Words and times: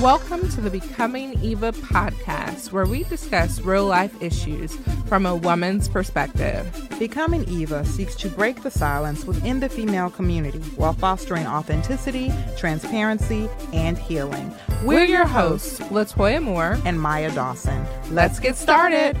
Welcome 0.00 0.46
to 0.50 0.60
the 0.60 0.68
Becoming 0.68 1.42
Eva 1.42 1.72
podcast, 1.72 2.70
where 2.70 2.84
we 2.84 3.04
discuss 3.04 3.62
real 3.62 3.86
life 3.86 4.14
issues 4.22 4.76
from 5.06 5.24
a 5.24 5.34
woman's 5.34 5.88
perspective. 5.88 6.86
Becoming 6.98 7.48
Eva 7.48 7.82
seeks 7.86 8.14
to 8.16 8.28
break 8.28 8.62
the 8.62 8.70
silence 8.70 9.24
within 9.24 9.58
the 9.58 9.70
female 9.70 10.10
community 10.10 10.58
while 10.76 10.92
fostering 10.92 11.46
authenticity, 11.46 12.30
transparency, 12.58 13.48
and 13.72 13.96
healing. 13.96 14.54
We're, 14.84 15.04
your 15.04 15.26
hosts, 15.26 15.80
Latoya 15.80 16.42
Moore 16.42 16.78
and 16.84 17.00
Maya 17.00 17.34
Dawson. 17.34 17.82
Let's 18.10 18.38
get 18.38 18.56
started. 18.56 19.18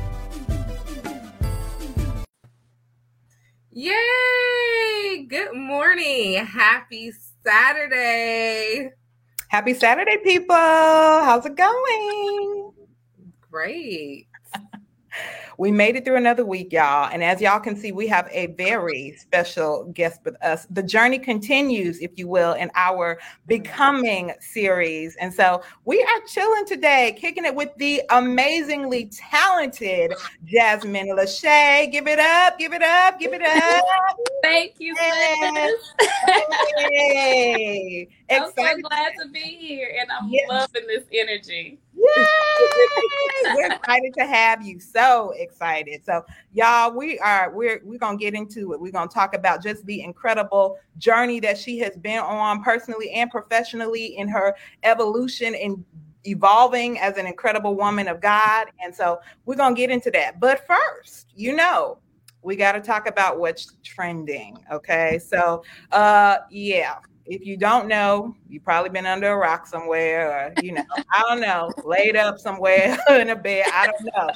Yay! 3.72 5.26
Good 5.26 5.54
morning. 5.54 6.44
Happy 6.44 7.12
Saturday. 7.42 8.90
Happy 9.48 9.74
Saturday, 9.74 10.18
people. 10.18 10.56
How's 10.56 11.46
it 11.46 11.56
going? 11.56 12.72
Great. 13.50 14.25
We 15.58 15.70
made 15.70 15.96
it 15.96 16.04
through 16.04 16.16
another 16.16 16.44
week, 16.44 16.72
y'all. 16.72 17.08
And 17.10 17.24
as 17.24 17.40
y'all 17.40 17.60
can 17.60 17.76
see, 17.76 17.92
we 17.92 18.06
have 18.08 18.28
a 18.30 18.46
very 18.48 19.16
special 19.18 19.84
guest 19.94 20.20
with 20.24 20.36
us. 20.42 20.66
The 20.70 20.82
journey 20.82 21.18
continues, 21.18 22.00
if 22.00 22.10
you 22.16 22.28
will, 22.28 22.52
in 22.52 22.70
our 22.74 23.18
Becoming 23.46 24.32
series. 24.40 25.16
And 25.16 25.32
so 25.32 25.62
we 25.84 26.02
are 26.02 26.20
chilling 26.28 26.66
today, 26.66 27.16
kicking 27.18 27.44
it 27.44 27.54
with 27.54 27.70
the 27.76 28.02
amazingly 28.10 29.10
talented 29.30 30.12
Jasmine 30.44 31.08
Le'Shea. 31.08 31.90
Give 31.90 32.06
it 32.06 32.18
up, 32.18 32.58
give 32.58 32.72
it 32.72 32.82
up, 32.82 33.18
give 33.18 33.32
it 33.32 33.42
up. 33.42 33.84
Thank 34.42 34.74
you, 34.78 34.94
Yes. 34.94 35.72
Hey. 36.78 38.08
I'm 38.30 38.52
so 38.56 38.76
glad 38.88 39.12
to 39.20 39.28
be 39.32 39.40
here, 39.40 39.96
and 40.00 40.10
I'm 40.10 40.28
Yes. 40.28 40.48
loving 40.48 40.86
this 40.86 41.04
energy. 41.12 41.78
Yay! 42.16 43.54
We're 43.54 43.72
excited 43.72 44.14
to 44.18 44.26
have 44.26 44.62
you. 44.62 44.80
So 44.80 45.32
excited. 45.36 46.04
So, 46.04 46.24
y'all, 46.52 46.92
we 46.92 47.18
are 47.18 47.50
we're 47.50 47.80
we're 47.84 47.98
gonna 47.98 48.16
get 48.16 48.34
into 48.34 48.72
it. 48.72 48.80
We're 48.80 48.92
gonna 48.92 49.08
talk 49.08 49.34
about 49.34 49.62
just 49.62 49.84
the 49.86 50.02
incredible 50.02 50.78
journey 50.98 51.40
that 51.40 51.58
she 51.58 51.78
has 51.78 51.96
been 51.96 52.18
on 52.18 52.62
personally 52.62 53.10
and 53.10 53.30
professionally 53.30 54.16
in 54.16 54.28
her 54.28 54.56
evolution 54.82 55.54
and 55.54 55.84
evolving 56.24 56.98
as 56.98 57.16
an 57.18 57.26
incredible 57.26 57.74
woman 57.74 58.08
of 58.08 58.20
God. 58.20 58.68
And 58.82 58.94
so 58.94 59.20
we're 59.44 59.56
gonna 59.56 59.74
get 59.74 59.90
into 59.90 60.10
that. 60.12 60.40
But 60.40 60.66
first, 60.66 61.28
you 61.34 61.54
know, 61.54 61.98
we 62.42 62.56
got 62.56 62.72
to 62.72 62.80
talk 62.80 63.08
about 63.08 63.38
what's 63.38 63.76
trending. 63.82 64.58
Okay. 64.70 65.18
So 65.18 65.62
uh 65.92 66.38
yeah 66.50 66.96
if 67.26 67.44
you 67.44 67.56
don't 67.56 67.88
know, 67.88 68.34
you've 68.48 68.64
probably 68.64 68.90
been 68.90 69.06
under 69.06 69.32
a 69.32 69.36
rock 69.36 69.66
somewhere, 69.66 70.30
or 70.30 70.62
you 70.62 70.72
know, 70.72 70.84
I 71.12 71.22
don't 71.28 71.40
know, 71.40 71.70
laid 71.84 72.16
up 72.16 72.38
somewhere 72.38 72.96
in 73.10 73.30
a 73.30 73.36
bed. 73.36 73.66
I 73.72 73.86
don't 73.86 74.10
know. 74.16 74.30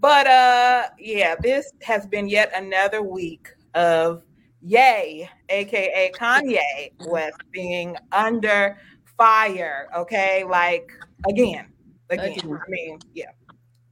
But 0.00 0.26
uh 0.26 0.88
yeah, 0.98 1.34
this 1.40 1.72
has 1.82 2.06
been 2.06 2.28
yet 2.28 2.50
another 2.54 3.02
week 3.02 3.48
of 3.74 4.22
Yay, 4.64 5.28
aka 5.48 6.12
Kanye 6.14 6.92
West 7.06 7.38
being 7.50 7.96
under 8.12 8.78
fire. 9.16 9.88
Okay, 9.96 10.44
like 10.44 10.90
again, 11.28 11.66
again. 12.10 12.38
I 12.44 12.68
mean, 12.68 12.98
yeah. 13.14 13.30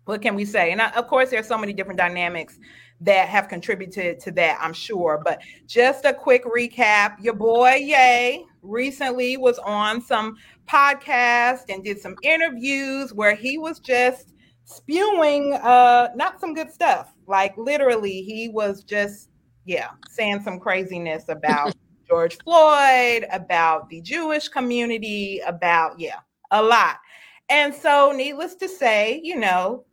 What 0.05 0.23
can 0.23 0.35
we 0.35 0.45
say? 0.45 0.73
And 0.73 0.81
uh, 0.81 0.91
of 0.97 1.07
course, 1.07 1.31
there's 1.31 1.47
so 1.47 1.59
many 1.59 1.73
different 1.73 1.99
dynamics 1.99 2.59
that 3.01 3.29
have 3.29 3.49
contributed 3.49 4.21
to 4.21 4.31
that, 4.33 4.59
I'm 4.61 4.73
sure. 4.73 5.21
But 5.25 5.41
just 5.67 6.05
a 6.05 6.13
quick 6.13 6.45
recap 6.45 7.17
your 7.21 7.35
boy 7.35 7.77
Ye, 7.77 8.47
recently 8.63 9.37
was 9.37 9.59
on 9.61 10.01
some 10.03 10.37
podcast 10.69 11.65
and 11.69 11.83
did 11.83 11.99
some 11.99 12.17
interviews 12.23 13.13
where 13.15 13.35
he 13.35 13.59
was 13.59 13.81
just 13.81 14.35
spewing 14.65 15.53
uh 15.55 16.09
not 16.15 16.39
some 16.39 16.55
good 16.55 16.71
stuff 16.71 17.13
like 17.27 17.57
literally 17.57 18.23
he 18.23 18.49
was 18.49 18.85
just 18.85 19.31
yeah 19.65 19.89
saying 20.09 20.41
some 20.41 20.61
craziness 20.61 21.29
about 21.29 21.75
george 22.09 22.39
floyd 22.45 23.27
about 23.33 23.89
the 23.89 24.01
jewish 24.01 24.49
community 24.49 25.41
about 25.45 25.99
yeah 25.99 26.21
a 26.53 26.63
lot 26.63 26.99
and 27.49 27.75
so 27.75 28.13
needless 28.15 28.55
to 28.55 28.69
say 28.69 29.21
you 29.25 29.35
know 29.35 29.85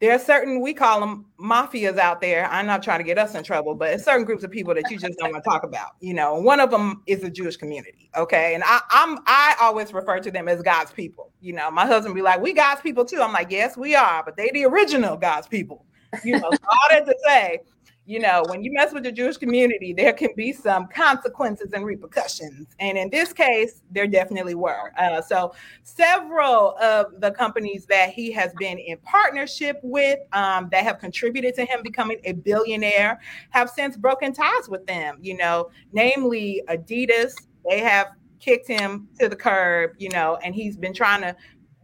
there 0.00 0.14
are 0.14 0.18
certain 0.18 0.62
we 0.62 0.72
call 0.72 1.00
them 1.00 1.26
mafias 1.38 1.98
out 1.98 2.22
there. 2.22 2.46
I'm 2.46 2.66
not 2.66 2.82
trying 2.82 3.00
to 3.00 3.04
get 3.04 3.18
us 3.18 3.34
in 3.34 3.44
trouble, 3.44 3.74
but 3.74 3.92
it's 3.92 4.04
certain 4.04 4.24
groups 4.24 4.42
of 4.42 4.50
people 4.50 4.74
that 4.74 4.90
you 4.90 4.98
just 4.98 5.18
don't 5.18 5.30
want 5.30 5.44
to 5.44 5.50
talk 5.50 5.62
about. 5.62 5.90
You 6.00 6.14
know, 6.14 6.34
one 6.34 6.58
of 6.58 6.70
them 6.70 7.02
is 7.06 7.20
the 7.20 7.30
Jewish 7.30 7.56
community. 7.56 8.10
Okay, 8.16 8.54
and 8.54 8.62
I, 8.64 8.80
I'm 8.90 9.18
I 9.26 9.56
always 9.60 9.92
refer 9.92 10.18
to 10.20 10.30
them 10.30 10.48
as 10.48 10.62
God's 10.62 10.90
people. 10.90 11.32
You 11.40 11.52
know, 11.52 11.70
my 11.70 11.84
husband 11.84 12.14
be 12.14 12.22
like, 12.22 12.40
"We 12.40 12.54
God's 12.54 12.80
people 12.80 13.04
too." 13.04 13.20
I'm 13.20 13.32
like, 13.32 13.50
"Yes, 13.50 13.76
we 13.76 13.94
are," 13.94 14.22
but 14.24 14.36
they 14.36 14.50
the 14.52 14.64
original 14.64 15.16
God's 15.16 15.46
people. 15.46 15.84
You 16.24 16.40
know, 16.40 16.48
all 16.48 16.88
that 16.90 17.06
to 17.06 17.14
say, 17.26 17.60
you 18.10 18.18
know, 18.18 18.42
when 18.48 18.64
you 18.64 18.72
mess 18.72 18.92
with 18.92 19.04
the 19.04 19.12
Jewish 19.12 19.36
community, 19.36 19.92
there 19.92 20.12
can 20.12 20.30
be 20.36 20.52
some 20.52 20.88
consequences 20.88 21.72
and 21.72 21.84
repercussions. 21.84 22.66
And 22.80 22.98
in 22.98 23.08
this 23.08 23.32
case, 23.32 23.82
there 23.92 24.08
definitely 24.08 24.56
were. 24.56 24.92
Uh, 24.98 25.22
so, 25.22 25.54
several 25.84 26.76
of 26.78 27.20
the 27.20 27.30
companies 27.30 27.86
that 27.86 28.10
he 28.10 28.32
has 28.32 28.52
been 28.58 28.78
in 28.78 28.96
partnership 28.98 29.78
with 29.84 30.18
um, 30.32 30.68
that 30.72 30.82
have 30.82 30.98
contributed 30.98 31.54
to 31.54 31.64
him 31.64 31.84
becoming 31.84 32.18
a 32.24 32.32
billionaire 32.32 33.20
have 33.50 33.70
since 33.70 33.96
broken 33.96 34.32
ties 34.32 34.68
with 34.68 34.84
them, 34.88 35.18
you 35.20 35.36
know, 35.36 35.70
namely 35.92 36.62
Adidas. 36.68 37.32
They 37.68 37.78
have 37.78 38.08
kicked 38.40 38.66
him 38.66 39.06
to 39.20 39.28
the 39.28 39.36
curb, 39.36 39.92
you 39.98 40.08
know, 40.08 40.36
and 40.42 40.52
he's 40.52 40.76
been 40.76 40.94
trying 40.94 41.20
to 41.20 41.36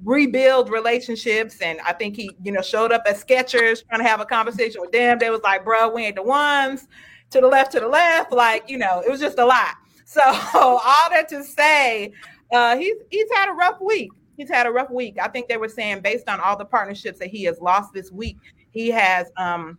rebuild 0.05 0.71
relationships. 0.71 1.61
And 1.61 1.81
I 1.81 1.93
think 1.93 2.17
he, 2.17 2.31
you 2.43 2.53
know, 2.53 2.63
showed 2.63 2.93
up 2.93 3.03
at 3.07 3.17
Skechers 3.17 3.87
trying 3.89 4.01
to 4.01 4.09
have 4.09 4.21
a 4.21 4.27
conversation 4.27 4.81
with 4.81 4.93
them. 4.93 5.19
They 5.19 5.31
was 5.31 5.41
like, 5.43 5.65
bro, 5.65 5.89
we 5.89 6.05
ain't 6.05 6.17
the 6.17 6.23
ones 6.23 6.87
to 7.31 7.41
the 7.41 7.47
left, 7.47 7.73
to 7.73 7.81
the 7.81 7.89
left. 7.89 8.33
Like, 8.33 8.69
you 8.69 8.79
know, 8.79 9.03
it 9.05 9.11
was 9.11 9.21
just 9.21 9.39
a 9.39 9.45
lot. 9.47 9.75
So 10.09 10.23
all 10.23 11.11
that 11.11 11.29
to 11.31 11.43
say, 11.43 12.13
uh, 12.53 12.77
he's 12.77 12.95
he's 13.11 13.27
had 13.35 13.49
a 13.49 13.53
rough 13.53 13.81
week. 13.81 14.13
He's 14.37 14.49
had 14.49 14.69
a 14.69 14.71
rough 14.71 14.89
week. 14.89 15.17
I 15.21 15.27
think 15.27 15.49
they 15.49 15.57
were 15.57 15.69
saying 15.69 16.01
based 16.01 16.29
on 16.29 16.39
all 16.39 16.57
the 16.57 16.65
partnerships 16.65 17.19
that 17.19 17.27
he 17.27 17.43
has 17.43 17.59
lost 17.61 17.93
this 17.93 18.13
week, 18.13 18.37
he 18.71 18.89
has 18.91 19.33
um 19.37 19.79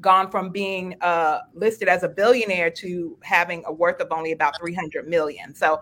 gone 0.00 0.28
from 0.28 0.50
being 0.50 0.96
uh 1.02 1.38
listed 1.54 1.86
as 1.86 2.02
a 2.02 2.08
billionaire 2.08 2.68
to 2.70 3.16
having 3.22 3.62
a 3.66 3.72
worth 3.72 4.00
of 4.00 4.08
only 4.10 4.32
about 4.32 4.58
300 4.58 5.06
million. 5.06 5.54
So 5.54 5.80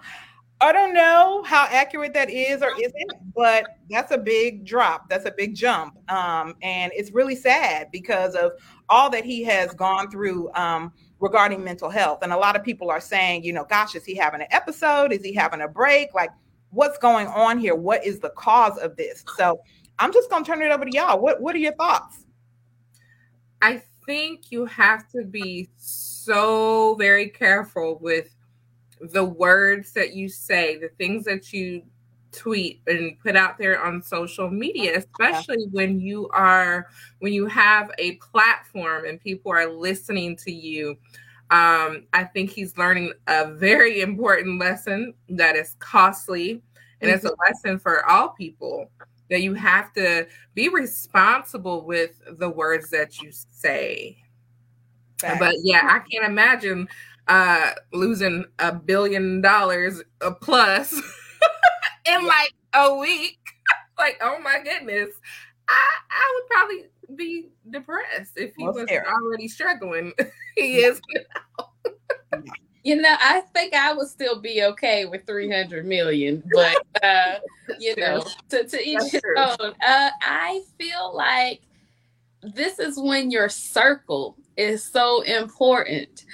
I 0.60 0.72
don't 0.72 0.92
know 0.92 1.44
how 1.46 1.66
accurate 1.70 2.14
that 2.14 2.30
is 2.30 2.62
or 2.62 2.72
isn't, 2.80 3.12
but 3.34 3.64
that's 3.90 4.10
a 4.10 4.18
big 4.18 4.64
drop. 4.64 5.08
That's 5.08 5.24
a 5.24 5.30
big 5.30 5.54
jump. 5.54 5.96
Um, 6.10 6.56
and 6.62 6.90
it's 6.96 7.12
really 7.12 7.36
sad 7.36 7.90
because 7.92 8.34
of 8.34 8.52
all 8.88 9.08
that 9.10 9.24
he 9.24 9.44
has 9.44 9.72
gone 9.74 10.10
through 10.10 10.52
um, 10.54 10.92
regarding 11.20 11.62
mental 11.62 11.88
health. 11.88 12.20
And 12.22 12.32
a 12.32 12.36
lot 12.36 12.56
of 12.56 12.64
people 12.64 12.90
are 12.90 13.00
saying, 13.00 13.44
you 13.44 13.52
know, 13.52 13.66
gosh, 13.70 13.94
is 13.94 14.04
he 14.04 14.16
having 14.16 14.40
an 14.40 14.48
episode? 14.50 15.12
Is 15.12 15.22
he 15.22 15.32
having 15.32 15.60
a 15.60 15.68
break? 15.68 16.12
Like, 16.12 16.30
what's 16.70 16.98
going 16.98 17.28
on 17.28 17.58
here? 17.58 17.76
What 17.76 18.04
is 18.04 18.18
the 18.18 18.30
cause 18.30 18.78
of 18.78 18.96
this? 18.96 19.24
So 19.36 19.60
I'm 20.00 20.12
just 20.12 20.28
going 20.28 20.42
to 20.42 20.50
turn 20.50 20.62
it 20.62 20.72
over 20.72 20.84
to 20.84 20.90
y'all. 20.90 21.20
What, 21.20 21.40
what 21.40 21.54
are 21.54 21.58
your 21.58 21.74
thoughts? 21.74 22.24
I 23.62 23.82
think 24.06 24.50
you 24.50 24.64
have 24.66 25.08
to 25.10 25.24
be 25.24 25.68
so 25.76 26.96
very 26.96 27.28
careful 27.28 27.98
with 28.00 28.34
the 29.00 29.24
words 29.24 29.92
that 29.92 30.14
you 30.14 30.28
say, 30.28 30.76
the 30.76 30.88
things 30.98 31.24
that 31.24 31.52
you 31.52 31.82
tweet 32.32 32.80
and 32.86 33.18
put 33.20 33.36
out 33.36 33.58
there 33.58 33.82
on 33.82 34.02
social 34.02 34.50
media, 34.50 34.98
especially 34.98 35.66
when 35.70 36.00
you 36.00 36.28
are 36.30 36.88
when 37.20 37.32
you 37.32 37.46
have 37.46 37.90
a 37.98 38.16
platform 38.16 39.04
and 39.06 39.20
people 39.20 39.52
are 39.52 39.66
listening 39.66 40.36
to 40.36 40.52
you. 40.52 40.96
Um, 41.50 42.06
I 42.12 42.24
think 42.24 42.50
he's 42.50 42.76
learning 42.76 43.14
a 43.26 43.52
very 43.54 44.02
important 44.02 44.60
lesson 44.60 45.14
that 45.30 45.56
is 45.56 45.76
costly, 45.78 46.62
and 47.00 47.10
it's 47.10 47.24
a 47.24 47.34
lesson 47.46 47.78
for 47.78 48.04
all 48.08 48.30
people 48.30 48.90
that 49.30 49.40
you 49.40 49.54
have 49.54 49.92
to 49.94 50.26
be 50.54 50.68
responsible 50.68 51.84
with 51.86 52.20
the 52.38 52.48
words 52.48 52.90
that 52.90 53.20
you 53.20 53.30
say. 53.32 54.18
But 55.20 55.54
yeah, 55.62 55.82
I 55.84 56.00
can't 56.10 56.24
imagine 56.24 56.88
uh 57.28 57.72
losing 57.92 58.44
a 58.58 58.72
billion 58.72 59.40
dollars 59.40 60.02
plus 60.40 60.92
in 62.06 62.26
like 62.26 62.52
a 62.74 62.94
week. 62.96 63.38
like, 63.98 64.18
oh 64.22 64.38
my 64.40 64.60
goodness. 64.62 65.10
I 65.68 65.82
I 66.10 66.34
would 66.34 66.48
probably 66.50 66.84
be 67.16 67.48
depressed 67.70 68.32
if 68.36 68.54
he 68.56 68.64
Well, 68.64 68.74
was 68.74 68.88
fair. 68.88 69.06
already 69.08 69.48
struggling. 69.48 70.12
he 70.56 70.78
is 70.78 71.00
You 72.84 72.96
know, 72.96 73.14
I 73.18 73.42
think 73.54 73.74
I 73.74 73.92
would 73.92 74.08
still 74.08 74.40
be 74.40 74.62
okay 74.62 75.04
with 75.04 75.26
300 75.26 75.84
million, 75.84 76.42
but 76.54 76.76
uh, 77.02 77.34
you 77.78 77.94
know, 77.96 78.24
to, 78.50 78.64
to 78.64 78.82
each 78.88 79.02
his 79.10 79.22
own. 79.36 79.74
Uh, 79.86 80.10
I 80.22 80.62
feel 80.78 81.14
like 81.14 81.60
this 82.42 82.78
is 82.78 82.98
when 82.98 83.30
your 83.30 83.48
circle 83.48 84.36
is 84.56 84.84
so 84.84 85.22
important. 85.22 86.24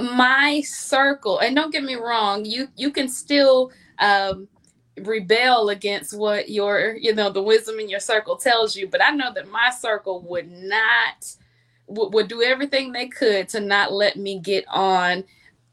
My 0.00 0.62
circle, 0.62 1.38
and 1.40 1.54
don't 1.54 1.72
get 1.72 1.84
me 1.84 1.94
wrong, 1.96 2.44
you 2.44 2.68
you 2.76 2.90
can 2.90 3.08
still 3.08 3.72
um, 3.98 4.48
rebel 4.98 5.70
against 5.70 6.16
what 6.16 6.50
your 6.50 6.96
you 7.00 7.14
know 7.14 7.30
the 7.30 7.42
wisdom 7.42 7.78
in 7.78 7.88
your 7.88 8.00
circle 8.00 8.36
tells 8.36 8.76
you 8.76 8.86
but 8.86 9.02
i 9.02 9.10
know 9.10 9.32
that 9.32 9.50
my 9.50 9.70
circle 9.70 10.20
would 10.20 10.50
not 10.50 11.34
would, 11.86 12.12
would 12.12 12.28
do 12.28 12.42
everything 12.42 12.92
they 12.92 13.08
could 13.08 13.48
to 13.48 13.60
not 13.60 13.90
let 13.90 14.16
me 14.16 14.38
get 14.38 14.64
on 14.68 15.24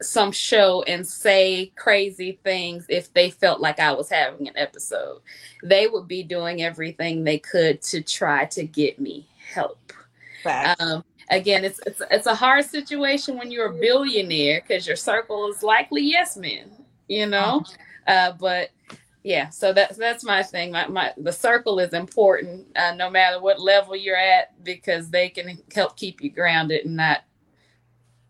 some 0.01 0.31
show 0.31 0.83
and 0.83 1.06
say 1.06 1.71
crazy 1.75 2.39
things 2.44 2.86
if 2.88 3.13
they 3.13 3.30
felt 3.30 3.60
like 3.60 3.80
I 3.80 3.92
was 3.92 4.10
having 4.10 4.48
an 4.48 4.57
episode. 4.57 5.21
They 5.63 5.88
would 5.88 6.07
be 6.07 6.24
doing 6.24 6.62
everything 6.62 7.24
they 7.24 7.39
could 7.39 7.81
to 7.83 8.01
try 8.01 8.45
to 8.45 8.63
get 8.63 9.00
me 9.00 9.27
help. 9.54 9.92
Um, 10.80 11.04
again, 11.30 11.64
it's, 11.64 11.80
it's 11.86 12.02
it's 12.12 12.28
a 12.28 12.36
hard 12.36 12.66
situation 12.66 13.38
when 13.38 13.52
you're 13.52 13.68
a 13.68 13.80
billionaire 13.80 14.62
because 14.66 14.88
your 14.88 14.96
circle 14.96 15.48
is 15.50 15.64
likely 15.64 16.02
yes 16.02 16.38
men, 16.38 16.72
you 17.08 17.26
know. 17.26 17.64
Uh-huh. 18.08 18.12
Uh, 18.12 18.31
but 18.40 18.70
yeah, 19.24 19.50
so 19.50 19.74
that's 19.74 19.98
that's 19.98 20.24
my 20.24 20.42
thing. 20.42 20.72
My, 20.72 20.88
my 20.88 21.14
the 21.18 21.31
circle 21.31 21.80
is 21.80 21.94
important, 21.94 22.66
uh, 22.76 22.94
no 22.96 23.10
matter 23.10 23.40
what 23.40 23.60
level 23.60 23.96
you're 23.96 24.16
at, 24.16 24.64
because 24.64 25.10
they 25.10 25.30
can 25.30 25.62
help 25.74 25.98
keep 25.98 26.22
you 26.22 26.30
grounded 26.30 26.86
and 26.86 26.96
not 26.96 27.24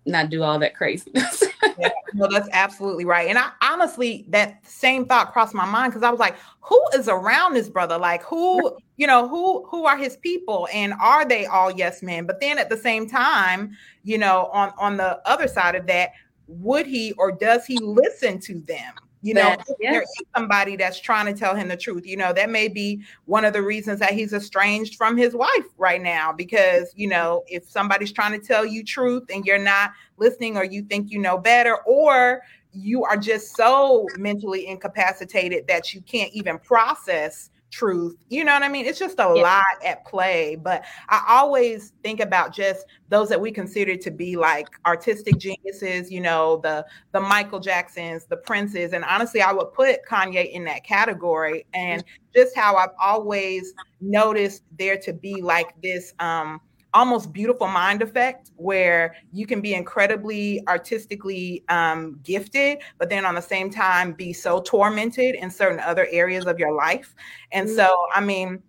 not 0.05 0.29
do 0.29 0.43
all 0.43 0.59
that 0.59 0.75
craziness. 0.75 1.43
yeah, 1.77 1.89
no, 2.13 2.27
that's 2.27 2.49
absolutely 2.51 3.05
right. 3.05 3.27
And 3.27 3.37
I 3.37 3.51
honestly, 3.61 4.25
that 4.29 4.65
same 4.65 5.05
thought 5.05 5.33
crossed 5.33 5.53
my 5.53 5.65
mind 5.65 5.91
because 5.91 6.03
I 6.03 6.09
was 6.09 6.19
like, 6.19 6.35
who 6.61 6.81
is 6.95 7.07
around 7.07 7.53
this 7.53 7.69
brother? 7.69 7.97
Like, 7.97 8.23
who, 8.23 8.77
you 8.97 9.07
know, 9.07 9.27
who 9.27 9.65
who 9.67 9.85
are 9.85 9.97
his 9.97 10.17
people, 10.17 10.67
and 10.73 10.93
are 10.93 11.25
they 11.25 11.45
all 11.45 11.71
yes 11.71 12.01
men? 12.01 12.25
But 12.25 12.39
then 12.39 12.57
at 12.57 12.69
the 12.69 12.77
same 12.77 13.09
time, 13.09 13.75
you 14.03 14.17
know, 14.17 14.49
on 14.51 14.73
on 14.77 14.97
the 14.97 15.19
other 15.27 15.47
side 15.47 15.75
of 15.75 15.85
that, 15.87 16.11
would 16.47 16.85
he 16.85 17.13
or 17.13 17.31
does 17.31 17.65
he 17.65 17.77
listen 17.79 18.39
to 18.39 18.59
them? 18.61 18.93
You 19.21 19.33
know 19.33 19.49
yes. 19.49 19.73
there 19.79 20.01
is 20.01 20.09
somebody 20.35 20.75
that's 20.75 20.99
trying 20.99 21.25
to 21.25 21.37
tell 21.37 21.55
him 21.55 21.67
the 21.67 21.75
truth 21.75 22.05
you 22.05 22.15
know 22.15 22.31
that 22.31 22.49
may 22.49 22.67
be 22.67 23.01
one 23.25 23.43
of 23.43 23.53
the 23.53 23.61
reasons 23.61 23.99
that 23.99 24.13
he's 24.13 24.33
estranged 24.33 24.95
from 24.95 25.17
his 25.17 25.33
wife 25.33 25.65
right 25.77 26.01
now 26.01 26.31
because 26.31 26.93
you 26.95 27.07
know 27.07 27.43
if 27.47 27.69
somebody's 27.69 28.11
trying 28.11 28.39
to 28.39 28.45
tell 28.45 28.65
you 28.65 28.83
truth 28.83 29.23
and 29.33 29.45
you're 29.45 29.57
not 29.57 29.91
listening 30.17 30.57
or 30.57 30.63
you 30.63 30.81
think 30.83 31.11
you 31.11 31.19
know 31.19 31.37
better 31.37 31.77
or 31.85 32.41
you 32.71 33.03
are 33.03 33.17
just 33.17 33.55
so 33.55 34.05
mentally 34.17 34.67
incapacitated 34.67 35.67
that 35.67 35.93
you 35.93 36.01
can't 36.01 36.31
even 36.33 36.57
process 36.59 37.49
truth. 37.69 38.15
You 38.29 38.43
know 38.43 38.53
what 38.53 38.63
I 38.63 38.69
mean? 38.69 38.85
It's 38.85 38.99
just 38.99 39.19
a 39.19 39.31
yeah. 39.35 39.41
lot 39.41 39.85
at 39.85 40.05
play. 40.05 40.55
But 40.55 40.83
I 41.09 41.23
always 41.27 41.93
think 42.03 42.19
about 42.19 42.53
just 42.53 42.85
those 43.09 43.29
that 43.29 43.39
we 43.39 43.51
consider 43.51 43.95
to 43.95 44.11
be 44.11 44.35
like 44.35 44.67
artistic 44.85 45.37
geniuses, 45.37 46.11
you 46.11 46.21
know, 46.21 46.59
the 46.63 46.85
the 47.11 47.19
Michael 47.19 47.59
Jacksons, 47.59 48.25
the 48.25 48.37
Princes. 48.37 48.93
And 48.93 49.03
honestly, 49.05 49.41
I 49.41 49.51
would 49.51 49.73
put 49.73 50.05
Kanye 50.07 50.51
in 50.51 50.63
that 50.65 50.83
category. 50.83 51.65
And 51.73 52.03
just 52.35 52.55
how 52.55 52.75
I've 52.75 52.89
always 52.99 53.73
noticed 54.01 54.63
there 54.77 54.97
to 54.97 55.13
be 55.13 55.41
like 55.41 55.73
this 55.81 56.13
um 56.19 56.61
almost 56.93 57.31
beautiful 57.31 57.67
mind 57.67 58.01
effect 58.01 58.51
where 58.55 59.15
you 59.31 59.45
can 59.45 59.61
be 59.61 59.73
incredibly 59.73 60.65
artistically 60.67 61.63
um, 61.69 62.19
gifted, 62.23 62.79
but 62.97 63.09
then 63.09 63.25
on 63.25 63.35
the 63.35 63.41
same 63.41 63.69
time 63.69 64.13
be 64.13 64.33
so 64.33 64.61
tormented 64.61 65.35
in 65.35 65.51
certain 65.51 65.79
other 65.79 66.07
areas 66.11 66.45
of 66.45 66.59
your 66.59 66.73
life. 66.73 67.13
And 67.51 67.67
mm-hmm. 67.67 67.77
so, 67.77 67.95
I 68.13 68.21
mean, 68.21 68.63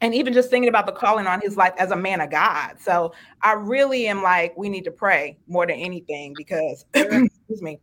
and 0.00 0.14
even 0.14 0.32
just 0.32 0.50
thinking 0.50 0.68
about 0.68 0.86
the 0.86 0.92
calling 0.92 1.26
on 1.26 1.40
his 1.40 1.56
life 1.56 1.72
as 1.78 1.90
a 1.90 1.96
man 1.96 2.20
of 2.20 2.30
God. 2.30 2.76
So 2.78 3.12
I 3.42 3.54
really 3.54 4.06
am 4.08 4.22
like, 4.22 4.56
we 4.56 4.68
need 4.68 4.84
to 4.84 4.90
pray 4.90 5.38
more 5.48 5.66
than 5.66 5.76
anything 5.76 6.34
because, 6.36 6.84
excuse 6.94 7.62
me, 7.62 7.80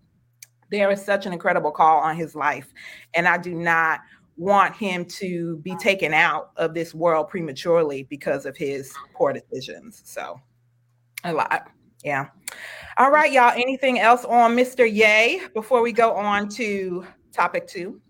there 0.70 0.92
is 0.92 1.04
such 1.04 1.26
an 1.26 1.34
incredible 1.34 1.72
call 1.72 2.00
on 2.00 2.16
his 2.16 2.36
life. 2.36 2.72
And 3.14 3.28
I 3.28 3.38
do 3.38 3.54
not 3.54 4.02
want 4.38 4.76
him 4.76 5.06
to 5.06 5.58
be 5.58 5.76
taken 5.78 6.14
out 6.14 6.52
of 6.58 6.74
this 6.74 6.94
world 6.94 7.30
prematurely 7.30 8.04
because 8.04 8.46
of 8.46 8.58
his 8.58 8.94
poor 9.14 9.34
decisions. 9.34 10.02
So, 10.06 10.40
a 11.24 11.34
lot. 11.34 11.70
Yeah. 12.04 12.28
All 12.98 13.12
right, 13.12 13.32
y'all. 13.32 13.54
Anything 13.56 14.00
else 14.00 14.26
on 14.26 14.56
Mr. 14.56 14.92
Ye 14.92 15.42
before 15.54 15.82
we 15.82 15.92
go 15.92 16.14
on 16.14 16.50
to 16.50 17.06
topic 17.32 17.68
two? 17.68 18.02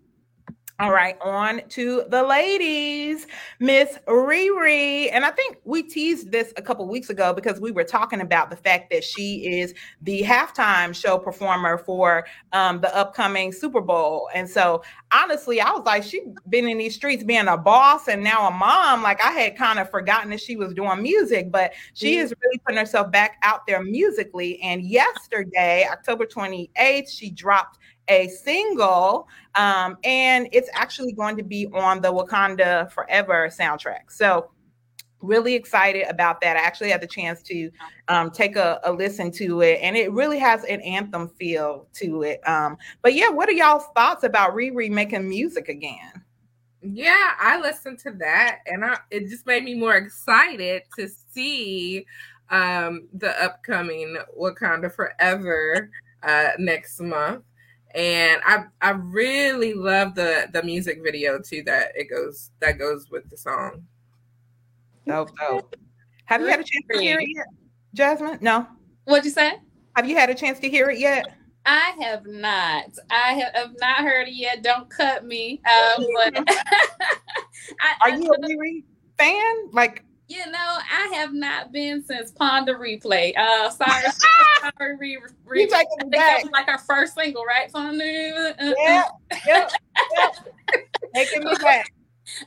All 0.83 0.91
right, 0.91 1.17
on 1.21 1.61
to 1.69 2.03
the 2.09 2.23
ladies, 2.23 3.25
Miss 3.61 3.97
Riri. 4.05 5.09
And 5.13 5.23
I 5.23 5.31
think 5.31 5.55
we 5.63 5.81
teased 5.81 6.29
this 6.29 6.51
a 6.57 6.61
couple 6.61 6.85
weeks 6.89 7.09
ago 7.09 7.31
because 7.31 7.61
we 7.61 7.71
were 7.71 7.85
talking 7.85 8.19
about 8.19 8.49
the 8.49 8.57
fact 8.57 8.91
that 8.91 9.01
she 9.01 9.61
is 9.61 9.73
the 10.01 10.23
halftime 10.23 10.93
show 10.93 11.17
performer 11.17 11.77
for 11.77 12.25
um, 12.51 12.81
the 12.81 12.93
upcoming 12.93 13.53
Super 13.53 13.79
Bowl. 13.79 14.27
And 14.35 14.49
so, 14.49 14.83
honestly, 15.13 15.61
I 15.61 15.71
was 15.71 15.85
like, 15.85 16.03
she's 16.03 16.27
been 16.49 16.67
in 16.67 16.79
these 16.79 16.95
streets 16.95 17.23
being 17.23 17.47
a 17.47 17.55
boss 17.55 18.09
and 18.09 18.21
now 18.21 18.49
a 18.49 18.51
mom. 18.51 19.03
Like, 19.03 19.23
I 19.23 19.31
had 19.31 19.55
kind 19.55 19.79
of 19.79 19.89
forgotten 19.89 20.31
that 20.31 20.41
she 20.41 20.57
was 20.57 20.73
doing 20.73 21.01
music, 21.01 21.49
but 21.49 21.71
she 21.93 22.15
mm-hmm. 22.15 22.25
is 22.25 22.33
really 22.43 22.59
putting 22.65 22.79
herself 22.79 23.09
back 23.09 23.37
out 23.43 23.65
there 23.67 23.81
musically. 23.81 24.61
And 24.61 24.83
yesterday, 24.83 25.87
October 25.89 26.25
28th, 26.25 27.09
she 27.09 27.29
dropped 27.29 27.79
a 28.07 28.27
single, 28.27 29.27
um, 29.55 29.97
and 30.03 30.47
it's 30.51 30.69
actually 30.73 31.13
going 31.13 31.37
to 31.37 31.43
be 31.43 31.67
on 31.67 32.01
the 32.01 32.11
Wakanda 32.11 32.91
Forever 32.91 33.49
soundtrack. 33.49 34.09
So, 34.11 34.49
really 35.21 35.53
excited 35.55 36.05
about 36.09 36.41
that. 36.41 36.57
I 36.57 36.59
actually 36.59 36.89
had 36.89 37.01
the 37.01 37.07
chance 37.07 37.41
to 37.43 37.71
um, 38.09 38.29
take 38.29 38.57
a, 38.57 38.79
a, 38.83 38.91
listen 38.91 39.31
to 39.31 39.61
it, 39.61 39.79
and 39.81 39.95
it 39.95 40.11
really 40.11 40.37
has 40.37 40.63
an 40.65 40.81
anthem 40.81 41.29
feel 41.29 41.87
to 41.93 42.23
it. 42.23 42.45
Um, 42.47 42.77
but 43.01 43.13
yeah, 43.13 43.29
what 43.29 43.47
are 43.47 43.53
y'all's 43.53 43.85
thoughts 43.95 44.23
about 44.23 44.53
Riri 44.53 44.89
making 44.89 45.27
music 45.27 45.69
again? 45.69 46.11
Yeah, 46.81 47.31
I 47.39 47.61
listened 47.61 47.99
to 47.99 48.11
that, 48.19 48.59
and 48.67 48.83
I, 48.83 48.97
it 49.09 49.29
just 49.29 49.45
made 49.45 49.63
me 49.63 49.75
more 49.75 49.95
excited 49.95 50.83
to 50.97 51.07
see 51.31 52.05
um, 52.49 53.07
the 53.13 53.31
upcoming 53.41 54.17
Wakanda 54.37 54.93
Forever 54.93 55.89
uh, 56.21 56.49
next 56.59 56.99
month 56.99 57.43
and 57.93 58.41
I 58.45 58.65
I 58.81 58.91
really 58.91 59.73
love 59.73 60.15
the 60.15 60.47
the 60.51 60.63
music 60.63 61.01
video 61.03 61.39
too 61.39 61.63
that 61.63 61.91
it 61.95 62.09
goes 62.09 62.51
that 62.59 62.79
goes 62.79 63.09
with 63.09 63.29
the 63.29 63.37
song. 63.37 63.83
Oh, 65.09 65.27
oh. 65.41 65.61
Have 66.25 66.41
you 66.41 66.47
had 66.47 66.59
a 66.59 66.63
chance 66.63 66.85
to 66.91 66.99
hear 66.99 67.19
it 67.19 67.27
yet, 67.35 67.45
Jasmine? 67.93 68.39
No. 68.41 68.65
What'd 69.03 69.25
you 69.25 69.31
say? 69.31 69.59
Have 69.95 70.07
you 70.07 70.15
had 70.15 70.29
a 70.29 70.35
chance 70.35 70.59
to 70.59 70.69
hear 70.69 70.89
it 70.89 70.97
yet? 70.97 71.27
I 71.65 71.95
have 72.01 72.25
not. 72.25 72.85
I 73.09 73.33
have, 73.33 73.53
have 73.53 73.75
not 73.79 73.99
heard 73.99 74.27
it 74.27 74.35
yet. 74.35 74.63
Don't 74.63 74.89
cut 74.89 75.25
me. 75.25 75.61
Um, 75.65 76.05
but 76.15 76.43
I, 77.79 77.95
are 78.01 78.09
you 78.11 78.31
a 78.31 78.39
Riri 78.39 78.83
fan? 79.17 79.69
Like 79.71 80.03
you 80.27 80.45
know, 80.49 80.77
I 80.91 81.11
have 81.15 81.33
not 81.33 81.71
been 81.71 82.03
since 82.03 82.31
Pon 82.31 82.65
de 82.65 82.73
Replay. 82.73 83.37
Uh, 83.37 83.69
sorry, 83.69 84.03
sorry, 84.61 84.97
re, 84.97 85.19
re, 85.45 85.63
I 85.65 85.85
think 85.99 86.11
that 86.11 86.39
was 86.43 86.51
like 86.51 86.67
our 86.67 86.77
first 86.77 87.15
single, 87.15 87.43
right? 87.45 87.71
Pon 87.71 87.97
de, 87.97 88.31
uh, 88.31 88.53
uh, 88.59 88.73
yeah, 88.77 89.03
yeah, 89.45 89.69
yeah. 90.15 90.29
taking 91.13 91.43
me 91.43 91.53
back. 91.61 91.91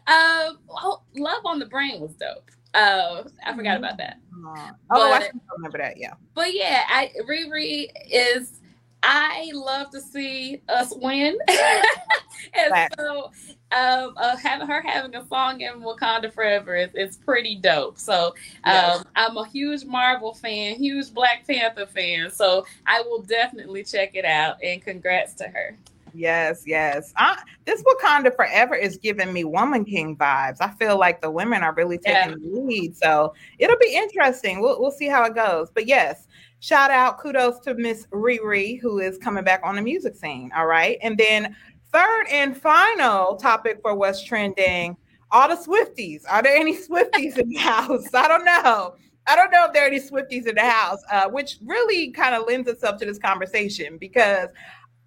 Um, 0.07 0.59
oh, 0.71 1.03
Love 1.17 1.45
on 1.45 1.59
the 1.59 1.67
Brain 1.67 2.01
was 2.01 2.13
dope. 2.15 2.51
Uh, 2.73 3.25
I 3.45 3.55
forgot 3.55 3.77
about 3.77 3.99
that. 3.99 4.17
Uh, 4.35 4.71
oh, 4.91 5.13
I 5.13 5.31
remember 5.55 5.79
that. 5.79 5.99
Yeah, 5.99 6.15
but 6.35 6.55
yeah, 6.55 6.85
I 6.89 7.11
Riri 7.29 7.89
is 8.11 8.63
I 9.09 9.51
love 9.55 9.91
to 9.91 10.01
see 10.01 10.61
us 10.69 10.93
win. 10.97 11.39
and 11.49 12.89
so 12.99 13.31
um, 13.71 14.15
uh, 14.17 14.37
having 14.37 14.67
her 14.67 14.83
having 14.83 15.15
a 15.15 15.25
song 15.29 15.61
in 15.61 15.81
Wakanda 15.81 16.33
Forever 16.33 16.75
is, 16.75 16.91
is 16.95 17.17
pretty 17.17 17.55
dope. 17.55 17.99
So 17.99 18.35
um, 18.65 18.75
yes. 18.75 19.05
I'm 19.15 19.37
a 19.37 19.47
huge 19.47 19.85
Marvel 19.85 20.35
fan, 20.35 20.75
huge 20.75 21.15
Black 21.15 21.47
Panther 21.47 21.87
fan. 21.87 22.33
So 22.33 22.67
I 22.85 23.01
will 23.03 23.23
definitely 23.23 23.85
check 23.85 24.17
it 24.17 24.25
out. 24.25 24.57
And 24.61 24.83
congrats 24.83 25.35
to 25.35 25.45
her. 25.45 25.77
Yes, 26.13 26.65
yes. 26.67 27.13
I, 27.17 27.41
this 27.65 27.83
Wakanda 27.83 28.35
Forever 28.35 28.75
is 28.75 28.97
giving 28.97 29.33
me 29.33 29.45
Woman 29.45 29.85
King 29.85 30.17
vibes. 30.17 30.57
I 30.61 30.71
feel 30.71 30.99
like 30.99 31.21
the 31.21 31.31
women 31.31 31.63
are 31.63 31.75
really 31.75 31.99
taking 31.99 32.31
yeah. 32.31 32.37
the 32.41 32.61
lead. 32.61 32.97
So 32.97 33.35
it'll 33.59 33.79
be 33.79 33.95
interesting. 33.95 34.61
We'll, 34.61 34.81
we'll 34.81 34.91
see 34.91 35.09
how 35.09 35.25
it 35.25 35.35
goes. 35.35 35.71
But 35.73 35.87
yes, 35.87 36.27
shout 36.61 36.91
out, 36.91 37.19
kudos 37.19 37.61
to 37.61 37.75
Miss 37.75 38.07
Riri, 38.09 38.81
who 38.81 38.99
is 38.99 39.19
coming 39.19 39.45
back 39.45 39.61
on 39.65 39.77
the 39.77 39.83
music 39.83 40.15
scene. 40.15 40.51
All 40.57 40.67
right. 40.67 40.99
And 41.03 41.17
then 41.19 41.55
third 41.93 42.27
and 42.31 42.57
final 42.57 43.37
topic 43.37 43.79
for 43.83 43.95
what's 43.95 44.23
trending, 44.23 44.97
all 45.31 45.49
the 45.49 45.57
Swifties. 45.57 46.23
Are 46.29 46.43
there 46.43 46.57
any 46.57 46.77
Swifties 46.77 47.39
in 47.39 47.49
the 47.49 47.57
house? 47.59 48.13
I 48.15 48.29
don't 48.29 48.45
know. 48.45 48.95
I 49.29 49.35
don't 49.35 49.51
know 49.51 49.65
if 49.67 49.73
there 49.73 49.85
are 49.85 49.89
any 49.89 50.01
Swifties 50.01 50.47
in 50.47 50.55
the 50.55 50.65
house, 50.65 51.03
uh, 51.11 51.29
which 51.29 51.59
really 51.65 52.11
kind 52.13 52.35
of 52.35 52.47
lends 52.47 52.69
itself 52.69 52.99
to 53.01 53.07
this 53.07 53.19
conversation 53.19 53.99
because 53.99 54.49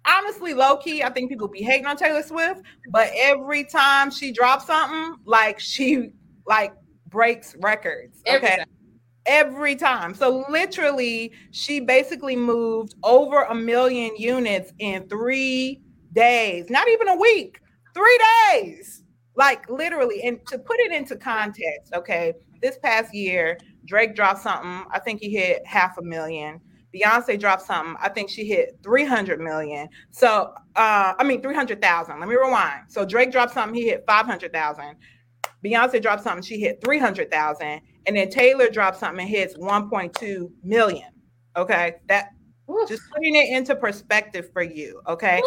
honestly, 0.06 0.52
low 0.52 0.76
key, 0.76 1.02
I 1.02 1.10
think 1.10 1.30
people 1.30 1.48
be 1.48 1.62
hating 1.62 1.86
on 1.86 1.96
Taylor 1.96 2.22
Swift, 2.22 2.62
but 2.90 3.10
every 3.16 3.64
time 3.64 4.10
she 4.10 4.32
drops 4.32 4.66
something, 4.66 5.16
like 5.24 5.58
she 5.58 6.10
like 6.46 6.74
breaks 7.08 7.56
records. 7.60 8.22
Okay 8.28 8.36
every 8.36 8.64
time. 9.78 10.14
So 10.14 10.44
literally, 10.48 11.32
she 11.50 11.80
basically 11.80 12.36
moved 12.36 12.94
over 13.02 13.42
a 13.42 13.54
million 13.54 14.16
units 14.16 14.72
in 14.78 15.08
three 15.08 15.80
days, 16.12 16.68
not 16.70 16.88
even 16.88 17.08
a 17.08 17.16
week. 17.16 17.60
Three 17.94 18.18
days. 18.52 19.02
Like 19.36 19.68
literally. 19.70 20.22
And 20.22 20.44
to 20.48 20.58
put 20.58 20.78
it 20.80 20.92
into 20.92 21.16
context, 21.16 21.94
okay, 21.94 22.34
this 22.62 22.78
past 22.78 23.14
year, 23.14 23.58
Drake 23.86 24.14
dropped 24.14 24.42
something. 24.42 24.84
I 24.92 24.98
think 24.98 25.20
he 25.20 25.30
hit 25.30 25.66
half 25.66 25.98
a 25.98 26.02
million. 26.02 26.60
Beyonce 26.94 27.38
dropped 27.38 27.62
something. 27.62 27.96
I 28.00 28.08
think 28.08 28.30
she 28.30 28.44
hit 28.44 28.78
300 28.82 29.40
million. 29.40 29.88
So, 30.10 30.52
uh, 30.76 31.14
I 31.18 31.24
mean, 31.24 31.40
300,000. 31.40 32.18
Let 32.18 32.28
me 32.28 32.34
rewind. 32.34 32.84
So, 32.88 33.04
Drake 33.04 33.30
dropped 33.30 33.54
something, 33.54 33.74
he 33.74 33.88
hit 33.88 34.04
500,000. 34.06 34.96
Beyonce 35.64 36.02
dropped 36.02 36.24
something, 36.24 36.42
she 36.42 36.58
hit 36.58 36.80
300,000. 36.82 37.80
And 38.10 38.16
then 38.16 38.28
Taylor 38.28 38.68
drops 38.68 38.98
something 38.98 39.20
and 39.20 39.30
hits 39.30 39.56
1.2 39.56 40.50
million. 40.64 41.12
Okay. 41.56 41.94
That 42.08 42.30
just 42.88 43.02
putting 43.14 43.36
it 43.36 43.56
into 43.56 43.76
perspective 43.76 44.50
for 44.52 44.62
you. 44.62 45.00
Okay. 45.06 45.40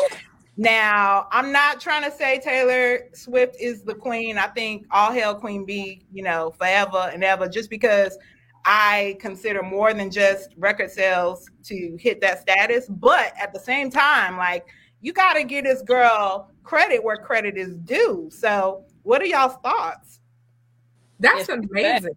Now, 0.56 1.28
I'm 1.34 1.52
not 1.52 1.82
trying 1.82 2.10
to 2.10 2.12
say 2.16 2.40
Taylor 2.40 3.10
Swift 3.14 3.58
is 3.60 3.84
the 3.84 3.94
queen. 3.94 4.38
I 4.38 4.48
think 4.48 4.86
all 4.92 5.12
hail 5.12 5.36
Queen 5.36 5.66
Bee, 5.66 6.06
you 6.14 6.24
know, 6.24 6.52
forever 6.58 7.10
and 7.12 7.22
ever, 7.22 7.50
just 7.50 7.70
because 7.70 8.18
I 8.64 9.18
consider 9.20 9.62
more 9.62 9.94
than 9.94 10.10
just 10.10 10.52
record 10.56 10.90
sales 10.90 11.50
to 11.66 11.98
hit 12.00 12.22
that 12.22 12.40
status. 12.40 12.88
But 12.88 13.34
at 13.38 13.52
the 13.52 13.60
same 13.60 13.90
time, 13.90 14.38
like, 14.38 14.68
you 15.02 15.12
got 15.12 15.34
to 15.34 15.44
give 15.44 15.66
this 15.66 15.82
girl 15.82 16.50
credit 16.64 17.04
where 17.04 17.18
credit 17.18 17.58
is 17.58 17.76
due. 17.76 18.30
So, 18.32 18.86
what 19.02 19.22
are 19.22 19.26
y'all's 19.26 19.58
thoughts? 19.62 20.22
That's 21.20 21.50
amazing. 21.50 22.16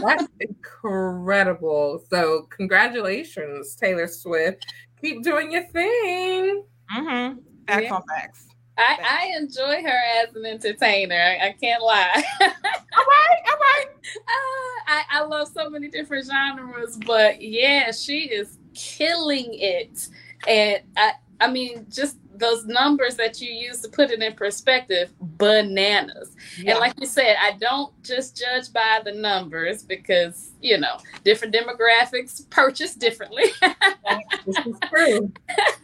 That's 0.00 0.26
incredible. 0.40 2.02
So, 2.10 2.46
congratulations, 2.50 3.74
Taylor 3.76 4.08
Swift. 4.08 4.72
Keep 5.00 5.22
doing 5.22 5.52
your 5.52 5.64
thing. 5.64 6.64
Mm-hmm. 6.96 7.38
Facts 7.66 7.82
yeah. 7.84 7.94
on 7.94 8.02
facts. 8.08 8.46
I, 8.78 8.98
I 9.02 9.36
enjoy 9.36 9.82
her 9.82 10.00
as 10.22 10.34
an 10.34 10.46
entertainer. 10.46 11.14
I, 11.14 11.48
I 11.48 11.56
can't 11.60 11.82
lie. 11.82 12.22
all 12.40 12.48
right, 12.48 13.38
all 13.46 13.58
right. 13.58 13.86
Uh, 14.14 14.82
I, 14.88 15.02
I 15.10 15.24
love 15.24 15.48
so 15.54 15.70
many 15.70 15.88
different 15.88 16.26
genres, 16.26 16.98
but 17.06 17.40
yeah, 17.40 17.92
she 17.92 18.28
is 18.28 18.58
killing 18.74 19.46
it. 19.52 20.08
And 20.46 20.82
I, 20.96 21.12
I 21.40 21.50
mean, 21.50 21.86
just 21.88 22.16
those 22.34 22.64
numbers 22.66 23.16
that 23.16 23.40
you 23.40 23.52
use 23.52 23.80
to 23.80 23.88
put 23.88 24.10
it 24.10 24.22
in 24.22 24.32
perspective, 24.34 25.12
bananas. 25.20 26.34
Yeah. 26.58 26.72
And 26.72 26.80
like 26.80 26.94
you 26.98 27.06
said, 27.06 27.36
I 27.40 27.52
don't 27.58 27.92
just 28.02 28.36
judge 28.36 28.72
by 28.72 29.00
the 29.04 29.12
numbers 29.12 29.82
because, 29.82 30.52
you 30.60 30.78
know, 30.78 30.96
different 31.24 31.54
demographics 31.54 32.48
purchase 32.50 32.94
differently. 32.94 33.44
this 34.46 34.66
is 34.66 34.76
true. 34.88 35.32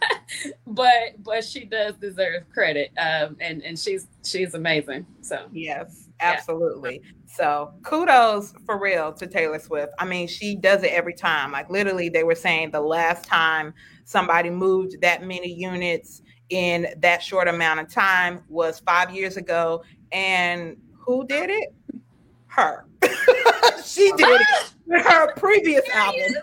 but 0.66 1.22
but 1.22 1.44
she 1.44 1.64
does 1.64 1.94
deserve 1.96 2.48
credit. 2.52 2.90
Um 2.98 3.36
and, 3.40 3.62
and 3.62 3.78
she's 3.78 4.06
she's 4.24 4.54
amazing. 4.54 5.06
So 5.20 5.46
yes, 5.52 6.08
absolutely. 6.20 7.02
Yeah. 7.04 7.10
So 7.26 7.72
kudos 7.82 8.54
for 8.64 8.80
real 8.80 9.12
to 9.12 9.26
Taylor 9.26 9.58
Swift. 9.58 9.92
I 9.98 10.06
mean, 10.06 10.26
she 10.26 10.56
does 10.56 10.82
it 10.82 10.92
every 10.92 11.14
time. 11.14 11.52
Like 11.52 11.68
literally, 11.68 12.08
they 12.08 12.24
were 12.24 12.34
saying 12.34 12.70
the 12.70 12.80
last 12.80 13.24
time 13.24 13.74
somebody 14.04 14.48
moved 14.48 15.00
that 15.02 15.22
many 15.22 15.52
units 15.52 16.22
in 16.50 16.88
that 16.98 17.22
short 17.22 17.48
amount 17.48 17.80
of 17.80 17.92
time 17.92 18.42
was 18.48 18.80
five 18.80 19.10
years 19.10 19.36
ago. 19.36 19.82
And 20.12 20.76
who 20.98 21.26
did 21.26 21.50
it? 21.50 21.74
Her. 22.46 22.86
she 23.84 24.12
did 24.16 24.40
it 24.40 24.72
with 24.86 25.04
her 25.04 25.32
previous 25.34 25.88
album 25.90 26.34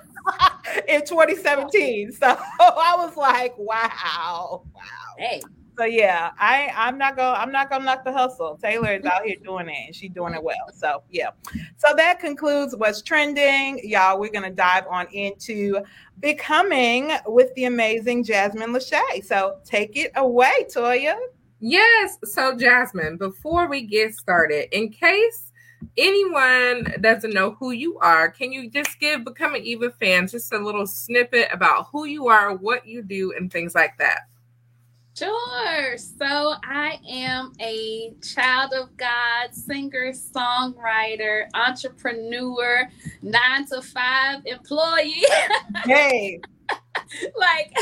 in 0.87 1.05
2017. 1.05 2.11
So 2.11 2.27
I 2.59 2.95
was 2.97 3.15
like, 3.17 3.57
wow, 3.57 4.63
wow. 4.73 4.83
Hey. 5.17 5.41
So 5.77 5.85
yeah, 5.85 6.31
I 6.39 6.71
I'm 6.75 6.97
not 6.97 7.17
gonna 7.17 7.37
I'm 7.37 7.51
not 7.51 7.69
gonna 7.69 7.85
knock 7.85 8.03
the 8.03 8.11
hustle. 8.11 8.57
Taylor 8.61 8.93
is 8.93 9.05
out 9.05 9.25
here 9.25 9.35
doing 9.43 9.67
it 9.69 9.87
and 9.87 9.95
she's 9.95 10.11
doing 10.11 10.33
it 10.33 10.43
well. 10.43 10.71
So 10.73 11.03
yeah. 11.09 11.29
So 11.77 11.93
that 11.95 12.19
concludes 12.19 12.75
what's 12.75 13.01
trending. 13.01 13.81
Y'all, 13.83 14.19
we're 14.19 14.31
gonna 14.31 14.51
dive 14.51 14.85
on 14.89 15.07
into 15.11 15.83
becoming 16.19 17.11
with 17.25 17.53
the 17.55 17.65
amazing 17.65 18.23
Jasmine 18.23 18.71
Le'Shea. 18.71 19.23
So 19.23 19.57
take 19.65 19.97
it 19.97 20.11
away, 20.15 20.65
Toya. 20.73 21.15
Yes. 21.59 22.17
So, 22.23 22.55
Jasmine, 22.55 23.17
before 23.17 23.67
we 23.67 23.81
get 23.81 24.13
started, 24.13 24.75
in 24.75 24.89
case 24.89 25.51
anyone 25.97 26.93
doesn't 27.01 27.33
know 27.33 27.51
who 27.51 27.71
you 27.71 27.97
are, 27.99 28.29
can 28.29 28.51
you 28.51 28.69
just 28.69 28.99
give 28.99 29.23
Becoming 29.23 29.63
Eva 29.63 29.91
fans 29.99 30.31
just 30.31 30.53
a 30.53 30.59
little 30.59 30.85
snippet 30.85 31.47
about 31.51 31.87
who 31.91 32.05
you 32.05 32.27
are, 32.27 32.55
what 32.55 32.85
you 32.85 33.01
do, 33.01 33.33
and 33.37 33.51
things 33.51 33.73
like 33.73 33.97
that? 33.97 34.27
Sure. 35.17 35.97
So 35.97 36.55
I 36.65 36.99
am 37.07 37.53
a 37.61 38.13
child 38.21 38.73
of 38.73 38.97
God, 38.97 39.53
singer, 39.53 40.11
songwriter, 40.11 41.45
entrepreneur, 41.53 42.89
nine 43.21 43.65
to 43.67 43.81
five 43.81 44.41
employee. 44.45 45.23
Hey. 45.85 46.41
like 47.37 47.73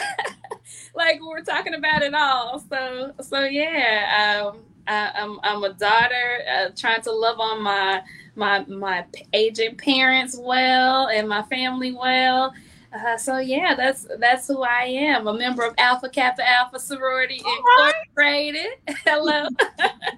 like 0.95 1.19
we're 1.21 1.41
talking 1.41 1.73
about 1.73 2.03
it 2.03 2.13
all. 2.13 2.59
So 2.69 3.13
so 3.21 3.45
yeah, 3.45 4.45
um 4.45 4.59
I, 4.85 5.11
am 5.15 5.39
I'm, 5.43 5.63
I'm 5.63 5.71
a 5.71 5.73
daughter 5.73 6.39
uh, 6.51 6.69
trying 6.75 7.01
to 7.03 7.11
love 7.11 7.39
on 7.39 7.63
my 7.63 8.01
my 8.35 8.63
my 8.65 9.05
aging 9.33 9.77
parents 9.77 10.37
well 10.37 11.07
and 11.07 11.27
my 11.27 11.41
family 11.43 11.93
well 11.93 12.53
uh, 12.93 13.17
so 13.17 13.39
yeah, 13.39 13.75
that's 13.75 14.07
that's 14.19 14.47
who 14.47 14.62
I 14.62 14.83
am. 14.83 15.27
A 15.27 15.33
member 15.33 15.65
of 15.65 15.73
Alpha 15.77 16.09
Kappa 16.09 16.47
Alpha 16.47 16.79
Sorority 16.79 17.41
Incorporated. 17.43 18.67
Hello. 19.05 19.43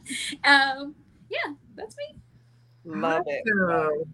um, 0.44 0.96
yeah, 1.30 1.54
that's 1.76 1.96
me. 1.98 2.16
Love 2.86 3.24
it. 3.28 4.08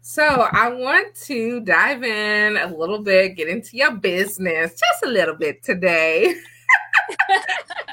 So 0.00 0.24
I 0.24 0.70
want 0.70 1.14
to 1.26 1.60
dive 1.60 2.02
in 2.02 2.56
a 2.56 2.74
little 2.74 3.02
bit, 3.02 3.36
get 3.36 3.48
into 3.48 3.76
your 3.76 3.92
business 3.92 4.70
just 4.70 5.04
a 5.04 5.08
little 5.08 5.34
bit 5.34 5.62
today. 5.62 6.34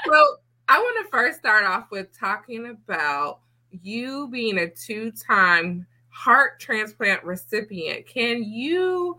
so 0.06 0.36
I 0.68 0.78
want 0.78 1.04
to 1.04 1.10
first 1.10 1.38
start 1.38 1.64
off 1.64 1.90
with 1.90 2.18
talking 2.18 2.66
about 2.66 3.40
you 3.70 4.28
being 4.28 4.58
a 4.58 4.70
two-time 4.70 5.86
heart 6.08 6.58
transplant 6.58 7.22
recipient. 7.22 8.06
Can 8.06 8.42
you? 8.42 9.18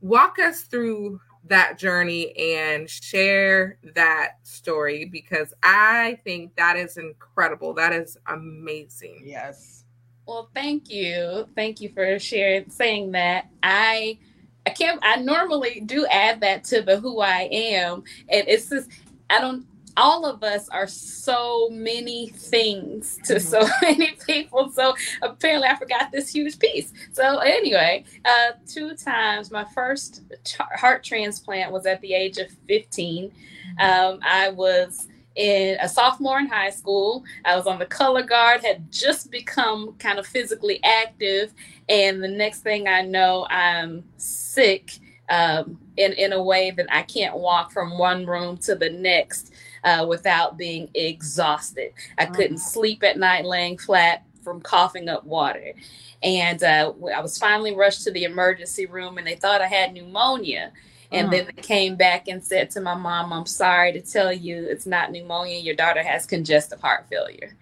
Walk 0.00 0.38
us 0.38 0.62
through 0.62 1.20
that 1.44 1.78
journey 1.78 2.36
and 2.38 2.88
share 2.88 3.78
that 3.94 4.36
story 4.42 5.06
because 5.06 5.54
I 5.62 6.18
think 6.24 6.54
that 6.56 6.76
is 6.76 6.96
incredible. 6.96 7.74
That 7.74 7.92
is 7.92 8.16
amazing. 8.26 9.22
Yes. 9.24 9.84
Well, 10.26 10.50
thank 10.54 10.90
you. 10.90 11.48
Thank 11.56 11.80
you 11.80 11.88
for 11.88 12.18
sharing 12.18 12.70
saying 12.70 13.12
that. 13.12 13.48
I 13.62 14.18
I 14.66 14.70
can't 14.70 15.00
I 15.02 15.16
normally 15.16 15.80
do 15.80 16.06
add 16.06 16.40
that 16.42 16.64
to 16.64 16.82
the 16.82 17.00
who 17.00 17.20
I 17.20 17.48
am 17.50 18.04
and 18.28 18.46
it's 18.46 18.68
just 18.68 18.90
I 19.30 19.40
don't 19.40 19.66
all 20.00 20.24
of 20.24 20.42
us 20.42 20.68
are 20.70 20.86
so 20.86 21.68
many 21.70 22.28
things 22.28 23.18
to 23.24 23.34
mm-hmm. 23.34 23.48
so 23.48 23.68
many 23.82 24.12
people. 24.26 24.70
So 24.70 24.94
apparently, 25.22 25.68
I 25.68 25.76
forgot 25.76 26.10
this 26.10 26.30
huge 26.30 26.58
piece. 26.58 26.92
So 27.12 27.38
anyway, 27.38 28.04
uh, 28.24 28.52
two 28.66 28.96
times. 28.96 29.50
My 29.50 29.64
first 29.74 30.22
heart 30.58 31.04
transplant 31.04 31.70
was 31.70 31.86
at 31.86 32.00
the 32.00 32.14
age 32.14 32.38
of 32.38 32.50
15. 32.66 33.30
Mm-hmm. 33.30 33.80
Um, 33.80 34.20
I 34.22 34.48
was 34.50 35.08
in 35.36 35.78
a 35.80 35.88
sophomore 35.88 36.40
in 36.40 36.46
high 36.46 36.70
school. 36.70 37.22
I 37.44 37.54
was 37.56 37.66
on 37.66 37.78
the 37.78 37.86
color 37.86 38.22
guard, 38.22 38.62
had 38.62 38.90
just 38.90 39.30
become 39.30 39.94
kind 39.98 40.18
of 40.18 40.26
physically 40.26 40.80
active, 40.82 41.52
and 41.88 42.22
the 42.22 42.28
next 42.28 42.60
thing 42.60 42.88
I 42.88 43.02
know, 43.02 43.46
I'm 43.50 44.04
sick 44.16 44.98
um, 45.28 45.78
in 45.96 46.12
in 46.14 46.32
a 46.32 46.42
way 46.42 46.72
that 46.72 46.86
I 46.90 47.02
can't 47.02 47.36
walk 47.36 47.70
from 47.70 47.98
one 47.98 48.26
room 48.26 48.56
to 48.58 48.74
the 48.74 48.90
next 48.90 49.52
uh, 49.84 50.06
without 50.08 50.56
being 50.56 50.88
exhausted. 50.94 51.92
I 52.18 52.24
mm-hmm. 52.24 52.34
couldn't 52.34 52.58
sleep 52.58 53.02
at 53.02 53.18
night 53.18 53.44
laying 53.44 53.78
flat 53.78 54.24
from 54.42 54.60
coughing 54.60 55.08
up 55.08 55.24
water. 55.24 55.74
And 56.22 56.62
uh, 56.62 56.92
I 57.14 57.20
was 57.20 57.38
finally 57.38 57.74
rushed 57.74 58.04
to 58.04 58.10
the 58.10 58.24
emergency 58.24 58.86
room, 58.86 59.18
and 59.18 59.26
they 59.26 59.36
thought 59.36 59.60
I 59.60 59.66
had 59.66 59.92
pneumonia. 59.92 60.72
And 61.12 61.28
mm. 61.28 61.30
then 61.30 61.46
they 61.46 61.62
came 61.62 61.96
back 61.96 62.28
and 62.28 62.44
said 62.44 62.70
to 62.72 62.80
my 62.80 62.94
mom, 62.94 63.32
I'm 63.32 63.46
sorry 63.46 63.92
to 63.92 64.00
tell 64.00 64.32
you 64.32 64.66
it's 64.68 64.86
not 64.86 65.10
pneumonia. 65.10 65.58
Your 65.58 65.74
daughter 65.74 66.02
has 66.02 66.26
congestive 66.26 66.80
heart 66.80 67.06
failure. 67.10 67.56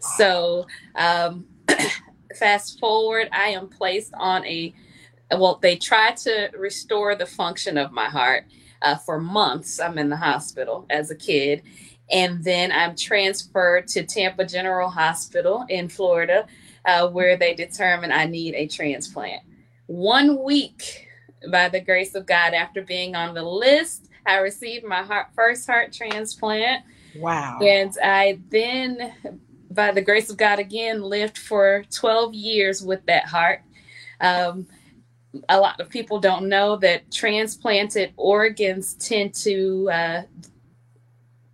So, 0.00 0.66
um, 0.96 1.46
fast 2.38 2.78
forward, 2.78 3.28
I 3.32 3.48
am 3.48 3.68
placed 3.68 4.12
on 4.14 4.44
a, 4.44 4.74
well, 5.30 5.58
they 5.62 5.76
tried 5.76 6.16
to 6.18 6.50
restore 6.58 7.14
the 7.14 7.26
function 7.26 7.78
of 7.78 7.92
my 7.92 8.06
heart 8.06 8.44
uh, 8.82 8.96
for 8.96 9.20
months. 9.20 9.80
I'm 9.80 9.98
in 9.98 10.08
the 10.08 10.16
hospital 10.16 10.86
as 10.90 11.10
a 11.10 11.16
kid. 11.16 11.62
And 12.10 12.42
then 12.42 12.72
I'm 12.72 12.96
transferred 12.96 13.86
to 13.88 14.04
Tampa 14.04 14.44
General 14.44 14.90
Hospital 14.90 15.64
in 15.68 15.88
Florida, 15.88 16.46
uh, 16.84 17.08
where 17.08 17.36
they 17.36 17.54
determine 17.54 18.10
I 18.10 18.26
need 18.26 18.54
a 18.54 18.66
transplant. 18.66 19.42
One 19.86 20.42
week, 20.42 21.08
by 21.50 21.68
the 21.68 21.80
grace 21.80 22.14
of 22.14 22.26
God, 22.26 22.52
after 22.52 22.82
being 22.82 23.14
on 23.14 23.34
the 23.34 23.42
list, 23.42 24.08
I 24.26 24.38
received 24.38 24.84
my 24.84 25.02
heart, 25.02 25.28
first 25.34 25.66
heart 25.66 25.92
transplant. 25.92 26.84
Wow. 27.16 27.58
And 27.60 27.92
I 28.02 28.40
then, 28.50 29.14
by 29.70 29.92
the 29.92 30.02
grace 30.02 30.30
of 30.30 30.36
God, 30.36 30.58
again 30.58 31.02
lived 31.02 31.38
for 31.38 31.84
12 31.94 32.34
years 32.34 32.82
with 32.82 33.06
that 33.06 33.26
heart. 33.26 33.62
Um, 34.20 34.66
a 35.48 35.60
lot 35.60 35.80
of 35.80 35.88
people 35.88 36.18
don't 36.18 36.48
know 36.48 36.76
that 36.76 37.10
transplanted 37.10 38.12
organs 38.16 38.94
tend 38.94 39.32
to 39.34 39.88
uh, 39.90 40.22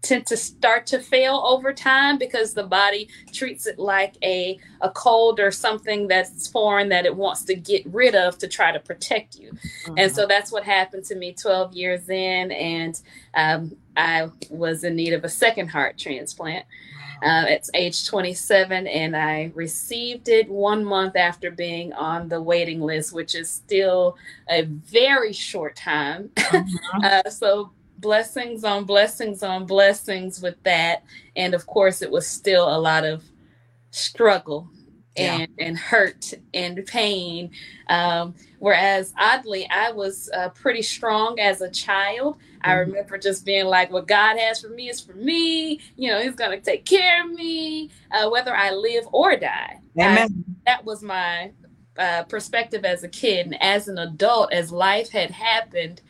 tend 0.06 0.26
to 0.26 0.37
start 0.37 0.87
to 0.87 1.00
fail 1.00 1.42
over 1.45 1.73
time 1.73 2.16
because 2.16 2.54
the 2.54 2.62
body 2.62 3.09
treats 3.33 3.66
it 3.66 3.78
like 3.78 4.14
a 4.23 4.59
a 4.80 4.90
cold 4.90 5.40
or 5.40 5.50
something 5.50 6.06
that's 6.06 6.47
foreign 6.47 6.88
that 6.88 7.04
it 7.04 7.14
wants 7.14 7.45
to 7.45 7.54
get 7.54 7.85
rid 7.87 8.14
of 8.14 8.38
to 8.38 8.47
try 8.47 8.71
to 8.71 8.78
protect 8.80 9.37
you 9.37 9.50
mm-hmm. 9.52 9.95
and 9.99 10.14
so 10.14 10.26
that's 10.26 10.52
what 10.52 10.64
happened 10.64 11.04
to 11.04 11.16
me 11.16 11.33
12 11.33 11.75
years 11.75 12.09
in 12.09 12.52
and 12.52 13.00
um, 13.35 13.76
i 13.97 14.28
was 14.50 14.85
in 14.85 14.95
need 14.95 15.12
of 15.12 15.25
a 15.25 15.28
second 15.28 15.68
heart 15.68 15.99
transplant 15.99 16.64
uh, 17.23 17.44
it's 17.49 17.70
age 17.75 18.06
27 18.06 18.87
and 18.87 19.16
i 19.16 19.50
received 19.54 20.28
it 20.28 20.49
one 20.49 20.85
month 20.85 21.16
after 21.16 21.50
being 21.50 21.92
on 21.92 22.28
the 22.28 22.40
waiting 22.40 22.80
list 22.80 23.12
which 23.12 23.35
is 23.35 23.50
still 23.50 24.16
a 24.50 24.62
very 24.62 25.32
short 25.32 25.76
time 25.76 26.30
mm-hmm. 26.37 27.04
uh, 27.04 27.28
so 27.30 27.70
blessings 27.99 28.64
on 28.64 28.85
blessings 28.85 29.42
on 29.42 29.66
blessings 29.66 30.40
with 30.40 30.62
that. 30.62 31.04
And 31.35 31.54
of 31.54 31.66
course, 31.66 32.02
it 32.02 32.11
was 32.11 32.26
still 32.26 32.68
a 32.68 32.78
lot 32.78 33.04
of 33.04 33.25
struggle 33.90 34.68
and, 35.16 35.49
and 35.58 35.78
hurt 35.78 36.35
and 36.52 36.85
pain. 36.87 37.50
Um, 37.88 38.35
whereas 38.59 39.13
oddly, 39.19 39.69
I 39.71 39.93
was 39.93 40.31
uh, 40.35 40.51
pretty 40.51 40.83
strong 40.83 41.39
as 41.41 41.61
a 41.61 41.71
child. 41.71 42.37
Mm-hmm. 42.37 42.71
I 42.71 42.73
remember 42.75 43.19
just 43.19 43.45
being 43.45 43.67
like, 43.67 43.91
what 43.91 44.07
God 44.07 44.39
has 44.39 44.61
for 44.61 44.69
me 44.69 44.89
is 44.89 45.01
for 45.01 45.15
me. 45.15 45.81
You 45.97 46.11
know, 46.11 46.21
He's 46.21 46.35
going 46.35 46.59
to 46.59 46.65
take 46.65 46.85
care 46.85 47.25
of 47.25 47.31
me, 47.31 47.91
uh, 48.11 48.29
whether 48.29 48.55
I 48.55 48.73
live 48.73 49.05
or 49.13 49.37
die. 49.37 49.81
Amen. 49.99 50.45
I, 50.49 50.53
that 50.67 50.85
was 50.85 51.03
my 51.03 51.53
uh, 51.99 52.25
perspective 52.25 52.85
as 52.85 53.03
a 53.05 53.09
kid. 53.09 53.47
And 53.47 53.63
as 53.63 53.89
an 53.89 53.99
adult, 53.99 54.53
as 54.53 54.71
life 54.71 55.11
had 55.11 55.31
happened, 55.31 56.03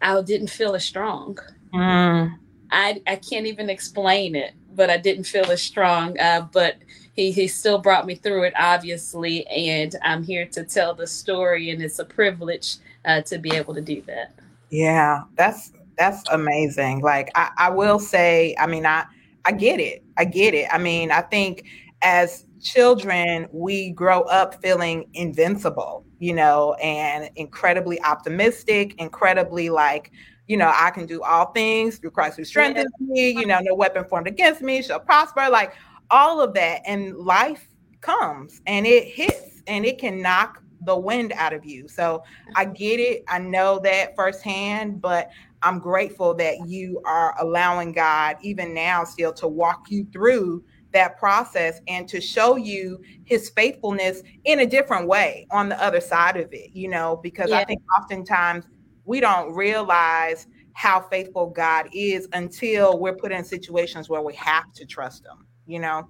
I 0.00 0.20
didn't 0.22 0.50
feel 0.50 0.74
as 0.74 0.84
strong. 0.84 1.38
Mm. 1.74 2.38
I 2.70 3.02
I 3.06 3.16
can't 3.16 3.46
even 3.46 3.68
explain 3.68 4.34
it, 4.34 4.54
but 4.72 4.90
I 4.90 4.96
didn't 4.96 5.24
feel 5.24 5.50
as 5.50 5.62
strong. 5.62 6.18
Uh, 6.18 6.42
but 6.52 6.76
he 7.20 7.30
he 7.30 7.48
still 7.48 7.78
brought 7.78 8.06
me 8.06 8.14
through 8.14 8.44
it, 8.44 8.54
obviously, 8.58 9.46
and 9.48 9.94
I'm 10.02 10.22
here 10.22 10.46
to 10.46 10.64
tell 10.64 10.94
the 10.94 11.06
story, 11.06 11.70
and 11.70 11.82
it's 11.82 11.98
a 11.98 12.04
privilege 12.04 12.76
uh, 13.04 13.20
to 13.22 13.38
be 13.38 13.54
able 13.54 13.74
to 13.74 13.82
do 13.82 14.00
that. 14.06 14.32
Yeah, 14.70 15.22
that's 15.36 15.72
that's 15.98 16.26
amazing. 16.30 17.00
Like 17.00 17.30
I, 17.34 17.50
I 17.58 17.70
will 17.70 17.98
say, 17.98 18.56
I 18.58 18.66
mean, 18.66 18.86
I 18.86 19.04
I 19.44 19.52
get 19.52 19.80
it. 19.80 20.02
I 20.16 20.24
get 20.24 20.54
it. 20.54 20.68
I 20.72 20.78
mean, 20.78 21.10
I 21.10 21.20
think 21.20 21.66
as 22.00 22.46
children, 22.62 23.48
we 23.52 23.90
grow 23.90 24.22
up 24.22 24.62
feeling 24.62 25.06
invincible, 25.12 26.06
you 26.20 26.34
know, 26.34 26.72
and 26.74 27.28
incredibly 27.36 28.00
optimistic, 28.02 28.94
incredibly 28.98 29.68
like, 29.68 30.10
you 30.46 30.56
know, 30.56 30.72
I 30.74 30.90
can 30.90 31.04
do 31.04 31.22
all 31.22 31.52
things 31.52 31.98
through 31.98 32.12
Christ 32.12 32.38
who 32.38 32.44
strengthens 32.44 32.90
me, 32.98 33.30
you 33.30 33.46
know, 33.46 33.60
no 33.60 33.74
weapon 33.74 34.04
formed 34.04 34.26
against 34.26 34.62
me 34.62 34.82
shall 34.82 35.00
prosper, 35.00 35.48
like 35.50 35.74
all 36.10 36.40
of 36.40 36.54
that. 36.54 36.82
And 36.86 37.16
life 37.16 37.68
comes 38.00 38.60
and 38.66 38.86
it 38.86 39.04
hits 39.06 39.62
and 39.66 39.84
it 39.84 39.98
can 39.98 40.22
knock 40.22 40.62
the 40.82 40.96
wind 40.96 41.32
out 41.36 41.52
of 41.52 41.64
you. 41.64 41.88
So 41.88 42.22
I 42.56 42.64
get 42.64 43.00
it. 43.00 43.22
I 43.28 43.38
know 43.38 43.78
that 43.80 44.16
firsthand, 44.16 45.00
but 45.00 45.30
I'm 45.62 45.78
grateful 45.78 46.34
that 46.34 46.66
you 46.66 47.02
are 47.04 47.34
allowing 47.38 47.92
God, 47.92 48.36
even 48.40 48.72
now, 48.72 49.04
still 49.04 49.32
to 49.34 49.48
walk 49.48 49.90
you 49.90 50.06
through 50.12 50.64
that 50.92 51.18
process 51.18 51.80
and 51.86 52.08
to 52.08 52.20
show 52.20 52.56
you 52.56 53.00
his 53.24 53.50
faithfulness 53.50 54.22
in 54.44 54.60
a 54.60 54.66
different 54.66 55.06
way 55.06 55.46
on 55.50 55.68
the 55.68 55.80
other 55.82 56.00
side 56.00 56.36
of 56.36 56.52
it, 56.52 56.70
you 56.72 56.88
know, 56.88 57.20
because 57.22 57.50
yeah. 57.50 57.58
I 57.58 57.64
think 57.64 57.82
oftentimes 57.98 58.64
we 59.04 59.20
don't 59.20 59.54
realize 59.54 60.46
how 60.72 61.00
faithful 61.00 61.50
God 61.50 61.88
is 61.92 62.26
until 62.32 62.98
we're 62.98 63.14
put 63.14 63.32
in 63.32 63.44
situations 63.44 64.08
where 64.08 64.22
we 64.22 64.34
have 64.34 64.72
to 64.74 64.86
trust 64.86 65.26
him, 65.26 65.46
you 65.70 65.78
know. 65.78 66.08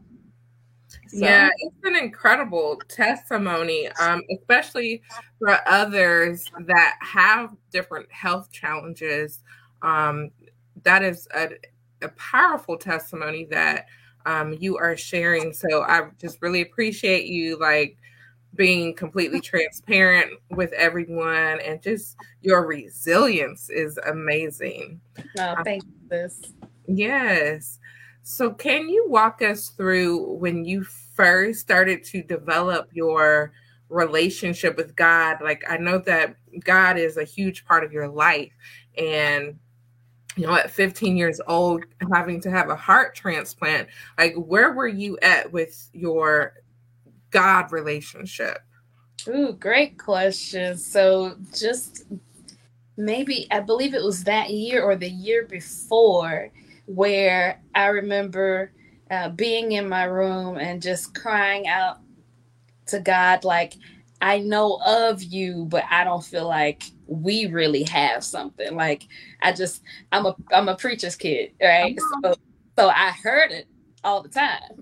So. 1.08 1.18
Yeah, 1.18 1.48
it's 1.58 1.76
an 1.84 1.96
incredible 1.96 2.80
testimony, 2.88 3.88
um, 4.00 4.22
especially 4.30 5.02
for 5.38 5.56
others 5.68 6.50
that 6.66 6.96
have 7.00 7.54
different 7.70 8.10
health 8.12 8.50
challenges. 8.52 9.42
Um, 9.82 10.30
that 10.82 11.02
is 11.02 11.28
a, 11.34 11.50
a 12.02 12.08
powerful 12.10 12.76
testimony 12.76 13.44
that 13.50 13.86
um, 14.26 14.56
you 14.60 14.78
are 14.78 14.96
sharing. 14.96 15.52
So 15.52 15.82
I 15.82 16.08
just 16.20 16.40
really 16.42 16.62
appreciate 16.62 17.26
you 17.26 17.58
like 17.58 17.96
being 18.54 18.94
completely 18.94 19.40
transparent 19.40 20.32
with 20.50 20.72
everyone 20.72 21.60
and 21.60 21.82
just 21.82 22.16
your 22.42 22.66
resilience 22.66 23.68
is 23.70 23.98
amazing. 24.06 25.00
Oh, 25.38 25.56
thank 25.64 25.84
you, 25.84 25.92
this. 26.08 26.52
Yes. 26.86 27.79
So 28.30 28.52
can 28.52 28.88
you 28.88 29.06
walk 29.08 29.42
us 29.42 29.70
through 29.70 30.34
when 30.34 30.64
you 30.64 30.84
first 30.84 31.58
started 31.58 32.04
to 32.04 32.22
develop 32.22 32.88
your 32.92 33.50
relationship 33.88 34.76
with 34.76 34.94
God? 34.94 35.38
Like 35.42 35.64
I 35.68 35.78
know 35.78 35.98
that 35.98 36.36
God 36.60 36.96
is 36.96 37.16
a 37.16 37.24
huge 37.24 37.64
part 37.64 37.82
of 37.82 37.92
your 37.92 38.06
life 38.06 38.52
and 38.96 39.58
you 40.36 40.46
know, 40.46 40.54
at 40.54 40.70
15 40.70 41.16
years 41.16 41.40
old, 41.48 41.82
having 42.12 42.40
to 42.42 42.50
have 42.52 42.70
a 42.70 42.76
heart 42.76 43.16
transplant, 43.16 43.88
like 44.16 44.34
where 44.36 44.74
were 44.74 44.86
you 44.86 45.18
at 45.22 45.50
with 45.52 45.90
your 45.92 46.54
God 47.30 47.72
relationship? 47.72 48.58
Ooh, 49.26 49.54
great 49.54 49.98
question. 49.98 50.78
So 50.78 51.34
just 51.52 52.04
maybe 52.96 53.48
I 53.50 53.58
believe 53.58 53.92
it 53.92 54.04
was 54.04 54.22
that 54.22 54.50
year 54.50 54.84
or 54.84 54.94
the 54.94 55.10
year 55.10 55.46
before 55.46 56.52
where 56.94 57.62
I 57.74 57.86
remember 57.86 58.72
uh, 59.10 59.28
being 59.30 59.72
in 59.72 59.88
my 59.88 60.04
room 60.04 60.56
and 60.58 60.82
just 60.82 61.14
crying 61.14 61.68
out 61.68 61.98
to 62.86 63.00
God, 63.00 63.44
like, 63.44 63.74
I 64.20 64.38
know 64.38 64.80
of 64.84 65.22
you, 65.22 65.66
but 65.68 65.84
I 65.90 66.04
don't 66.04 66.24
feel 66.24 66.46
like 66.46 66.82
we 67.06 67.46
really 67.46 67.84
have 67.84 68.22
something. 68.22 68.74
Like 68.74 69.06
I 69.40 69.52
just 69.52 69.82
I'm 70.12 70.26
a 70.26 70.36
I'm 70.52 70.68
a 70.68 70.76
preacher's 70.76 71.16
kid, 71.16 71.52
right? 71.60 71.98
So 72.22 72.34
so 72.78 72.88
I 72.88 73.10
heard 73.22 73.50
it 73.50 73.66
all 74.04 74.22
the 74.22 74.28
time. 74.28 74.79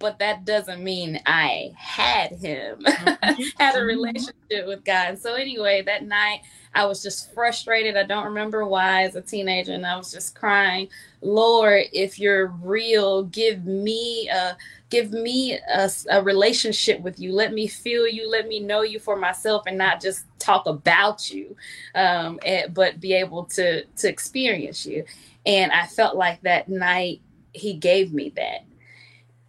But 0.00 0.18
that 0.18 0.44
doesn't 0.44 0.82
mean 0.82 1.20
I 1.26 1.72
had 1.76 2.32
him, 2.32 2.80
mm-hmm. 2.84 3.42
had 3.58 3.74
a 3.76 3.78
mm-hmm. 3.78 3.86
relationship 3.86 4.66
with 4.66 4.84
God. 4.84 5.18
So 5.18 5.34
anyway, 5.34 5.82
that 5.82 6.04
night 6.04 6.40
I 6.74 6.86
was 6.86 7.02
just 7.02 7.32
frustrated. 7.32 7.96
I 7.96 8.04
don't 8.04 8.24
remember 8.24 8.66
why 8.66 9.04
as 9.04 9.14
a 9.14 9.20
teenager, 9.20 9.72
and 9.72 9.86
I 9.86 9.96
was 9.96 10.10
just 10.10 10.34
crying, 10.34 10.88
Lord, 11.20 11.84
if 11.92 12.18
you're 12.18 12.48
real, 12.48 13.24
give 13.24 13.64
me 13.66 14.28
a 14.28 14.56
give 14.90 15.12
me 15.12 15.56
a, 15.72 15.88
a, 16.10 16.22
relationship 16.22 17.00
with 17.00 17.18
you 17.20 17.32
let 17.32 17.52
me 17.52 17.66
feel 17.68 18.06
you 18.06 18.28
let 18.28 18.48
me 18.48 18.58
know 18.58 18.82
you 18.82 18.98
for 18.98 19.16
myself 19.16 19.62
and 19.66 19.78
not 19.78 20.00
just 20.00 20.24
talk 20.40 20.66
about 20.66 21.30
you 21.30 21.56
um, 21.94 22.40
and, 22.44 22.74
but 22.74 23.00
be 23.00 23.14
able 23.14 23.44
to 23.44 23.84
to 23.96 24.08
experience 24.08 24.84
you 24.84 25.04
and 25.46 25.70
i 25.72 25.86
felt 25.86 26.16
like 26.16 26.42
that 26.42 26.68
night 26.68 27.20
he 27.52 27.72
gave 27.72 28.12
me 28.12 28.30
that 28.30 28.64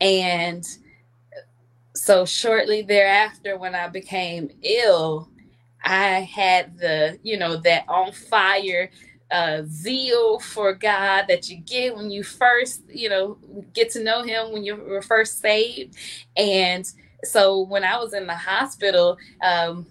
and 0.02 0.66
so 1.96 2.26
shortly 2.26 2.82
thereafter 2.82 3.58
when 3.58 3.76
i 3.76 3.88
became 3.88 4.50
ill 4.64 5.30
i 5.84 6.22
had 6.22 6.78
the 6.78 7.18
you 7.24 7.38
know 7.38 7.56
that 7.56 7.86
on 7.88 8.12
fire 8.12 8.90
uh, 9.32 9.64
zeal 9.66 10.40
for 10.40 10.74
God 10.74 11.26
that 11.30 11.50
you 11.50 11.58
get 11.58 11.96
when 11.96 12.12
you 12.12 12.24
first, 12.24 12.82
you 12.90 13.10
know, 13.10 13.38
get 13.74 13.90
to 13.92 14.04
know 14.04 14.24
Him 14.24 14.52
when 14.52 14.64
you 14.64 14.76
were 14.76 15.02
first 15.02 15.40
saved. 15.40 15.96
And 16.36 16.86
so 17.24 17.62
when 17.62 17.84
I 17.84 17.98
was 17.98 18.14
in 18.14 18.28
the 18.28 18.36
hospital, 18.36 19.18
um, 19.42 19.86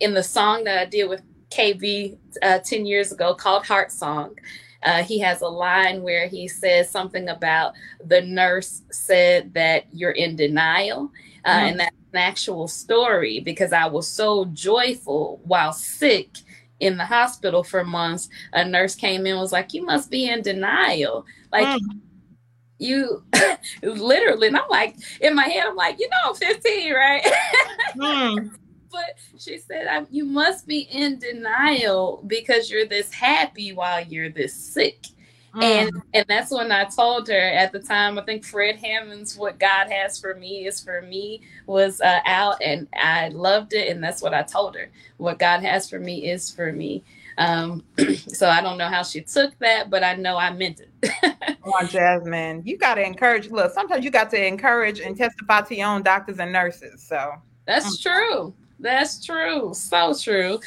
in 0.00 0.14
the 0.14 0.22
song 0.22 0.64
that 0.64 0.78
I 0.78 0.84
did 0.86 1.08
with 1.08 1.22
KB 1.50 2.16
uh, 2.42 2.58
10 2.58 2.86
years 2.86 3.12
ago 3.12 3.34
called 3.34 3.66
Heart 3.66 3.92
Song, 3.92 4.36
uh, 4.82 5.02
he 5.02 5.18
has 5.20 5.40
a 5.40 5.48
line 5.48 6.02
where 6.02 6.28
he 6.28 6.48
says 6.48 6.90
something 6.90 7.28
about 7.28 7.74
the 8.04 8.20
nurse 8.22 8.82
said 8.90 9.52
that 9.54 9.86
you're 9.92 10.12
in 10.12 10.36
denial. 10.36 11.10
Uh, 11.44 11.50
mm-hmm. 11.50 11.66
And 11.66 11.80
that's 11.80 11.96
an 12.12 12.18
actual 12.18 12.68
story 12.68 13.40
because 13.40 13.72
I 13.72 13.86
was 13.86 14.08
so 14.08 14.46
joyful 14.46 15.40
while 15.44 15.72
sick 15.72 16.28
in 16.80 16.96
the 16.96 17.04
hospital 17.04 17.64
for 17.64 17.84
months, 17.84 18.28
a 18.52 18.64
nurse 18.64 18.94
came 18.94 19.26
in 19.26 19.38
was 19.38 19.52
like, 19.52 19.72
"You 19.72 19.84
must 19.84 20.10
be 20.10 20.28
in 20.28 20.42
denial." 20.42 21.24
Like 21.52 21.66
mm. 21.66 22.00
you 22.78 23.24
literally, 23.82 24.48
and 24.48 24.56
I'm 24.56 24.68
like, 24.68 24.96
in 25.20 25.34
my 25.34 25.44
head, 25.44 25.64
I'm 25.66 25.76
like, 25.76 25.98
you 25.98 26.08
know, 26.08 26.30
I'm 26.30 26.34
15, 26.34 26.92
right? 26.92 27.22
mm. 27.96 28.50
But 28.90 29.16
she 29.38 29.58
said, 29.58 30.06
"You 30.10 30.24
must 30.24 30.66
be 30.66 30.80
in 30.80 31.18
denial 31.18 32.22
because 32.26 32.70
you're 32.70 32.86
this 32.86 33.12
happy 33.12 33.72
while 33.72 34.04
you're 34.04 34.30
this 34.30 34.54
sick." 34.54 35.06
Mm. 35.56 35.62
And 35.62 36.02
and 36.12 36.26
that's 36.28 36.50
when 36.50 36.70
I 36.70 36.84
told 36.84 37.28
her 37.28 37.34
at 37.34 37.72
the 37.72 37.78
time. 37.78 38.18
I 38.18 38.22
think 38.22 38.44
Fred 38.44 38.76
Hammond's 38.76 39.38
"What 39.38 39.58
God 39.58 39.90
Has 39.90 40.20
for 40.20 40.34
Me 40.34 40.66
Is 40.66 40.82
for 40.82 41.00
Me" 41.00 41.40
was 41.66 42.00
uh, 42.02 42.20
out, 42.26 42.62
and 42.62 42.86
I 42.94 43.28
loved 43.28 43.72
it. 43.72 43.88
And 43.88 44.04
that's 44.04 44.20
what 44.20 44.34
I 44.34 44.42
told 44.42 44.76
her. 44.76 44.90
What 45.16 45.38
God 45.38 45.62
has 45.62 45.88
for 45.88 45.98
me 45.98 46.30
is 46.30 46.50
for 46.50 46.72
me. 46.72 47.04
Um, 47.38 47.84
so 48.28 48.48
I 48.48 48.60
don't 48.60 48.76
know 48.76 48.88
how 48.88 49.02
she 49.02 49.22
took 49.22 49.58
that, 49.60 49.88
but 49.88 50.04
I 50.04 50.14
know 50.14 50.36
I 50.36 50.52
meant 50.52 50.80
it. 50.80 51.10
Come 51.62 51.72
on, 51.72 51.88
Jasmine. 51.88 52.62
You 52.66 52.76
got 52.76 52.96
to 52.96 53.02
encourage. 53.02 53.50
Look, 53.50 53.72
sometimes 53.72 54.04
you 54.04 54.10
got 54.10 54.28
to 54.30 54.46
encourage 54.46 55.00
and 55.00 55.16
testify 55.16 55.62
to 55.62 55.74
your 55.74 55.88
own 55.88 56.02
doctors 56.02 56.38
and 56.38 56.52
nurses. 56.52 57.02
So 57.02 57.32
that's 57.66 57.96
mm. 57.96 58.02
true. 58.02 58.54
That's 58.78 59.24
true. 59.24 59.72
So 59.74 60.14
true. 60.14 60.60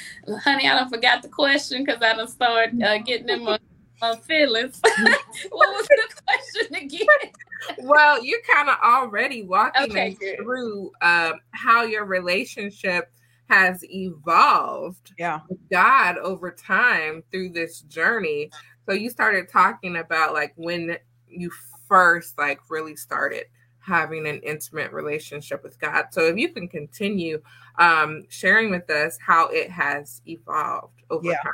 Honey, 0.44 0.68
I 0.68 0.78
don't 0.78 0.90
forgot 0.90 1.22
the 1.22 1.30
question 1.30 1.84
because 1.84 2.02
I 2.02 2.14
don't 2.14 2.30
start 2.30 2.70
uh, 2.84 2.98
getting 3.00 3.30
in 3.30 3.44
my, 3.44 3.60
my 4.02 4.16
feelings. 4.16 4.80
what 5.50 5.70
was 5.76 5.88
the 5.88 6.22
question 6.26 6.76
again? 6.76 7.34
well, 7.80 8.24
you're 8.24 8.42
kind 8.52 8.70
of 8.70 8.78
already 8.84 9.44
walking 9.44 9.92
okay, 9.92 10.18
through 10.38 10.92
uh, 11.02 11.34
how 11.52 11.84
your 11.84 12.06
relationship 12.06 13.12
has 13.50 13.84
evolved 13.90 15.14
yeah. 15.18 15.40
with 15.50 15.60
God 15.72 16.18
over 16.18 16.52
time 16.52 17.24
through 17.32 17.50
this 17.50 17.82
journey. 17.82 18.52
So 18.88 18.94
you 18.94 19.10
started 19.10 19.50
talking 19.50 19.98
about 19.98 20.34
like 20.34 20.54
when 20.56 20.98
you 21.28 21.52
first 21.88 22.38
like 22.38 22.60
really 22.70 22.96
started 22.96 23.46
having 23.90 24.28
an 24.28 24.40
intimate 24.40 24.94
relationship 24.94 25.64
with 25.64 25.80
God. 25.80 26.06
So 26.12 26.28
if 26.28 26.38
you 26.38 26.50
can 26.50 26.68
continue 26.68 27.42
um, 27.78 28.24
sharing 28.30 28.72
with 28.72 28.90
us 28.90 29.18
how 29.26 29.48
it 29.48 29.70
has 29.72 30.22
evolved 30.28 31.02
over 31.10 31.28
yeah. 31.28 31.38
time. 31.44 31.54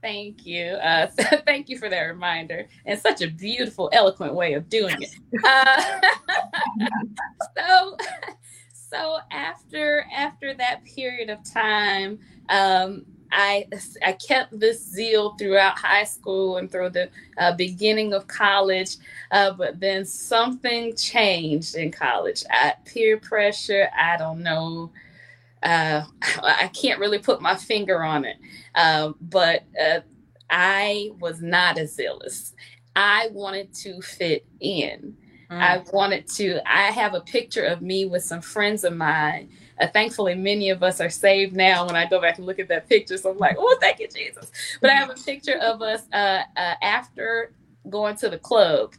Thank 0.00 0.46
you. 0.46 0.64
Uh, 0.74 1.08
thank 1.46 1.68
you 1.68 1.78
for 1.78 1.88
that 1.88 2.00
reminder 2.02 2.68
and 2.84 2.98
such 2.98 3.22
a 3.22 3.28
beautiful, 3.28 3.90
eloquent 3.92 4.34
way 4.34 4.54
of 4.54 4.68
doing 4.68 4.96
it. 5.00 5.14
Uh, 5.44 6.00
so, 7.56 7.96
so 8.72 9.18
after 9.32 10.06
after 10.14 10.54
that 10.54 10.84
period 10.84 11.28
of 11.28 11.38
time, 11.52 12.20
um, 12.48 13.04
I 13.32 13.66
I 14.04 14.12
kept 14.12 14.58
this 14.58 14.84
zeal 14.84 15.36
throughout 15.36 15.78
high 15.78 16.04
school 16.04 16.56
and 16.56 16.70
through 16.70 16.90
the 16.90 17.10
uh, 17.38 17.54
beginning 17.54 18.12
of 18.12 18.26
college, 18.26 18.96
uh, 19.30 19.52
but 19.52 19.80
then 19.80 20.04
something 20.04 20.94
changed 20.96 21.74
in 21.74 21.90
college. 21.90 22.44
I, 22.50 22.74
peer 22.84 23.18
pressure. 23.18 23.88
I 23.96 24.16
don't 24.16 24.42
know. 24.42 24.92
Uh, 25.62 26.02
I 26.42 26.68
can't 26.68 27.00
really 27.00 27.18
put 27.18 27.40
my 27.40 27.56
finger 27.56 28.02
on 28.02 28.24
it, 28.24 28.36
uh, 28.74 29.12
but 29.20 29.64
uh, 29.80 30.00
I 30.50 31.10
was 31.20 31.42
not 31.42 31.78
as 31.78 31.94
zealous. 31.94 32.54
I 32.94 33.28
wanted 33.32 33.74
to 33.74 34.00
fit 34.00 34.46
in. 34.60 35.16
Mm. 35.50 35.60
I 35.60 35.84
wanted 35.92 36.28
to. 36.36 36.60
I 36.66 36.90
have 36.90 37.14
a 37.14 37.20
picture 37.20 37.64
of 37.64 37.82
me 37.82 38.04
with 38.06 38.24
some 38.24 38.40
friends 38.40 38.84
of 38.84 38.96
mine. 38.96 39.50
Uh, 39.80 39.86
thankfully, 39.88 40.34
many 40.34 40.70
of 40.70 40.82
us 40.82 41.00
are 41.00 41.10
saved 41.10 41.54
now. 41.54 41.86
When 41.86 41.96
I 41.96 42.06
go 42.06 42.20
back 42.20 42.38
and 42.38 42.46
look 42.46 42.58
at 42.58 42.68
that 42.68 42.88
picture, 42.88 43.16
so 43.18 43.30
I'm 43.30 43.38
like, 43.38 43.56
oh, 43.58 43.76
thank 43.80 44.00
you, 44.00 44.08
Jesus. 44.08 44.50
But 44.80 44.90
I 44.90 44.94
have 44.94 45.10
a 45.10 45.14
picture 45.14 45.58
of 45.58 45.82
us 45.82 46.02
uh, 46.12 46.42
uh, 46.56 46.74
after 46.82 47.52
going 47.88 48.16
to 48.16 48.30
the 48.30 48.38
club, 48.38 48.94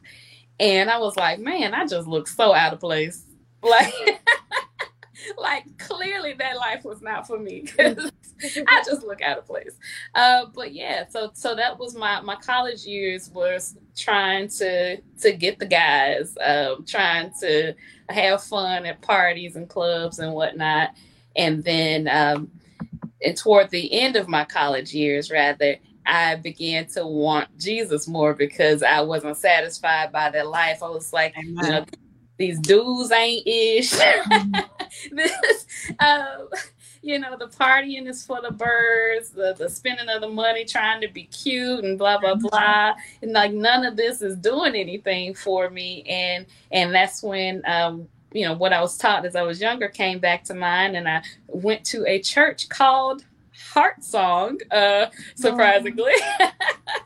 and 0.60 0.90
I 0.90 1.00
was 1.00 1.18
like, 1.18 1.40
man, 1.40 1.74
I 1.74 1.86
just 1.88 2.08
look 2.08 2.28
so 2.28 2.54
out 2.54 2.74
of 2.74 2.80
place. 2.80 3.24
Like, 3.64 3.94
like 5.38 5.78
clearly 5.80 6.34
that 6.34 6.58
life 6.58 6.86
was 6.86 7.02
not 7.02 7.26
for 7.28 7.40
me 7.40 7.66
I 8.68 8.84
just 8.86 9.04
look 9.04 9.22
out 9.22 9.38
of 9.38 9.46
place. 9.46 9.76
Uh, 10.16 10.46
but 10.54 10.74
yeah, 10.74 11.08
so 11.08 11.32
so 11.34 11.56
that 11.56 11.78
was 11.80 11.96
my 11.96 12.22
my 12.22 12.36
college 12.36 12.86
years 12.86 13.30
was 13.30 13.78
trying 13.96 14.48
to 14.50 14.98
to 15.22 15.34
get 15.34 15.60
the 15.60 15.66
guys, 15.66 16.38
um, 16.44 16.86
trying 16.86 17.32
to 17.42 17.74
have 18.10 18.44
fun 18.44 18.86
at 18.86 19.02
parties 19.02 19.56
and 19.56 19.70
clubs 19.70 20.20
and 20.20 20.34
whatnot, 20.34 20.92
and 21.36 21.64
then 21.64 22.08
um, 22.08 22.52
and 23.24 23.38
toward 23.38 23.70
the 23.70 23.92
end 23.92 24.16
of 24.16 24.28
my 24.28 24.46
college 24.46 24.94
years, 24.94 25.32
rather. 25.32 25.78
I 26.10 26.36
began 26.36 26.86
to 26.92 27.06
want 27.06 27.50
Jesus 27.60 28.08
more 28.08 28.34
because 28.34 28.82
I 28.82 29.02
wasn't 29.02 29.36
satisfied 29.36 30.14
by 30.14 30.30
that 30.30 30.48
life. 30.48 30.82
I 30.82 30.88
was 30.88 31.12
like, 31.12 31.36
you 31.36 31.54
know, 31.54 31.86
these 32.38 32.60
dudes 32.60 33.12
ain't 33.12 33.46
ish. 33.46 33.92
this, 35.12 35.66
um, 36.00 36.48
you 37.08 37.18
know, 37.20 37.38
the 37.38 37.48
partying 37.48 38.08
is 38.08 38.26
for 38.26 38.42
the 38.42 38.52
birds, 38.52 39.30
the, 39.30 39.56
the 39.58 39.70
spending 39.70 40.10
of 40.10 40.20
the 40.20 40.28
money 40.28 40.66
trying 40.66 41.00
to 41.00 41.08
be 41.08 41.24
cute 41.24 41.84
and 41.84 41.98
blah 41.98 42.18
blah 42.18 42.34
mm-hmm. 42.34 42.48
blah. 42.48 42.96
And 43.22 43.32
like 43.32 43.54
none 43.54 43.86
of 43.86 43.96
this 43.96 44.22
is 44.22 44.36
doing 44.36 44.76
anything 44.76 45.34
for 45.34 45.70
me. 45.70 46.04
And 46.04 46.46
and 46.72 46.94
that's 46.94 47.24
when 47.24 47.64
um, 47.66 48.10
you 48.34 48.46
know, 48.46 48.54
what 48.54 48.74
I 48.74 48.82
was 48.82 48.98
taught 48.98 49.26
as 49.26 49.38
I 49.38 49.44
was 49.44 49.62
younger 49.62 49.88
came 49.88 50.20
back 50.20 50.44
to 50.46 50.54
mind 50.54 50.98
and 50.98 51.08
I 51.08 51.24
went 51.48 51.86
to 51.86 52.06
a 52.06 52.20
church 52.20 52.68
called 52.68 53.24
Heart 53.72 54.04
Song, 54.04 54.60
uh, 54.70 55.08
surprisingly. 55.36 56.14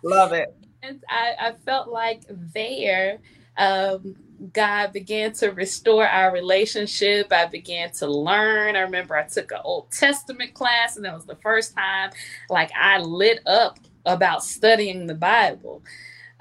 Love 0.04 0.34
it. 0.34 0.56
and 0.84 1.04
I, 1.10 1.36
I 1.40 1.54
felt 1.64 1.90
like 1.90 2.24
there 2.28 3.20
um, 3.58 4.16
God 4.54 4.92
began 4.92 5.34
to 5.34 5.50
restore 5.50 6.08
our 6.08 6.34
relationship. 6.34 7.32
I 7.32 7.46
began 7.46 7.92
to 7.94 8.08
learn. 8.08 8.76
I 8.76 8.82
remember 8.82 9.16
I 9.16 9.24
took 9.24 9.52
an 9.52 9.60
Old 9.64 9.92
Testament 9.92 10.54
class, 10.54 10.96
and 10.96 11.06
that 11.06 11.14
was 11.14 11.26
the 11.26 11.36
first 11.36 11.76
time 11.76 12.12
like 12.50 12.72
I 12.80 13.00
lit 13.00 13.40
up 13.46 13.80
about 14.06 14.44
studying 14.44 15.06
the 15.06 15.14
Bible. 15.14 15.84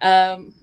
Um, 0.01 0.55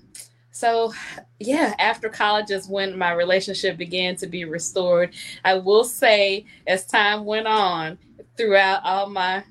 so, 0.50 0.92
yeah, 1.38 1.74
after 1.78 2.08
college 2.08 2.50
is 2.50 2.68
when 2.68 2.98
my 2.98 3.12
relationship 3.12 3.76
began 3.76 4.16
to 4.16 4.26
be 4.26 4.44
restored. 4.44 5.14
I 5.44 5.54
will 5.54 5.84
say, 5.84 6.46
as 6.66 6.84
time 6.86 7.24
went 7.24 7.46
on, 7.46 7.98
throughout 8.36 8.82
all 8.84 9.08
my 9.08 9.44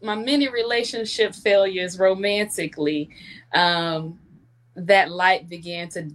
my 0.00 0.14
many 0.14 0.48
relationship 0.48 1.34
failures 1.34 1.98
romantically, 1.98 3.10
um, 3.52 4.20
that 4.76 5.10
light 5.10 5.48
began 5.48 5.88
to 5.88 6.08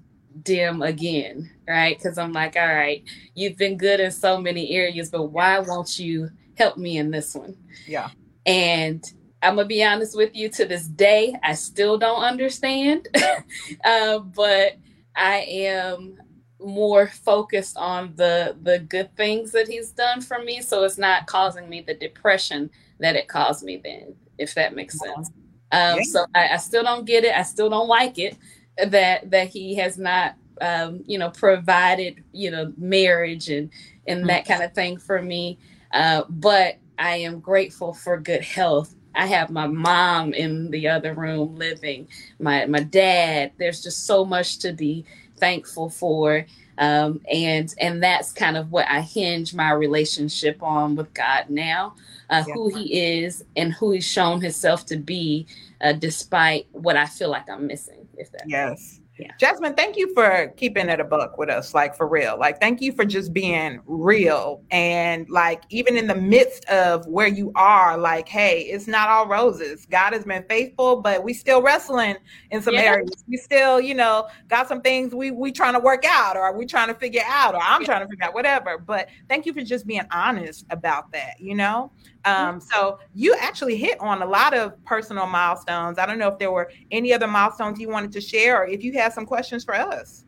dim 0.43 0.81
again, 0.81 1.49
right? 1.67 1.97
Because 1.97 2.17
I'm 2.17 2.33
like, 2.33 2.55
all 2.55 2.67
right, 2.67 3.03
you've 3.35 3.57
been 3.57 3.77
good 3.77 3.99
in 3.99 4.11
so 4.11 4.39
many 4.39 4.71
areas, 4.71 5.09
but 5.09 5.27
why 5.27 5.59
won't 5.59 5.99
you 5.99 6.29
help 6.55 6.77
me 6.77 6.97
in 6.97 7.11
this 7.11 7.35
one? 7.35 7.55
Yeah. 7.85 8.09
And 8.45 9.03
I'm 9.41 9.55
gonna 9.55 9.67
be 9.67 9.83
honest 9.83 10.17
with 10.17 10.35
you. 10.35 10.49
To 10.49 10.65
this 10.65 10.87
day, 10.87 11.35
I 11.43 11.53
still 11.53 11.97
don't 11.97 12.23
understand, 12.23 13.07
uh, 13.85 14.19
but 14.19 14.77
I 15.15 15.45
am 15.47 16.17
more 16.59 17.07
focused 17.07 17.77
on 17.77 18.13
the 18.15 18.55
the 18.63 18.79
good 18.79 19.15
things 19.15 19.51
that 19.51 19.67
he's 19.67 19.91
done 19.91 20.21
for 20.21 20.39
me. 20.39 20.61
So 20.61 20.83
it's 20.83 20.97
not 20.97 21.27
causing 21.27 21.69
me 21.69 21.81
the 21.81 21.93
depression 21.93 22.71
that 22.99 23.15
it 23.15 23.27
caused 23.27 23.63
me 23.63 23.79
then, 23.83 24.15
if 24.37 24.55
that 24.55 24.75
makes 24.75 24.97
sense. 24.99 25.29
Um, 25.71 25.97
yeah. 25.97 26.03
So 26.03 26.25
I, 26.33 26.47
I 26.49 26.57
still 26.57 26.83
don't 26.83 27.05
get 27.05 27.23
it. 27.23 27.37
I 27.37 27.43
still 27.43 27.69
don't 27.69 27.87
like 27.87 28.17
it 28.17 28.37
that 28.85 29.29
that 29.31 29.49
he 29.49 29.75
has 29.75 29.97
not 29.97 30.35
um, 30.61 31.03
you 31.05 31.17
know 31.17 31.29
provided 31.29 32.23
you 32.31 32.51
know 32.51 32.73
marriage 32.77 33.49
and 33.49 33.69
and 34.07 34.27
that 34.29 34.45
kind 34.45 34.63
of 34.63 34.73
thing 34.73 34.97
for 34.97 35.21
me. 35.21 35.57
Uh, 35.91 36.23
but 36.29 36.77
i 36.99 37.15
am 37.17 37.39
grateful 37.39 37.93
for 37.93 38.19
good 38.19 38.41
health. 38.41 38.93
I 39.15 39.25
have 39.27 39.49
my 39.49 39.65
mom 39.67 40.33
in 40.33 40.69
the 40.69 40.87
other 40.89 41.13
room 41.13 41.55
living 41.55 42.07
my 42.39 42.65
my 42.65 42.81
dad. 42.81 43.51
There's 43.57 43.81
just 43.81 44.05
so 44.05 44.25
much 44.25 44.59
to 44.59 44.73
be 44.73 45.05
thankful 45.37 45.89
for. 45.89 46.45
Um, 46.79 47.21
and 47.31 47.73
and 47.79 48.03
that's 48.03 48.31
kind 48.31 48.55
of 48.55 48.71
what 48.71 48.85
i 48.87 49.01
hinge 49.01 49.51
my 49.55 49.71
relationship 49.71 50.61
on 50.61 50.95
with 50.95 51.11
god 51.15 51.49
now 51.49 51.95
uh, 52.29 52.43
yeah. 52.47 52.53
who 52.53 52.69
he 52.69 53.23
is 53.23 53.43
and 53.55 53.73
who 53.73 53.89
he's 53.93 54.05
shown 54.05 54.41
himself 54.41 54.85
to 54.85 54.97
be 54.97 55.47
uh, 55.81 55.93
despite 55.93 56.67
what 56.73 56.95
i 56.95 57.07
feel 57.07 57.31
like 57.31 57.49
i'm 57.49 57.65
missing 57.65 58.06
that 58.31 58.43
yes 58.47 58.99
yeah. 59.19 59.31
Jasmine, 59.39 59.73
thank 59.73 59.97
you 59.97 60.13
for 60.13 60.53
keeping 60.57 60.89
it 60.89 60.99
a 60.99 61.03
book 61.03 61.37
with 61.37 61.49
us, 61.49 61.73
like 61.73 61.95
for 61.95 62.07
real. 62.07 62.37
Like, 62.37 62.59
thank 62.59 62.81
you 62.81 62.91
for 62.91 63.03
just 63.03 63.33
being 63.33 63.81
real. 63.85 64.61
And 64.69 65.27
like, 65.29 65.63
even 65.69 65.97
in 65.97 66.07
the 66.07 66.15
midst 66.15 66.65
of 66.65 67.05
where 67.07 67.27
you 67.27 67.51
are, 67.55 67.97
like, 67.97 68.27
hey, 68.27 68.61
it's 68.61 68.87
not 68.87 69.09
all 69.09 69.27
roses. 69.27 69.85
God 69.87 70.13
has 70.13 70.25
been 70.25 70.43
faithful, 70.47 71.01
but 71.01 71.23
we 71.23 71.33
still 71.33 71.61
wrestling 71.61 72.15
in 72.51 72.61
some 72.61 72.75
yeah. 72.75 72.81
areas. 72.81 73.23
We 73.27 73.37
still, 73.37 73.81
you 73.81 73.95
know, 73.95 74.27
got 74.49 74.67
some 74.67 74.81
things 74.81 75.15
we 75.15 75.31
we 75.31 75.51
trying 75.51 75.73
to 75.73 75.79
work 75.79 76.05
out 76.05 76.37
or 76.37 76.55
we 76.55 76.65
trying 76.65 76.87
to 76.87 76.93
figure 76.93 77.23
out 77.25 77.55
or 77.55 77.61
I'm 77.61 77.81
yeah. 77.81 77.87
trying 77.87 78.01
to 78.01 78.07
figure 78.07 78.25
out 78.25 78.33
whatever. 78.33 78.77
But 78.77 79.09
thank 79.27 79.45
you 79.45 79.53
for 79.53 79.61
just 79.61 79.87
being 79.87 80.05
honest 80.11 80.65
about 80.69 81.11
that, 81.13 81.39
you 81.39 81.55
know? 81.55 81.91
Um, 82.27 82.59
so 82.59 82.99
you 83.13 83.35
actually 83.39 83.77
hit 83.77 83.99
on 83.99 84.21
a 84.21 84.25
lot 84.25 84.53
of 84.53 84.83
personal 84.83 85.27
milestones. 85.27 85.97
I 85.97 86.05
don't 86.05 86.19
know 86.19 86.27
if 86.27 86.37
there 86.37 86.51
were 86.51 86.69
any 86.91 87.13
other 87.13 87.27
milestones 87.27 87.79
you 87.79 87.89
wanted 87.89 88.11
to 88.13 88.21
share 88.21 88.61
or 88.61 88.67
if 88.67 88.83
you 88.83 88.93
had 88.93 89.13
some 89.13 89.25
questions 89.25 89.63
for 89.63 89.75
us. 89.75 90.25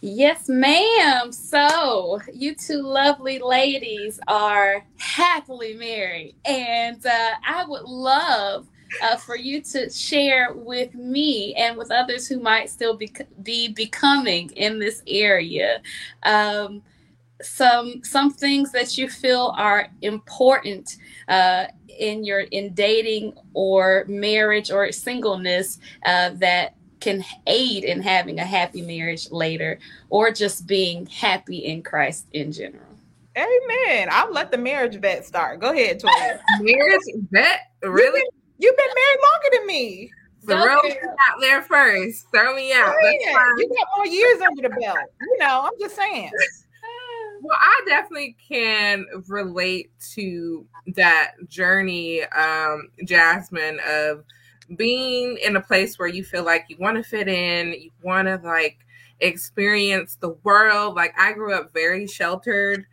Yes, 0.00 0.48
ma'am. 0.48 1.32
So, 1.32 2.20
you 2.32 2.54
two 2.54 2.82
lovely 2.82 3.40
ladies 3.40 4.20
are 4.28 4.84
happily 4.96 5.74
married, 5.74 6.36
and 6.44 7.04
uh, 7.04 7.30
I 7.44 7.64
would 7.66 7.82
love 7.82 8.68
uh, 9.02 9.16
for 9.16 9.36
you 9.36 9.60
to 9.60 9.90
share 9.90 10.52
with 10.54 10.94
me 10.94 11.54
and 11.56 11.76
with 11.76 11.90
others 11.90 12.28
who 12.28 12.38
might 12.38 12.70
still 12.70 12.96
be, 12.96 13.12
be 13.42 13.68
becoming 13.68 14.50
in 14.50 14.78
this 14.78 15.02
area. 15.08 15.82
Um, 16.22 16.82
some 17.42 18.02
some 18.02 18.32
things 18.32 18.72
that 18.72 18.98
you 18.98 19.08
feel 19.08 19.54
are 19.56 19.88
important 20.02 20.96
uh, 21.28 21.66
in 21.98 22.24
your 22.24 22.40
in 22.40 22.74
dating 22.74 23.34
or 23.54 24.04
marriage 24.08 24.70
or 24.70 24.90
singleness 24.92 25.78
uh, 26.04 26.30
that 26.34 26.74
can 27.00 27.24
aid 27.46 27.84
in 27.84 28.02
having 28.02 28.40
a 28.40 28.44
happy 28.44 28.82
marriage 28.82 29.30
later 29.30 29.78
or 30.10 30.32
just 30.32 30.66
being 30.66 31.06
happy 31.06 31.58
in 31.58 31.82
Christ 31.82 32.26
in 32.32 32.50
general. 32.50 32.84
Amen. 33.36 34.08
I'll 34.10 34.32
let 34.32 34.50
the 34.50 34.58
marriage 34.58 34.96
vet 34.96 35.24
start. 35.24 35.60
Go 35.60 35.70
ahead, 35.70 36.00
Toya. 36.00 36.40
marriage 36.60 37.00
vet? 37.30 37.60
Really? 37.82 38.04
You've 38.04 38.12
been, 38.12 38.30
you've 38.58 38.76
been 38.76 38.86
married 38.86 39.18
longer 39.22 39.58
than 39.58 39.66
me. 39.66 40.10
Throw 40.44 40.82
me 40.82 40.90
out 41.30 41.40
there 41.40 41.62
first. 41.62 42.26
Throw 42.32 42.56
me 42.56 42.72
out. 42.72 42.94
Yeah, 43.02 43.44
you 43.58 43.68
got 43.68 43.86
more 43.96 44.06
years 44.06 44.40
under 44.40 44.62
the 44.62 44.74
belt. 44.80 44.98
You 45.20 45.36
know, 45.38 45.62
I'm 45.66 45.78
just 45.78 45.94
saying. 45.94 46.30
Well, 47.40 47.56
I 47.58 47.82
definitely 47.86 48.36
can 48.48 49.06
relate 49.28 49.90
to 50.14 50.66
that 50.94 51.32
journey, 51.46 52.22
um, 52.24 52.90
Jasmine, 53.04 53.80
of 53.88 54.24
being 54.76 55.38
in 55.44 55.56
a 55.56 55.60
place 55.60 55.98
where 55.98 56.08
you 56.08 56.24
feel 56.24 56.44
like 56.44 56.66
you 56.68 56.76
want 56.78 56.96
to 56.96 57.02
fit 57.02 57.28
in, 57.28 57.72
you 57.72 57.90
want 58.02 58.28
to 58.28 58.40
like 58.44 58.78
experience 59.20 60.16
the 60.16 60.30
world. 60.42 60.94
Like 60.94 61.14
I 61.18 61.32
grew 61.32 61.54
up 61.54 61.72
very 61.72 62.06
sheltered, 62.06 62.84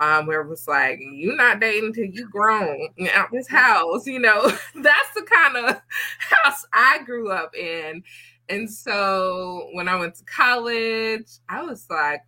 um, 0.00 0.26
where 0.26 0.42
it 0.42 0.48
was 0.48 0.66
like, 0.68 0.98
you're 1.00 1.36
not 1.36 1.60
dating 1.60 1.86
until 1.86 2.04
you 2.04 2.28
grown 2.28 2.88
out 3.12 3.28
this 3.32 3.48
house, 3.48 4.06
you 4.06 4.18
know. 4.18 4.42
That's 4.74 5.14
the 5.14 5.22
kind 5.22 5.56
of 5.56 5.80
house 6.18 6.66
I 6.72 7.02
grew 7.04 7.30
up 7.30 7.54
in. 7.56 8.02
And 8.48 8.70
so 8.70 9.68
when 9.72 9.88
I 9.88 9.96
went 9.96 10.16
to 10.16 10.24
college, 10.24 11.28
I 11.48 11.62
was 11.62 11.86
like, 11.88 12.20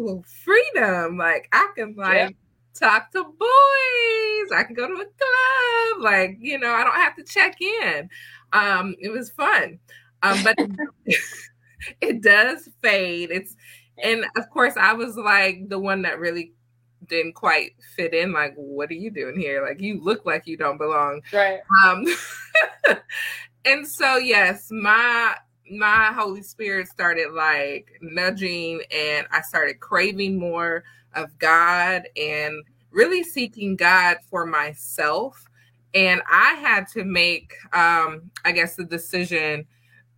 ooh, 0.00 0.22
freedom. 0.44 1.16
Like 1.18 1.48
I 1.52 1.68
can 1.76 1.94
like 1.96 2.16
yeah. 2.16 2.28
talk 2.74 3.12
to 3.12 3.22
boys. 3.22 4.52
I 4.56 4.64
can 4.64 4.74
go 4.74 4.86
to 4.86 4.94
a 4.94 4.96
club. 4.96 6.02
Like, 6.02 6.38
you 6.40 6.58
know, 6.58 6.72
I 6.72 6.84
don't 6.84 6.94
have 6.94 7.16
to 7.16 7.24
check 7.24 7.60
in. 7.60 8.08
Um, 8.52 8.96
it 8.98 9.10
was 9.10 9.30
fun. 9.30 9.78
Um, 10.22 10.42
but 10.42 10.56
it 12.00 12.22
does 12.22 12.68
fade. 12.82 13.30
It's 13.30 13.56
and 14.02 14.24
of 14.36 14.48
course 14.50 14.74
I 14.76 14.92
was 14.92 15.16
like 15.16 15.68
the 15.68 15.78
one 15.78 16.02
that 16.02 16.18
really 16.18 16.52
didn't 17.06 17.34
quite 17.34 17.72
fit 17.96 18.14
in. 18.14 18.32
Like, 18.32 18.54
what 18.56 18.90
are 18.90 18.94
you 18.94 19.10
doing 19.10 19.38
here? 19.38 19.64
Like 19.66 19.80
you 19.80 20.02
look 20.02 20.24
like 20.26 20.46
you 20.46 20.56
don't 20.56 20.78
belong. 20.78 21.22
Right. 21.32 21.60
Um 21.84 22.06
and 23.64 23.86
so 23.86 24.16
yes, 24.16 24.68
my 24.70 25.36
my 25.70 26.12
Holy 26.12 26.42
Spirit 26.42 26.88
started 26.88 27.32
like 27.32 27.92
nudging 28.02 28.82
and 28.90 29.26
I 29.30 29.40
started 29.42 29.80
craving 29.80 30.38
more 30.38 30.84
of 31.14 31.38
God 31.38 32.08
and 32.16 32.64
really 32.90 33.22
seeking 33.22 33.76
God 33.76 34.18
for 34.28 34.44
myself. 34.46 35.44
And 35.94 36.22
I 36.30 36.54
had 36.54 36.88
to 36.88 37.04
make, 37.04 37.54
um, 37.72 38.30
I 38.44 38.52
guess, 38.52 38.76
the 38.76 38.84
decision 38.84 39.66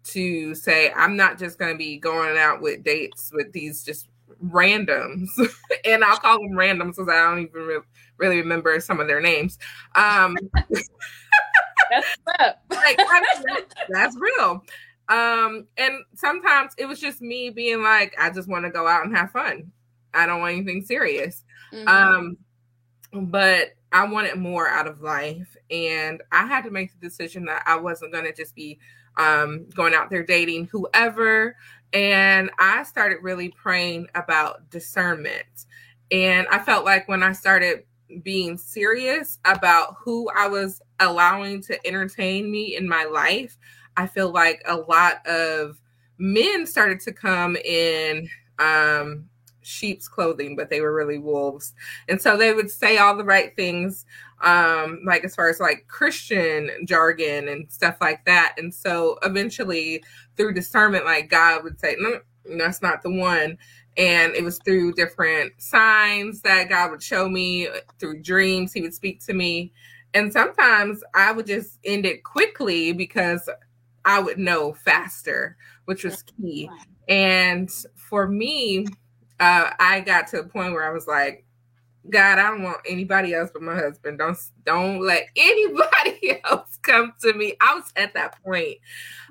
to 0.04 0.54
say, 0.54 0.90
I'm 0.92 1.16
not 1.16 1.38
just 1.38 1.58
going 1.58 1.72
to 1.72 1.78
be 1.78 1.98
going 1.98 2.36
out 2.38 2.60
with 2.60 2.82
dates 2.82 3.30
with 3.32 3.52
these 3.52 3.84
just 3.84 4.08
randoms. 4.44 5.28
and 5.84 6.02
I'll 6.04 6.16
call 6.16 6.38
them 6.38 6.52
randoms 6.52 6.96
because 6.96 7.08
I 7.08 7.22
don't 7.22 7.40
even 7.40 7.62
re- 7.62 7.80
really 8.16 8.38
remember 8.38 8.80
some 8.80 9.00
of 9.00 9.06
their 9.06 9.20
names. 9.20 9.58
Um, 9.94 10.36
that's, 11.90 12.18
like, 12.70 13.00
that's 13.88 14.16
real. 14.16 14.64
Um, 15.08 15.66
and 15.76 16.04
sometimes 16.14 16.72
it 16.78 16.86
was 16.86 17.00
just 17.00 17.20
me 17.20 17.50
being 17.50 17.82
like, 17.82 18.14
I 18.18 18.30
just 18.30 18.48
want 18.48 18.64
to 18.64 18.70
go 18.70 18.86
out 18.86 19.04
and 19.04 19.16
have 19.16 19.30
fun. 19.30 19.70
I 20.14 20.26
don't 20.26 20.40
want 20.40 20.54
anything 20.54 20.84
serious. 20.84 21.44
Mm-hmm. 21.72 21.88
Um, 21.88 22.36
but 23.30 23.72
I 23.92 24.06
wanted 24.06 24.36
more 24.36 24.68
out 24.68 24.86
of 24.86 25.02
life. 25.02 25.56
And 25.70 26.22
I 26.30 26.46
had 26.46 26.64
to 26.64 26.70
make 26.70 26.92
the 26.92 27.06
decision 27.06 27.44
that 27.46 27.62
I 27.66 27.76
wasn't 27.76 28.12
going 28.12 28.24
to 28.24 28.34
just 28.34 28.54
be 28.54 28.78
um, 29.16 29.66
going 29.74 29.94
out 29.94 30.10
there 30.10 30.24
dating 30.24 30.66
whoever. 30.66 31.56
And 31.92 32.50
I 32.58 32.84
started 32.84 33.18
really 33.22 33.50
praying 33.50 34.08
about 34.14 34.70
discernment. 34.70 35.66
And 36.10 36.46
I 36.50 36.58
felt 36.58 36.84
like 36.84 37.08
when 37.08 37.22
I 37.22 37.32
started 37.32 37.84
being 38.22 38.58
serious 38.58 39.38
about 39.44 39.96
who 39.98 40.28
I 40.36 40.46
was 40.46 40.80
allowing 41.00 41.62
to 41.62 41.86
entertain 41.86 42.50
me 42.50 42.76
in 42.76 42.88
my 42.88 43.04
life, 43.04 43.56
I 43.96 44.07
feel 44.07 44.31
like 44.31 44.62
a 44.66 44.76
lot 44.76 45.26
of 45.26 45.81
men 46.18 46.66
started 46.66 47.00
to 47.00 47.12
come 47.12 47.57
in 47.57 48.28
um, 48.59 49.28
sheep's 49.62 50.09
clothing, 50.09 50.57
but 50.57 50.70
they 50.70 50.81
were 50.81 50.94
really 50.94 51.18
wolves. 51.18 51.72
And 52.09 52.20
so 52.20 52.37
they 52.37 52.52
would 52.52 52.70
say 52.70 52.98
all 52.98 53.16
the 53.16 53.24
right 53.24 53.55
things, 53.57 54.05
um, 54.42 55.00
like 55.05 55.24
as 55.24 55.35
far 55.35 55.48
as 55.48 55.61
like 55.61 55.87
Christian 55.88 56.70
jargon 56.85 57.48
and 57.48 57.70
stuff 57.70 57.96
like 58.00 58.24
that. 58.26 58.55
And 58.59 58.72
so 58.72 59.18
eventually, 59.22 60.02
through 60.37 60.55
discernment, 60.55 61.05
like 61.05 61.31
God 61.31 61.64
would 61.64 61.81
say, 61.81 61.96
no, 61.98 62.20
that's 62.59 62.83
not 62.83 63.02
the 63.02 63.11
one. 63.11 63.59
And 63.96 64.35
it 64.35 64.42
was 64.42 64.59
through 64.64 64.94
different 64.94 65.52
signs 65.61 66.40
that 66.42 66.70
God 66.70 66.90
would 66.90 67.02
show 67.02 67.28
me, 67.28 67.68
through 67.98 68.22
dreams, 68.22 68.72
He 68.72 68.81
would 68.81 68.94
speak 68.94 69.24
to 69.26 69.35
me. 69.35 69.72
And 70.14 70.33
sometimes 70.33 71.02
I 71.14 71.33
would 71.33 71.46
just 71.46 71.78
end 71.85 72.05
it 72.05 72.24
quickly 72.24 72.92
because 72.92 73.48
I 74.04 74.20
would 74.20 74.38
know 74.38 74.74
faster, 74.74 75.56
which 75.84 76.04
was 76.04 76.22
key. 76.22 76.68
And 77.08 77.70
for 77.96 78.28
me, 78.28 78.86
uh, 79.40 79.70
I 79.78 80.00
got 80.00 80.28
to 80.28 80.40
a 80.40 80.44
point 80.44 80.72
where 80.72 80.88
I 80.88 80.92
was 80.92 81.06
like, 81.06 81.44
God, 82.10 82.38
I 82.38 82.48
don't 82.48 82.62
want 82.62 82.80
anybody 82.88 83.34
else 83.34 83.50
but 83.52 83.62
my 83.62 83.74
husband. 83.74 84.18
Don't 84.18 84.36
don't 84.64 85.00
let 85.00 85.26
anybody 85.36 86.40
else 86.44 86.78
come 86.82 87.12
to 87.22 87.32
me. 87.34 87.54
I 87.60 87.74
was 87.74 87.92
at 87.96 88.14
that 88.14 88.42
point 88.42 88.78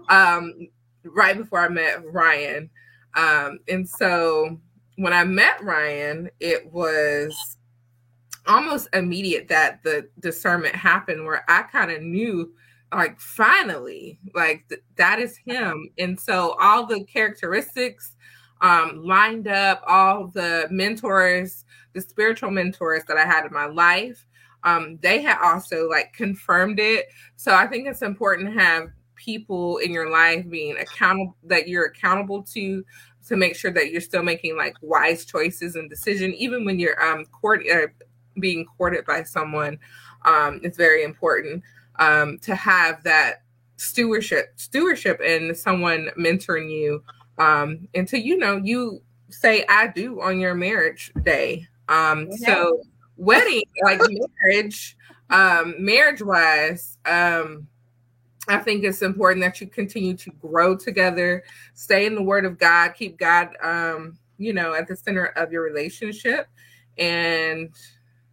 um, 0.09 0.69
right 1.03 1.37
before 1.37 1.59
I 1.59 1.69
met 1.69 2.03
Ryan. 2.11 2.69
Um, 3.15 3.59
and 3.67 3.87
so 3.87 4.57
when 4.95 5.13
I 5.13 5.25
met 5.25 5.63
Ryan, 5.63 6.29
it 6.39 6.71
was 6.71 7.57
almost 8.47 8.87
immediate 8.93 9.47
that 9.49 9.83
the 9.83 10.07
discernment 10.19 10.75
happened 10.75 11.25
where 11.25 11.43
I 11.47 11.63
kind 11.63 11.91
of 11.91 12.01
knew 12.01 12.53
like 12.93 13.19
finally 13.19 14.19
like 14.35 14.67
th- 14.69 14.81
that 14.95 15.19
is 15.19 15.37
him. 15.37 15.89
And 15.97 16.19
so 16.19 16.55
all 16.59 16.85
the 16.85 17.03
characteristics 17.05 18.15
um 18.61 19.03
lined 19.03 19.47
up 19.47 19.81
all 19.87 20.27
the 20.27 20.67
mentors 20.69 21.65
the 21.93 22.01
spiritual 22.01 22.51
mentors 22.51 23.01
that 23.07 23.17
i 23.17 23.25
had 23.25 23.43
in 23.43 23.51
my 23.51 23.65
life 23.65 24.27
um 24.63 24.99
they 25.01 25.19
had 25.19 25.39
also 25.41 25.89
like 25.89 26.13
confirmed 26.13 26.79
it. 26.79 27.07
So 27.37 27.55
i 27.55 27.65
think 27.67 27.87
it's 27.87 28.03
important 28.03 28.53
to 28.53 28.59
have 28.59 28.89
people 29.15 29.77
in 29.77 29.91
your 29.91 30.09
life 30.09 30.47
being 30.49 30.77
accountable 30.77 31.35
that 31.43 31.67
you're 31.67 31.85
accountable 31.85 32.43
to 32.43 32.83
to 33.27 33.35
make 33.35 33.55
sure 33.55 33.71
that 33.71 33.91
you're 33.91 34.01
still 34.01 34.23
making 34.23 34.57
like 34.57 34.75
wise 34.81 35.25
choices 35.25 35.75
and 35.75 35.89
decision. 35.89 36.33
Even 36.33 36.65
when 36.65 36.79
you're 36.79 37.01
um 37.03 37.25
court 37.25 37.63
uh, 37.71 37.87
being 38.39 38.65
courted 38.65 39.05
by 39.05 39.23
someone 39.23 39.77
um 40.25 40.59
it's 40.63 40.77
very 40.77 41.03
important 41.03 41.63
um, 42.01 42.39
to 42.39 42.55
have 42.55 43.03
that 43.03 43.43
stewardship 43.77 44.53
stewardship 44.57 45.21
and 45.23 45.55
someone 45.55 46.09
mentoring 46.17 46.69
you 46.69 47.03
um, 47.37 47.87
until 47.93 48.19
you 48.19 48.37
know 48.37 48.57
you 48.57 49.01
say 49.29 49.63
I 49.69 49.87
do 49.87 50.19
on 50.21 50.39
your 50.39 50.55
marriage 50.55 51.11
day. 51.23 51.67
Um, 51.87 52.27
yeah. 52.31 52.47
So 52.47 52.81
wedding, 53.17 53.63
like 53.83 54.01
marriage, 54.43 54.97
um, 55.29 55.75
marriage 55.77 56.21
wise, 56.21 56.97
um, 57.05 57.67
I 58.47 58.57
think 58.57 58.83
it's 58.83 59.03
important 59.03 59.43
that 59.43 59.61
you 59.61 59.67
continue 59.67 60.15
to 60.17 60.31
grow 60.31 60.75
together, 60.75 61.43
stay 61.75 62.07
in 62.07 62.15
the 62.15 62.23
Word 62.23 62.45
of 62.45 62.57
God, 62.57 62.93
keep 62.95 63.17
God, 63.17 63.49
um, 63.61 64.17
you 64.37 64.53
know, 64.53 64.73
at 64.73 64.87
the 64.87 64.95
center 64.95 65.25
of 65.25 65.51
your 65.51 65.61
relationship, 65.61 66.47
and 66.97 67.69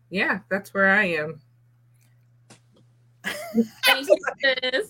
yeah, 0.09 0.41
that's 0.51 0.73
where 0.73 0.89
I 0.89 1.05
am. 1.05 1.41
Thank 3.85 4.09
you, 4.09 4.17
sis. 4.43 4.89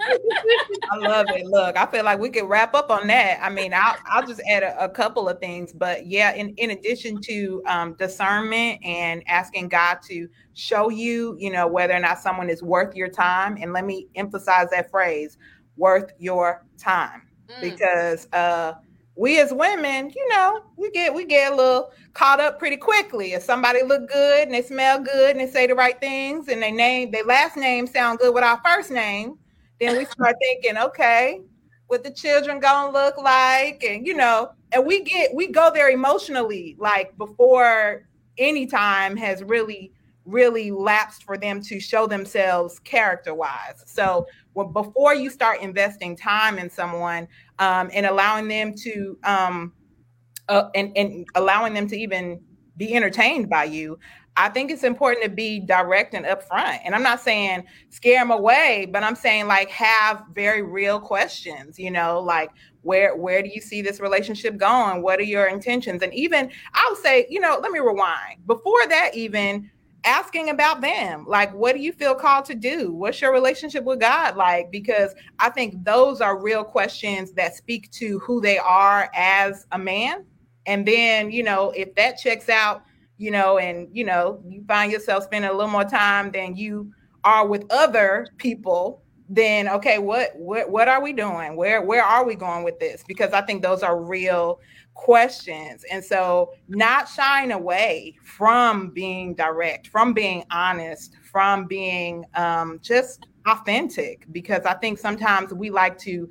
I 0.90 0.96
love 0.96 1.26
it. 1.30 1.46
Look, 1.46 1.76
I 1.76 1.86
feel 1.86 2.04
like 2.04 2.18
we 2.18 2.30
could 2.30 2.48
wrap 2.48 2.74
up 2.74 2.90
on 2.90 3.06
that. 3.08 3.38
I 3.42 3.50
mean, 3.50 3.72
I'll, 3.74 3.96
I'll 4.06 4.26
just 4.26 4.40
add 4.50 4.62
a, 4.62 4.84
a 4.84 4.88
couple 4.88 5.28
of 5.28 5.38
things, 5.40 5.72
but 5.72 6.06
yeah, 6.06 6.34
in, 6.34 6.50
in 6.56 6.70
addition 6.70 7.20
to 7.22 7.62
um, 7.66 7.94
discernment 7.94 8.84
and 8.84 9.22
asking 9.26 9.68
God 9.68 9.98
to 10.08 10.28
show 10.54 10.88
you, 10.88 11.36
you 11.38 11.50
know, 11.50 11.66
whether 11.66 11.94
or 11.94 12.00
not 12.00 12.18
someone 12.18 12.48
is 12.48 12.62
worth 12.62 12.94
your 12.94 13.08
time. 13.08 13.58
And 13.60 13.72
let 13.72 13.84
me 13.84 14.08
emphasize 14.14 14.68
that 14.70 14.90
phrase, 14.90 15.38
worth 15.76 16.12
your 16.18 16.64
time, 16.78 17.22
mm. 17.48 17.60
because 17.60 18.28
uh, 18.32 18.74
we 19.14 19.38
as 19.40 19.52
women, 19.52 20.10
you 20.14 20.28
know, 20.28 20.62
we 20.76 20.90
get 20.90 21.14
we 21.14 21.24
get 21.24 21.52
a 21.52 21.56
little 21.56 21.90
caught 22.14 22.40
up 22.40 22.58
pretty 22.58 22.76
quickly. 22.76 23.34
If 23.34 23.42
somebody 23.42 23.82
look 23.82 24.08
good 24.08 24.44
and 24.44 24.54
they 24.54 24.62
smell 24.62 25.00
good 25.00 25.30
and 25.30 25.40
they 25.40 25.50
say 25.50 25.66
the 25.66 25.74
right 25.74 25.98
things 26.00 26.48
and 26.48 26.62
they 26.62 26.72
name 26.72 27.10
their 27.10 27.24
last 27.24 27.56
name 27.56 27.86
sound 27.86 28.18
good 28.18 28.34
with 28.34 28.44
our 28.44 28.60
first 28.64 28.90
name, 28.90 29.38
then 29.80 29.96
we 29.96 30.04
start 30.06 30.36
thinking, 30.40 30.78
okay, 30.78 31.40
what 31.88 32.02
the 32.02 32.10
children 32.10 32.58
gonna 32.58 32.92
look 32.92 33.18
like, 33.18 33.84
and 33.84 34.06
you 34.06 34.14
know, 34.14 34.50
and 34.72 34.86
we 34.86 35.02
get 35.02 35.34
we 35.34 35.48
go 35.48 35.70
there 35.72 35.90
emotionally, 35.90 36.76
like 36.78 37.16
before 37.18 38.06
any 38.38 38.66
time 38.66 39.16
has 39.16 39.42
really 39.42 39.92
really 40.24 40.70
lapsed 40.70 41.24
for 41.24 41.36
them 41.36 41.60
to 41.62 41.80
show 41.80 42.06
themselves 42.06 42.78
character 42.80 43.34
wise. 43.34 43.82
So 43.86 44.26
well, 44.54 44.66
before 44.66 45.14
you 45.14 45.30
start 45.30 45.60
investing 45.60 46.16
time 46.16 46.58
in 46.58 46.68
someone 46.68 47.26
um, 47.58 47.90
and 47.92 48.06
allowing 48.06 48.48
them 48.48 48.74
to 48.76 49.18
um, 49.24 49.72
uh, 50.48 50.68
and, 50.74 50.96
and 50.96 51.26
allowing 51.34 51.72
them 51.72 51.86
to 51.88 51.96
even 51.96 52.40
be 52.76 52.94
entertained 52.94 53.48
by 53.48 53.64
you, 53.64 53.98
I 54.36 54.48
think 54.48 54.70
it's 54.70 54.82
important 54.82 55.24
to 55.24 55.30
be 55.30 55.60
direct 55.60 56.14
and 56.14 56.24
upfront. 56.24 56.80
And 56.84 56.94
I'm 56.94 57.02
not 57.02 57.20
saying 57.20 57.64
scare 57.90 58.20
them 58.20 58.30
away, 58.30 58.88
but 58.90 59.02
I'm 59.02 59.14
saying 59.14 59.46
like 59.46 59.68
have 59.70 60.24
very 60.34 60.62
real 60.62 60.98
questions, 61.00 61.78
you 61.78 61.90
know, 61.90 62.20
like 62.20 62.50
where 62.82 63.16
where 63.16 63.42
do 63.42 63.48
you 63.48 63.60
see 63.60 63.82
this 63.82 64.00
relationship 64.00 64.56
going? 64.56 65.02
What 65.02 65.20
are 65.20 65.24
your 65.24 65.46
intentions? 65.46 66.02
And 66.02 66.12
even 66.14 66.50
I 66.74 66.86
would 66.90 67.02
say, 67.02 67.26
you 67.28 67.40
know, 67.40 67.58
let 67.62 67.72
me 67.72 67.78
rewind. 67.78 68.46
Before 68.46 68.86
that, 68.88 69.14
even 69.14 69.70
asking 70.04 70.48
about 70.48 70.80
them. 70.80 71.24
Like 71.26 71.52
what 71.54 71.74
do 71.74 71.80
you 71.80 71.92
feel 71.92 72.14
called 72.14 72.44
to 72.46 72.54
do? 72.54 72.92
What's 72.92 73.20
your 73.20 73.32
relationship 73.32 73.84
with 73.84 74.00
god 74.00 74.36
like? 74.36 74.70
Because 74.70 75.14
i 75.38 75.48
think 75.50 75.84
those 75.84 76.20
are 76.20 76.40
real 76.40 76.64
questions 76.64 77.32
that 77.32 77.54
speak 77.54 77.90
to 77.92 78.18
who 78.20 78.40
they 78.40 78.58
are 78.58 79.10
as 79.14 79.66
a 79.72 79.78
man. 79.78 80.24
And 80.66 80.86
then 80.86 81.30
you 81.30 81.42
know 81.42 81.70
if 81.70 81.94
that 81.96 82.18
checks 82.18 82.48
out 82.48 82.84
you 83.18 83.30
know 83.30 83.58
and 83.58 83.88
you 83.92 84.04
know 84.04 84.42
you 84.48 84.64
find 84.66 84.90
yourself 84.90 85.24
spending 85.24 85.50
a 85.50 85.54
little 85.54 85.70
more 85.70 85.84
time 85.84 86.30
than 86.30 86.56
you 86.56 86.92
are 87.24 87.46
with 87.46 87.64
other 87.70 88.26
people 88.38 89.02
then 89.28 89.66
okay 89.68 89.98
what 89.98 90.30
what 90.36 90.68
what 90.70 90.88
are 90.88 91.02
we 91.02 91.12
doing? 91.12 91.56
Where 91.56 91.80
where 91.80 92.04
are 92.04 92.24
we 92.24 92.34
going 92.34 92.64
with 92.64 92.78
this? 92.78 93.02
Because 93.06 93.32
i 93.32 93.40
think 93.40 93.62
those 93.62 93.82
are 93.82 94.00
real 94.00 94.60
questions. 94.94 95.84
And 95.90 96.04
so, 96.04 96.52
not 96.68 97.08
shying 97.08 97.52
away 97.52 98.16
from 98.22 98.90
being 98.90 99.34
direct, 99.34 99.88
from 99.88 100.12
being 100.12 100.44
honest, 100.50 101.16
from 101.30 101.66
being 101.66 102.24
um, 102.34 102.78
just 102.82 103.26
authentic, 103.46 104.26
because 104.32 104.64
I 104.64 104.74
think 104.74 104.98
sometimes 104.98 105.52
we 105.52 105.70
like 105.70 105.98
to 105.98 106.28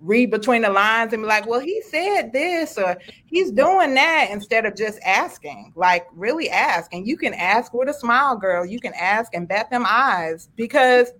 read 0.00 0.30
between 0.30 0.62
the 0.62 0.70
lines 0.70 1.12
and 1.12 1.22
be 1.22 1.26
like, 1.26 1.46
well, 1.46 1.60
he 1.60 1.80
said 1.82 2.32
this 2.32 2.76
or 2.76 2.96
he's 3.24 3.50
doing 3.50 3.94
that 3.94 4.28
instead 4.30 4.66
of 4.66 4.76
just 4.76 4.98
asking, 5.04 5.72
like 5.74 6.06
really 6.12 6.50
ask. 6.50 6.92
And 6.92 7.06
you 7.06 7.16
can 7.16 7.34
ask 7.34 7.72
with 7.72 7.88
a 7.88 7.94
smile, 7.94 8.36
girl. 8.36 8.64
You 8.66 8.78
can 8.78 8.92
ask 8.94 9.34
and 9.34 9.48
bat 9.48 9.70
them 9.70 9.84
eyes 9.86 10.48
because 10.54 11.12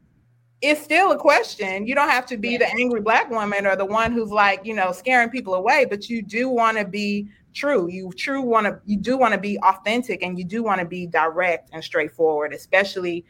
it's 0.62 0.82
still 0.82 1.12
a 1.12 1.18
question. 1.18 1.86
You 1.86 1.94
don't 1.94 2.08
have 2.08 2.26
to 2.26 2.36
be 2.36 2.52
yeah. 2.52 2.58
the 2.58 2.70
angry 2.70 3.00
black 3.00 3.30
woman 3.30 3.66
or 3.66 3.76
the 3.76 3.84
one 3.84 4.12
who's 4.12 4.30
like, 4.30 4.64
you 4.64 4.74
know, 4.74 4.92
scaring 4.92 5.28
people 5.28 5.54
away, 5.54 5.84
but 5.84 6.08
you 6.08 6.22
do 6.22 6.48
want 6.48 6.78
to 6.78 6.84
be 6.84 7.28
true. 7.52 7.88
You 7.90 8.10
true 8.16 8.42
want 8.42 8.66
to 8.66 8.80
you 8.84 8.98
do 8.98 9.16
want 9.18 9.34
to 9.34 9.40
be 9.40 9.58
authentic 9.60 10.22
and 10.22 10.38
you 10.38 10.44
do 10.44 10.62
want 10.62 10.80
to 10.80 10.86
be 10.86 11.06
direct 11.06 11.70
and 11.72 11.84
straightforward, 11.84 12.52
especially 12.52 13.24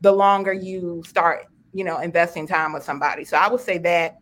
the 0.00 0.12
longer 0.12 0.52
you 0.52 1.02
start, 1.06 1.46
you 1.74 1.84
know, 1.84 1.98
investing 1.98 2.46
time 2.46 2.72
with 2.72 2.82
somebody. 2.82 3.24
So 3.24 3.36
I 3.36 3.48
would 3.48 3.60
say 3.60 3.78
that. 3.78 4.18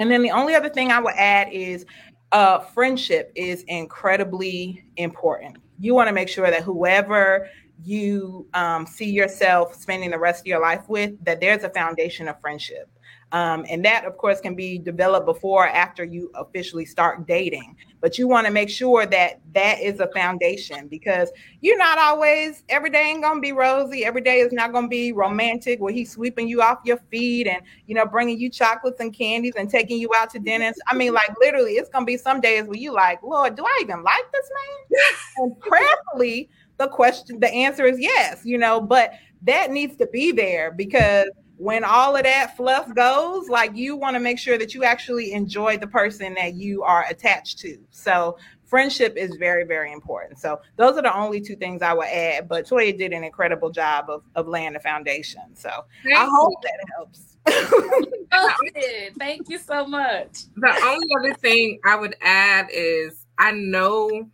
And 0.00 0.10
then 0.10 0.22
the 0.22 0.32
only 0.32 0.54
other 0.56 0.68
thing 0.68 0.90
I 0.90 1.00
would 1.00 1.14
add 1.14 1.52
is 1.52 1.86
uh 2.32 2.58
friendship 2.58 3.30
is 3.36 3.62
incredibly 3.68 4.84
important. 4.96 5.58
You 5.78 5.94
want 5.94 6.08
to 6.08 6.12
make 6.12 6.28
sure 6.28 6.50
that 6.50 6.62
whoever 6.62 7.48
you 7.82 8.46
um, 8.54 8.86
see 8.86 9.10
yourself 9.10 9.74
spending 9.74 10.10
the 10.10 10.18
rest 10.18 10.40
of 10.40 10.46
your 10.46 10.60
life 10.60 10.88
with, 10.88 11.12
that 11.24 11.40
there's 11.40 11.64
a 11.64 11.70
foundation 11.70 12.28
of 12.28 12.40
friendship. 12.40 12.88
Um, 13.34 13.66
and 13.68 13.84
that, 13.84 14.04
of 14.04 14.16
course, 14.16 14.40
can 14.40 14.54
be 14.54 14.78
developed 14.78 15.26
before 15.26 15.64
or 15.64 15.68
after 15.68 16.04
you 16.04 16.30
officially 16.36 16.84
start 16.84 17.26
dating. 17.26 17.76
But 18.00 18.16
you 18.16 18.28
want 18.28 18.46
to 18.46 18.52
make 18.52 18.70
sure 18.70 19.06
that 19.06 19.40
that 19.54 19.80
is 19.80 19.98
a 19.98 20.06
foundation 20.12 20.86
because 20.86 21.32
you're 21.60 21.76
not 21.76 21.98
always, 21.98 22.62
every 22.68 22.90
day 22.90 23.10
ain't 23.10 23.22
going 23.22 23.38
to 23.38 23.40
be 23.40 23.50
rosy. 23.50 24.04
Every 24.04 24.20
day 24.20 24.38
is 24.38 24.52
not 24.52 24.70
going 24.70 24.84
to 24.84 24.88
be 24.88 25.10
romantic 25.10 25.80
where 25.80 25.92
he's 25.92 26.12
sweeping 26.12 26.46
you 26.46 26.62
off 26.62 26.78
your 26.84 26.98
feet 27.10 27.48
and, 27.48 27.60
you 27.88 27.96
know, 27.96 28.06
bringing 28.06 28.38
you 28.38 28.50
chocolates 28.50 29.00
and 29.00 29.12
candies 29.12 29.54
and 29.56 29.68
taking 29.68 29.98
you 29.98 30.10
out 30.16 30.30
to 30.30 30.38
dinners. 30.38 30.76
I 30.86 30.94
mean, 30.94 31.12
like 31.12 31.34
literally, 31.40 31.72
it's 31.72 31.88
going 31.88 32.04
to 32.04 32.06
be 32.06 32.16
some 32.16 32.40
days 32.40 32.66
where 32.66 32.78
you 32.78 32.92
like, 32.92 33.20
Lord, 33.24 33.56
do 33.56 33.64
I 33.64 33.80
even 33.82 34.04
like 34.04 34.30
this 34.32 34.48
man? 34.54 35.02
and 35.38 35.58
prayerfully, 35.58 36.50
the 36.78 36.88
question 36.88 37.38
the 37.40 37.52
answer 37.52 37.84
is 37.84 37.98
yes 37.98 38.42
you 38.44 38.58
know 38.58 38.80
but 38.80 39.12
that 39.42 39.70
needs 39.70 39.96
to 39.96 40.06
be 40.06 40.32
there 40.32 40.72
because 40.72 41.28
when 41.56 41.84
all 41.84 42.16
of 42.16 42.24
that 42.24 42.56
fluff 42.56 42.92
goes 42.94 43.48
like 43.48 43.76
you 43.76 43.96
want 43.96 44.14
to 44.14 44.20
make 44.20 44.38
sure 44.38 44.58
that 44.58 44.74
you 44.74 44.84
actually 44.84 45.32
enjoy 45.32 45.78
the 45.78 45.86
person 45.86 46.34
that 46.34 46.54
you 46.54 46.82
are 46.82 47.04
attached 47.08 47.58
to. 47.58 47.78
So 47.90 48.36
friendship 48.64 49.16
is 49.16 49.36
very 49.36 49.64
very 49.64 49.92
important. 49.92 50.38
So 50.38 50.60
those 50.76 50.96
are 50.96 51.02
the 51.02 51.16
only 51.16 51.40
two 51.40 51.54
things 51.56 51.80
i 51.82 51.92
would 51.92 52.08
add 52.08 52.48
but 52.48 52.66
toya 52.66 52.96
did 52.96 53.12
an 53.12 53.22
incredible 53.22 53.70
job 53.70 54.10
of, 54.10 54.22
of 54.34 54.48
laying 54.48 54.72
the 54.72 54.80
foundation. 54.80 55.42
So 55.54 55.70
Thank 56.02 56.18
i 56.18 56.26
hope 56.28 56.54
that 56.62 56.78
helps. 56.96 57.36
Thank 59.18 59.48
you 59.48 59.58
so 59.58 59.86
much. 59.86 60.44
The 60.56 60.74
only 60.84 61.06
other 61.20 61.34
thing 61.34 61.78
I 61.84 61.94
would 61.94 62.16
add 62.20 62.68
is 62.72 63.26
I 63.38 63.52
know 63.52 64.28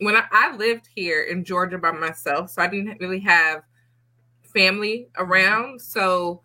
when 0.00 0.16
I, 0.16 0.24
I, 0.30 0.56
lived 0.56 0.88
here 0.94 1.22
in 1.22 1.44
Georgia 1.44 1.78
by 1.78 1.92
myself, 1.92 2.50
so 2.50 2.62
I 2.62 2.68
didn't 2.68 3.00
really 3.00 3.20
have 3.20 3.62
family 4.42 5.08
around. 5.16 5.80
So 5.80 6.42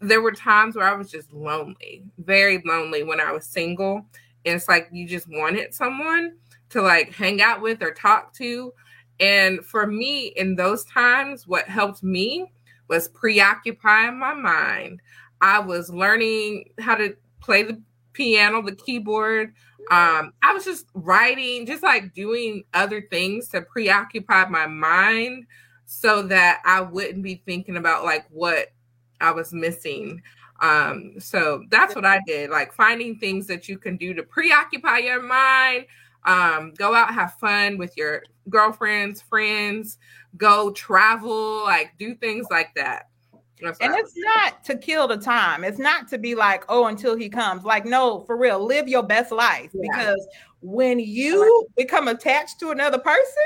there 0.00 0.22
were 0.22 0.32
times 0.32 0.76
where 0.76 0.86
I 0.86 0.94
was 0.94 1.10
just 1.10 1.32
lonely, 1.32 2.04
very 2.18 2.62
lonely 2.64 3.02
when 3.02 3.20
I 3.20 3.32
was 3.32 3.46
single. 3.46 4.06
And 4.46 4.54
it's 4.56 4.68
like 4.68 4.88
you 4.92 5.06
just 5.06 5.28
wanted 5.28 5.74
someone 5.74 6.36
to 6.70 6.80
like 6.80 7.12
hang 7.14 7.42
out 7.42 7.60
with 7.60 7.82
or 7.82 7.92
talk 7.92 8.32
to. 8.34 8.72
And 9.18 9.64
for 9.64 9.86
me, 9.86 10.28
in 10.28 10.56
those 10.56 10.84
times, 10.84 11.46
what 11.46 11.66
helped 11.66 12.02
me 12.02 12.50
was 12.88 13.08
preoccupying 13.08 14.18
my 14.18 14.32
mind. 14.32 15.00
I 15.42 15.58
was 15.60 15.90
learning 15.90 16.70
how 16.78 16.94
to 16.96 17.14
play 17.40 17.62
the 17.62 17.80
piano, 18.12 18.62
the 18.62 18.74
keyboard, 18.74 19.54
um, 19.90 20.32
I 20.42 20.52
was 20.52 20.64
just 20.64 20.86
writing, 20.94 21.66
just 21.66 21.82
like 21.82 22.14
doing 22.14 22.64
other 22.74 23.02
things 23.10 23.48
to 23.48 23.62
preoccupy 23.62 24.46
my 24.46 24.66
mind 24.66 25.46
so 25.86 26.22
that 26.22 26.62
I 26.64 26.80
wouldn't 26.80 27.22
be 27.22 27.42
thinking 27.44 27.76
about 27.76 28.04
like 28.04 28.26
what 28.30 28.68
I 29.20 29.32
was 29.32 29.52
missing. 29.52 30.22
Um, 30.60 31.14
so 31.18 31.64
that's 31.70 31.94
what 31.94 32.04
I 32.04 32.20
did, 32.26 32.50
like 32.50 32.72
finding 32.72 33.18
things 33.18 33.46
that 33.48 33.68
you 33.68 33.78
can 33.78 33.96
do 33.96 34.14
to 34.14 34.22
preoccupy 34.22 34.98
your 34.98 35.22
mind. 35.22 35.86
Um, 36.24 36.74
go 36.76 36.94
out, 36.94 37.14
have 37.14 37.34
fun 37.34 37.78
with 37.78 37.96
your 37.96 38.22
girlfriends, 38.48 39.22
friends, 39.22 39.98
go 40.36 40.70
travel, 40.72 41.64
like 41.64 41.94
do 41.98 42.14
things 42.14 42.46
like 42.50 42.74
that. 42.76 43.09
That's 43.62 43.78
and 43.80 43.94
it's 43.94 44.14
not 44.16 44.64
to 44.64 44.76
kill 44.76 45.08
the 45.08 45.16
time. 45.16 45.64
It's 45.64 45.78
not 45.78 46.08
to 46.08 46.18
be 46.18 46.34
like, 46.34 46.64
oh, 46.68 46.86
until 46.86 47.16
he 47.16 47.28
comes. 47.28 47.64
Like, 47.64 47.84
no, 47.84 48.20
for 48.20 48.36
real, 48.36 48.64
live 48.64 48.88
your 48.88 49.02
best 49.02 49.32
life. 49.32 49.70
Yeah. 49.72 49.80
Because 49.82 50.26
when 50.60 50.98
you 50.98 51.66
become 51.76 52.08
attached 52.08 52.58
to 52.60 52.70
another 52.70 52.98
person, 52.98 53.42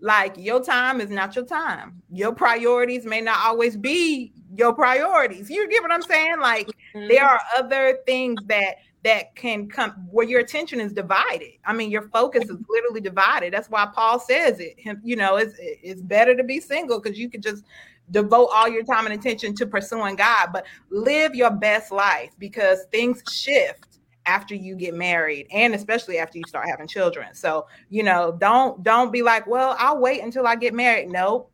like 0.00 0.34
your 0.36 0.62
time 0.62 1.00
is 1.00 1.10
not 1.10 1.36
your 1.36 1.44
time. 1.44 2.02
Your 2.10 2.32
priorities 2.32 3.04
may 3.04 3.20
not 3.20 3.38
always 3.44 3.76
be 3.76 4.32
your 4.54 4.74
priorities. 4.74 5.48
You 5.48 5.68
get 5.68 5.82
what 5.82 5.92
I'm 5.92 6.02
saying? 6.02 6.40
Like 6.40 6.68
mm-hmm. 6.94 7.08
there 7.08 7.24
are 7.24 7.40
other 7.56 7.98
things 8.04 8.42
that 8.46 8.76
that 9.04 9.34
can 9.34 9.68
come 9.68 9.90
where 10.10 10.26
your 10.26 10.40
attention 10.40 10.80
is 10.80 10.92
divided. 10.92 11.52
I 11.64 11.72
mean, 11.72 11.90
your 11.90 12.08
focus 12.10 12.44
is 12.44 12.56
literally 12.68 13.00
divided. 13.00 13.52
That's 13.52 13.68
why 13.68 13.86
Paul 13.92 14.20
says 14.20 14.60
it. 14.60 14.76
You 15.02 15.16
know, 15.16 15.36
it's 15.36 15.54
it's 15.58 16.02
better 16.02 16.36
to 16.36 16.44
be 16.44 16.60
single 16.60 17.00
because 17.00 17.18
you 17.18 17.28
can 17.28 17.42
just 17.42 17.64
devote 18.10 18.48
all 18.52 18.68
your 18.68 18.84
time 18.84 19.06
and 19.06 19.14
attention 19.14 19.54
to 19.56 19.66
pursuing 19.66 20.16
God, 20.16 20.48
but 20.52 20.66
live 20.90 21.34
your 21.34 21.50
best 21.50 21.92
life 21.92 22.30
because 22.38 22.84
things 22.90 23.22
shift 23.30 23.98
after 24.26 24.54
you 24.54 24.76
get 24.76 24.94
married 24.94 25.46
and 25.50 25.74
especially 25.74 26.18
after 26.18 26.38
you 26.38 26.44
start 26.46 26.68
having 26.68 26.86
children. 26.86 27.34
So, 27.34 27.66
you 27.88 28.02
know, 28.02 28.36
don't 28.38 28.82
don't 28.82 29.12
be 29.12 29.22
like, 29.22 29.46
well, 29.46 29.76
I'll 29.78 29.98
wait 29.98 30.22
until 30.22 30.46
I 30.46 30.56
get 30.56 30.74
married. 30.74 31.10
Nope. 31.10 31.50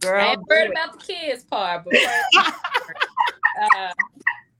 Girl. 0.00 0.20
I 0.20 0.32
ain't 0.32 0.48
worried 0.48 0.70
about 0.70 0.98
the 0.98 1.04
kids 1.04 1.44
part, 1.44 1.84
but 1.84 1.94
uh, 3.62 3.92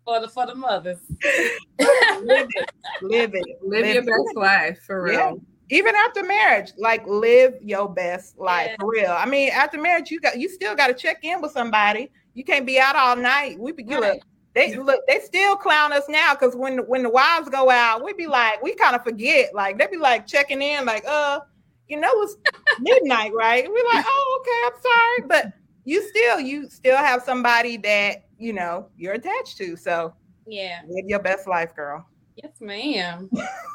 for 0.05 0.21
the 0.21 0.29
for 0.29 0.47
the 0.47 0.55
mothers. 0.55 0.99
live 1.09 2.49
it. 2.55 2.71
Live 3.03 3.31
it. 3.35 3.59
Live, 3.63 3.85
live 3.85 3.95
your 3.95 4.03
best 4.03 4.37
life 4.37 4.83
for 4.87 5.03
real. 5.03 5.15
Yeah 5.15 5.33
even 5.71 5.95
after 5.95 6.23
marriage, 6.25 6.73
like 6.77 7.07
live 7.07 7.55
your 7.63 7.89
best 7.89 8.39
life 8.39 8.71
yeah. 8.71 8.77
for 8.81 8.91
real. 8.91 9.11
I 9.11 9.27
mean, 9.27 9.51
after 9.51 9.81
marriage, 9.81 10.11
you 10.11 10.21
got 10.21 10.39
you 10.39 10.49
still 10.49 10.75
got 10.75 10.89
to 10.89 10.95
check 10.95 11.19
in 11.23 11.41
with 11.41 11.53
somebody. 11.53 12.11
You 12.35 12.45
can't 12.45 12.67
be 12.67 12.79
out 12.79 12.97
all 12.97 13.17
night. 13.17 13.59
We 13.59 13.73
be 13.73 13.85
right. 13.85 14.01
look, 14.01 14.23
They 14.55 14.77
look, 14.77 15.01
they 15.07 15.21
still 15.21 15.57
clown 15.57 15.93
us 15.93 16.05
now 16.09 16.35
because 16.35 16.57
when 16.57 16.79
when 16.89 17.03
the 17.05 17.11
wives 17.11 17.49
go 17.49 17.71
out, 17.71 18.05
we 18.05 18.13
be 18.13 18.27
like, 18.27 18.63
we 18.63 18.75
kind 18.75 18.97
of 18.97 19.05
forget. 19.05 19.55
Like 19.55 19.79
they 19.79 19.87
be 19.87 19.97
like 19.97 20.27
checking 20.27 20.61
in, 20.61 20.85
like, 20.85 21.05
uh, 21.07 21.41
you 21.89 22.01
know, 22.01 22.11
it's 22.15 22.37
midnight, 22.81 23.33
right? 23.33 23.65
We're 23.69 23.95
like, 23.95 24.05
oh, 24.09 24.41
okay, 24.41 24.67
I'm 24.67 24.83
sorry, 24.83 25.29
but 25.29 25.53
you 25.85 26.07
still 26.09 26.41
you 26.41 26.69
still 26.69 26.97
have 26.97 27.23
somebody 27.23 27.77
that 27.79 28.25
you 28.39 28.53
know 28.53 28.89
you're 28.97 29.15
attached 29.15 29.57
to. 29.59 29.77
So 29.77 30.15
yeah, 30.47 30.81
live 30.89 31.05
your 31.07 31.21
best 31.21 31.47
life, 31.47 31.75
girl. 31.77 32.05
Yes, 32.43 32.61
ma'am. 32.61 33.31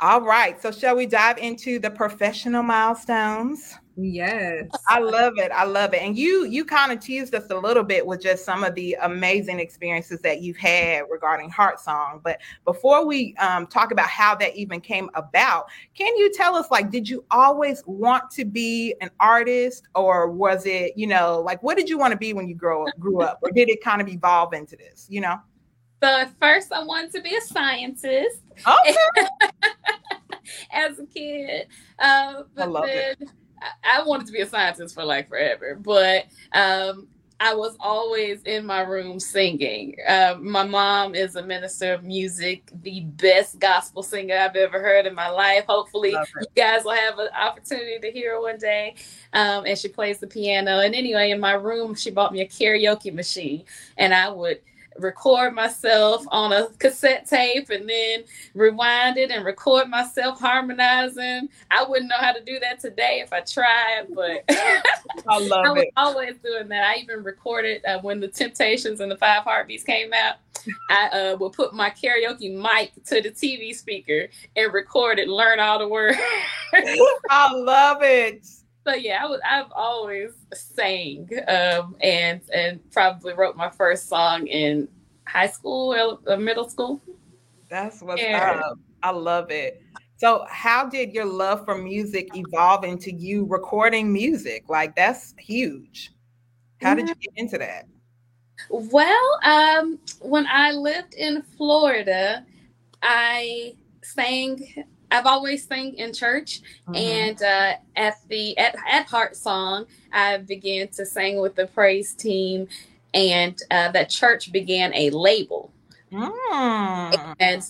All 0.01 0.21
right. 0.21 0.61
So 0.61 0.71
shall 0.71 0.95
we 0.95 1.07
dive 1.07 1.39
into 1.39 1.79
the 1.79 1.91
professional 1.91 2.63
milestones? 2.63 3.75
Yes. 3.97 4.69
I 4.87 4.99
love 4.99 5.39
it. 5.39 5.51
I 5.53 5.65
love 5.65 5.95
it. 5.95 6.03
And 6.03 6.19
you 6.19 6.45
you 6.45 6.67
kind 6.67 6.93
of 6.93 7.01
teased 7.01 7.35
us 7.35 7.49
a 7.49 7.57
little 7.57 7.83
bit 7.83 8.07
with 8.07 8.21
just 8.21 8.45
some 8.45 8.63
of 8.63 8.75
the 8.75 8.95
amazing 9.01 9.59
experiences 9.59 10.21
that 10.21 10.43
you've 10.43 10.59
had 10.59 11.05
regarding 11.11 11.49
Heart 11.49 11.81
Song. 11.81 12.21
But 12.23 12.39
before 12.67 13.07
we 13.07 13.35
um, 13.37 13.67
talk 13.67 13.91
about 13.91 14.09
how 14.09 14.35
that 14.35 14.55
even 14.55 14.83
came 14.83 15.09
about, 15.15 15.71
can 15.95 16.15
you 16.19 16.31
tell 16.31 16.57
us 16.57 16.71
like 16.71 16.91
did 16.91 17.09
you 17.09 17.25
always 17.31 17.83
want 17.87 18.31
to 18.33 18.45
be 18.45 18.95
an 19.01 19.09
artist 19.19 19.89
or 19.95 20.31
was 20.31 20.67
it, 20.67 20.93
you 20.95 21.07
know, 21.07 21.41
like 21.41 21.63
what 21.63 21.79
did 21.79 21.89
you 21.89 21.97
want 21.97 22.13
to 22.13 22.19
be 22.19 22.35
when 22.35 22.47
you 22.47 22.55
grow 22.55 22.87
up, 22.87 22.99
grew 22.99 23.23
up 23.23 23.39
or 23.41 23.51
did 23.51 23.71
it 23.71 23.83
kind 23.83 24.03
of 24.03 24.09
evolve 24.09 24.53
into 24.53 24.77
this, 24.77 25.07
you 25.09 25.23
know? 25.23 25.41
So 26.03 26.09
at 26.09 26.39
first 26.39 26.71
I 26.71 26.85
wanted 26.85 27.15
to 27.15 27.23
be 27.23 27.35
a 27.35 27.41
scientist. 27.41 28.43
Okay. 28.67 28.97
As 30.73 30.99
a 30.99 31.07
kid. 31.07 31.67
Uh, 31.99 32.43
but 32.55 32.77
I 32.77 32.87
then 32.87 33.15
it. 33.21 33.29
I, 33.61 34.01
I 34.01 34.03
wanted 34.05 34.27
to 34.27 34.33
be 34.33 34.41
a 34.41 34.47
scientist 34.47 34.95
for 34.95 35.05
like 35.05 35.29
forever. 35.29 35.79
But 35.81 36.27
um 36.53 37.09
I 37.39 37.55
was 37.55 37.77
always 37.81 38.43
in 38.45 38.65
my 38.65 38.81
room 38.81 39.21
singing. 39.21 39.97
Uh, 40.09 40.37
my 40.41 40.65
mom 40.65 41.15
is 41.15 41.37
a 41.37 41.43
minister 41.43 41.93
of 41.93 42.03
music, 42.03 42.71
the 42.83 43.01
best 43.01 43.59
gospel 43.59 44.03
singer 44.03 44.37
I've 44.37 44.57
ever 44.57 44.81
heard 44.81 45.05
in 45.05 45.15
my 45.15 45.29
life. 45.29 45.65
Hopefully, 45.69 46.13
you 46.13 46.47
guys 46.57 46.85
will 46.85 46.93
have 46.93 47.19
an 47.19 47.29
opportunity 47.39 47.99
to 48.01 48.11
hear 48.11 48.37
her 48.37 48.41
one 48.41 48.57
day. 48.57 48.95
Um, 49.35 49.67
and 49.67 49.77
she 49.77 49.89
plays 49.89 50.19
the 50.19 50.27
piano. 50.27 50.81
And 50.81 50.95
anyway, 50.95 51.31
in 51.31 51.39
my 51.39 51.53
room, 51.53 51.95
she 51.95 52.11
bought 52.11 52.33
me 52.33 52.41
a 52.41 52.49
karaoke 52.49 53.13
machine, 53.13 53.65
and 53.99 54.15
I 54.15 54.31
would 54.31 54.61
record 54.99 55.55
myself 55.55 56.25
on 56.29 56.53
a 56.53 56.69
cassette 56.79 57.29
tape 57.29 57.71
and 57.71 57.89
then 57.89 58.25
rewind 58.55 59.19
it 59.19 59.31
and 59.31 59.45
record 59.45 59.89
myself 59.89 60.39
harmonizing. 60.41 61.49
I 61.71 61.85
wouldn't 61.85 62.09
know 62.09 62.17
how 62.19 62.33
to 62.33 62.43
do 62.43 62.59
that 62.61 62.81
today 62.81 63.21
if 63.23 63.33
I 63.33 63.41
tried, 63.41 64.07
but 64.15 64.45
I 65.29 65.39
love 65.39 65.65
I 65.65 65.71
was 65.71 65.83
it. 65.83 65.93
always 65.97 66.37
doing 66.45 66.69
that. 66.69 66.85
I 66.85 66.97
even 66.97 67.23
recorded 67.23 67.85
uh, 67.85 68.01
when 68.01 68.21
the 68.21 68.29
Temptations 68.29 69.01
and 69.01 69.11
the 69.11 69.17
Five 69.17 69.45
Heartbeats 69.45 69.85
came 69.85 70.13
out. 70.13 70.37
I 70.91 71.09
uh, 71.09 71.37
would 71.39 71.53
put 71.53 71.75
my 71.75 71.91
karaoke 71.91 72.53
mic 72.53 72.93
to 73.07 73.21
the 73.23 73.31
TV 73.31 73.75
speaker 73.75 74.29
and 74.57 74.73
record 74.73 75.19
it, 75.19 75.29
learn 75.29 75.61
all 75.61 75.79
the 75.79 75.89
words. 75.89 76.19
I 77.31 77.53
love 77.53 77.99
it. 78.03 78.47
So 78.87 78.95
yeah, 78.95 79.25
I 79.25 79.27
was 79.27 79.41
I've 79.49 79.73
always 79.75 80.31
sang 80.55 81.29
um, 81.49 81.97
and 82.01 82.41
and 82.55 82.81
probably 82.93 83.35
wrote 83.35 83.57
my 83.57 83.69
first 83.69 84.09
song 84.09 84.47
in 84.47 84.87
high 85.27 85.49
school 85.49 85.93
or 85.93 86.33
uh, 86.33 86.37
middle 86.37 86.69
school. 86.69 87.01
That's 87.69 88.01
what's 88.01 88.23
Yeah. 88.23 88.61
up. 88.65 88.79
I 89.03 89.11
love 89.11 89.51
it. 89.51 89.83
So, 90.19 90.47
how 90.49 90.89
did 90.89 91.13
your 91.13 91.25
love 91.25 91.65
for 91.65 91.77
music 91.77 92.35
evolve 92.37 92.85
into 92.85 93.13
you 93.13 93.45
recording 93.47 94.13
music? 94.13 94.65
Like, 94.69 94.95
that's 94.95 95.35
huge. 95.39 96.13
How 96.81 96.95
did 96.95 97.09
you 97.09 97.15
get 97.17 97.33
into 97.35 97.59
that? 97.59 97.87
Well, 98.71 99.41
um, 99.43 99.99
when 100.21 100.47
I 100.47 100.71
lived 100.73 101.15
in 101.15 101.43
Florida, 101.57 102.47
I 103.03 103.75
sang. 104.03 104.61
I've 105.11 105.27
always 105.27 105.67
sang 105.67 105.95
in 105.95 106.13
church, 106.13 106.61
Mhm. 106.89 106.97
and 106.97 107.43
uh, 107.43 107.73
at 107.97 108.17
the 108.29 108.57
at 108.59 108.75
at 108.91 109.07
Heart 109.07 109.37
Song, 109.37 109.87
I 110.13 110.39
began 110.39 110.89
to 110.89 111.07
sing 111.07 111.41
with 111.41 111.55
the 111.55 111.67
praise 111.67 112.15
team, 112.15 112.69
and 113.15 113.57
uh, 113.71 113.91
that 113.93 114.11
church 114.11 114.53
began 114.53 114.93
a 114.95 115.11
label. 115.11 115.73
Mm. 116.13 117.35
and 117.41 117.63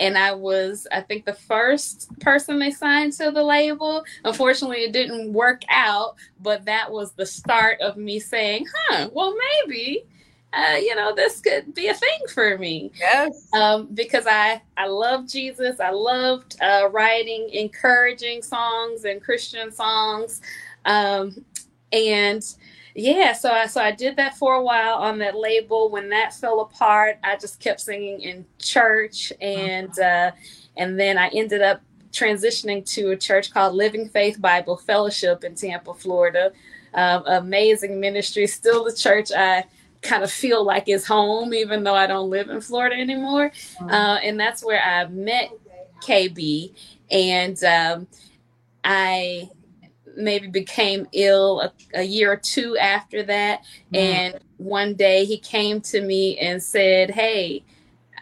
and 0.00 0.18
I 0.18 0.32
was 0.32 0.86
I 0.90 1.00
think 1.00 1.24
the 1.24 1.34
first 1.34 2.10
person 2.18 2.58
they 2.58 2.72
signed 2.72 3.12
to 3.14 3.30
the 3.30 3.42
label. 3.44 4.04
Unfortunately, 4.24 4.78
it 4.78 4.92
didn't 4.92 5.32
work 5.32 5.62
out, 5.68 6.16
but 6.40 6.64
that 6.64 6.90
was 6.90 7.12
the 7.12 7.26
start 7.26 7.80
of 7.80 7.96
me 7.96 8.18
saying, 8.18 8.66
"Huh, 8.88 9.08
well 9.12 9.34
maybe 9.66 10.04
uh, 10.56 10.76
you 10.76 10.94
know 10.94 11.14
this 11.14 11.40
could 11.40 11.74
be 11.74 11.88
a 11.88 11.94
thing 11.94 12.20
for 12.32 12.58
me." 12.58 12.92
Yes. 12.98 13.48
Um, 13.52 13.88
because 13.94 14.26
I 14.26 14.62
I 14.76 14.86
love 14.86 15.28
Jesus. 15.28 15.80
I 15.80 15.90
loved 15.90 16.56
uh, 16.60 16.88
writing 16.90 17.48
encouraging 17.52 18.42
songs 18.42 19.04
and 19.04 19.22
Christian 19.22 19.72
songs, 19.72 20.40
um, 20.84 21.44
and 21.92 22.44
yeah, 22.94 23.32
so 23.32 23.50
I 23.50 23.66
so 23.66 23.80
I 23.80 23.90
did 23.90 24.16
that 24.16 24.36
for 24.36 24.54
a 24.54 24.62
while 24.62 24.94
on 24.94 25.18
that 25.18 25.36
label. 25.36 25.90
When 25.90 26.08
that 26.10 26.32
fell 26.32 26.60
apart, 26.60 27.18
I 27.24 27.36
just 27.36 27.58
kept 27.58 27.80
singing 27.80 28.20
in 28.20 28.46
church, 28.58 29.32
and 29.40 29.98
uh, 29.98 30.30
and 30.76 30.98
then 30.98 31.18
I 31.18 31.28
ended 31.28 31.60
up 31.60 31.82
transitioning 32.12 32.88
to 32.94 33.10
a 33.10 33.16
church 33.16 33.52
called 33.52 33.74
Living 33.74 34.08
Faith 34.08 34.40
Bible 34.40 34.76
Fellowship 34.76 35.42
in 35.42 35.56
Tampa, 35.56 35.92
Florida. 35.94 36.52
Um, 36.94 37.24
amazing 37.26 37.98
ministry, 37.98 38.46
still 38.46 38.84
the 38.84 38.94
church 38.94 39.32
I 39.36 39.64
kind 40.04 40.22
of 40.22 40.30
feel 40.30 40.64
like 40.64 40.88
is 40.88 41.06
home, 41.06 41.54
even 41.54 41.82
though 41.82 41.94
I 41.94 42.06
don't 42.06 42.30
live 42.30 42.50
in 42.50 42.60
Florida 42.60 42.96
anymore. 42.96 43.50
Uh, 43.80 44.18
and 44.22 44.38
that's 44.38 44.64
where 44.64 44.80
I 44.82 45.06
met 45.08 45.50
KB, 46.00 46.72
and 47.10 47.62
um, 47.64 48.06
I 48.84 49.48
maybe 50.16 50.46
became 50.48 51.08
ill 51.12 51.60
a, 51.60 51.72
a 51.94 52.02
year 52.02 52.32
or 52.32 52.36
two 52.36 52.76
after 52.78 53.22
that. 53.24 53.62
Mm. 53.92 53.98
And 53.98 54.38
one 54.58 54.94
day 54.94 55.24
he 55.24 55.38
came 55.38 55.80
to 55.82 56.00
me 56.00 56.38
and 56.38 56.62
said, 56.62 57.10
Hey, 57.10 57.64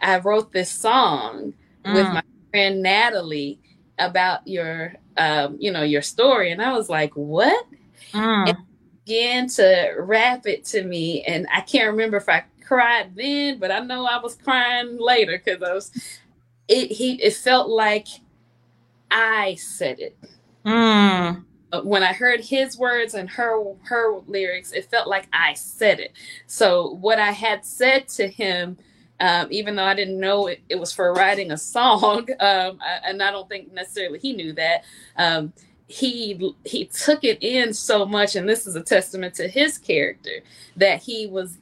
I 0.01 0.19
wrote 0.19 0.51
this 0.51 0.71
song 0.71 1.53
with 1.83 2.07
Mm. 2.07 2.13
my 2.13 2.23
friend 2.51 2.81
Natalie 2.81 3.59
about 3.99 4.47
your 4.47 4.95
um, 5.17 5.57
you 5.59 5.71
know, 5.71 5.83
your 5.83 6.01
story. 6.01 6.51
And 6.51 6.61
I 6.61 6.73
was 6.73 6.89
like, 6.89 7.13
What? 7.15 7.65
Mm. 8.13 8.57
Began 9.05 9.47
to 9.49 9.95
rap 9.99 10.47
it 10.47 10.65
to 10.67 10.83
me, 10.83 11.23
and 11.23 11.47
I 11.53 11.61
can't 11.61 11.91
remember 11.91 12.17
if 12.17 12.29
I 12.29 12.45
cried 12.65 13.15
then, 13.15 13.59
but 13.59 13.71
I 13.71 13.79
know 13.79 14.05
I 14.05 14.19
was 14.21 14.35
crying 14.35 14.97
later 14.99 15.41
because 15.43 15.61
I 15.63 15.73
was 15.73 15.91
it 16.67 16.91
he 16.91 17.21
it 17.21 17.35
felt 17.35 17.69
like 17.69 18.07
I 19.11 19.55
said 19.55 19.99
it 19.99 20.17
Mm. 20.65 21.45
uh, 21.73 21.81
when 21.81 22.03
I 22.03 22.13
heard 22.13 22.41
his 22.41 22.77
words 22.77 23.15
and 23.15 23.29
her 23.31 23.63
her 23.85 24.19
lyrics, 24.27 24.71
it 24.73 24.89
felt 24.91 25.07
like 25.07 25.27
I 25.33 25.53
said 25.55 25.99
it. 25.99 26.13
So 26.47 26.91
what 27.01 27.19
I 27.19 27.31
had 27.31 27.65
said 27.65 28.07
to 28.09 28.27
him, 28.27 28.77
um, 29.19 29.47
even 29.51 29.75
though 29.75 29.85
I 29.85 29.95
didn't 29.95 30.19
know 30.19 30.47
it, 30.47 30.61
it 30.69 30.75
was 30.79 30.93
for 30.93 31.13
writing 31.13 31.51
a 31.51 31.57
song, 31.59 32.27
um, 32.39 32.79
I, 32.81 33.01
and 33.05 33.23
I 33.23 33.31
don't 33.31 33.49
think 33.49 33.73
necessarily 33.73 34.19
he 34.19 34.33
knew 34.33 34.53
that. 34.53 34.83
Um, 35.17 35.53
he 35.93 36.53
he 36.65 36.85
took 36.85 37.23
it 37.23 37.37
in 37.41 37.73
so 37.73 38.05
much, 38.05 38.35
and 38.35 38.49
this 38.49 38.65
is 38.65 38.75
a 38.75 38.81
testament 38.81 39.35
to 39.35 39.47
his 39.47 39.77
character 39.77 40.41
that 40.75 41.01
he 41.03 41.27
was 41.27 41.57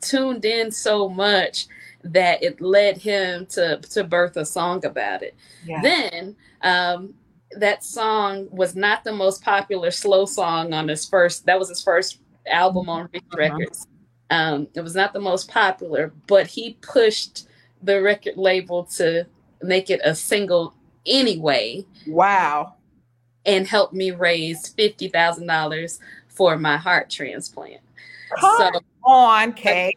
tuned 0.00 0.44
in 0.44 0.70
so 0.72 1.08
much 1.08 1.66
that 2.02 2.42
it 2.42 2.60
led 2.60 2.96
him 2.98 3.46
to 3.46 3.78
to 3.78 4.02
birth 4.04 4.36
a 4.36 4.44
song 4.44 4.84
about 4.84 5.22
it 5.22 5.34
Yeah. 5.64 5.82
then 5.82 6.36
um 6.62 7.14
that 7.58 7.84
song 7.84 8.48
was 8.50 8.74
not 8.74 9.04
the 9.04 9.12
most 9.12 9.42
popular 9.42 9.90
slow 9.90 10.24
song 10.26 10.72
on 10.72 10.88
his 10.88 11.04
first 11.04 11.46
that 11.46 11.58
was 11.58 11.68
his 11.68 11.82
first 11.82 12.18
album 12.46 12.88
on 12.88 13.08
Reach 13.12 13.24
Mhm. 13.32 13.38
Records. 13.38 13.86
Um 14.30 14.68
it 14.74 14.80
was 14.82 14.94
not 14.94 15.12
the 15.12 15.20
most 15.20 15.48
popular, 15.50 16.12
but 16.26 16.46
he 16.46 16.76
pushed 16.80 17.48
the 17.82 18.00
record 18.02 18.36
label 18.36 18.84
to 18.98 19.26
make 19.62 19.90
it 19.90 20.00
a 20.04 20.14
single 20.14 20.74
anyway 21.06 21.84
Wow. 22.06 22.75
And 23.46 23.66
helped 23.66 23.94
me 23.94 24.10
raise 24.10 24.74
$50,000 24.74 25.98
for 26.28 26.58
my 26.58 26.76
heart 26.76 27.10
transplant. 27.10 27.80
Come 28.40 28.70
So 28.70 28.70
on, 29.04 29.52
KB. 29.52 29.92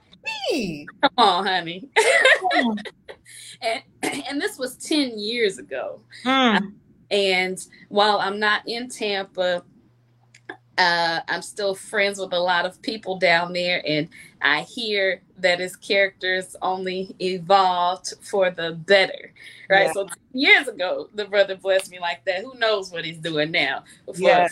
come 1.01 1.11
on, 1.17 1.45
honey. 1.45 1.89
and 3.61 3.81
and 4.03 4.41
this 4.41 4.57
was 4.57 4.77
10 4.77 5.17
years 5.19 5.57
ago. 5.57 6.01
Mm. 6.25 6.73
And 7.11 7.59
while 7.89 8.19
I'm 8.19 8.39
not 8.39 8.67
in 8.67 8.89
Tampa, 8.89 9.63
uh, 10.77 11.19
I'm 11.27 11.41
still 11.41 11.75
friends 11.75 12.19
with 12.19 12.33
a 12.33 12.39
lot 12.39 12.65
of 12.65 12.81
people 12.81 13.17
down 13.17 13.53
there, 13.53 13.83
and 13.85 14.09
I 14.41 14.61
hear 14.61 15.21
that 15.37 15.59
his 15.59 15.75
characters 15.75 16.55
only 16.61 17.15
evolved 17.21 18.13
for 18.21 18.49
the 18.51 18.73
better, 18.73 19.33
right? 19.69 19.87
Yeah. 19.87 19.93
So 19.93 20.07
years 20.33 20.67
ago, 20.67 21.09
the 21.13 21.25
brother 21.25 21.55
blessed 21.55 21.91
me 21.91 21.99
like 21.99 22.23
that. 22.25 22.43
Who 22.43 22.53
knows 22.57 22.91
what 22.91 23.05
he's 23.05 23.17
doing 23.17 23.51
now? 23.51 23.83
For, 24.05 24.13
Yeah. 24.19 24.47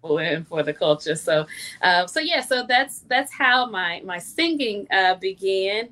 for 0.00 0.20
and 0.20 0.46
for 0.46 0.62
the 0.62 0.72
culture. 0.72 1.16
So, 1.16 1.46
uh, 1.82 2.06
so 2.06 2.20
yeah, 2.20 2.40
so 2.40 2.64
that's 2.66 3.00
that's 3.08 3.32
how 3.32 3.66
my 3.66 4.00
my 4.04 4.18
singing 4.18 4.86
uh, 4.92 5.14
began, 5.16 5.88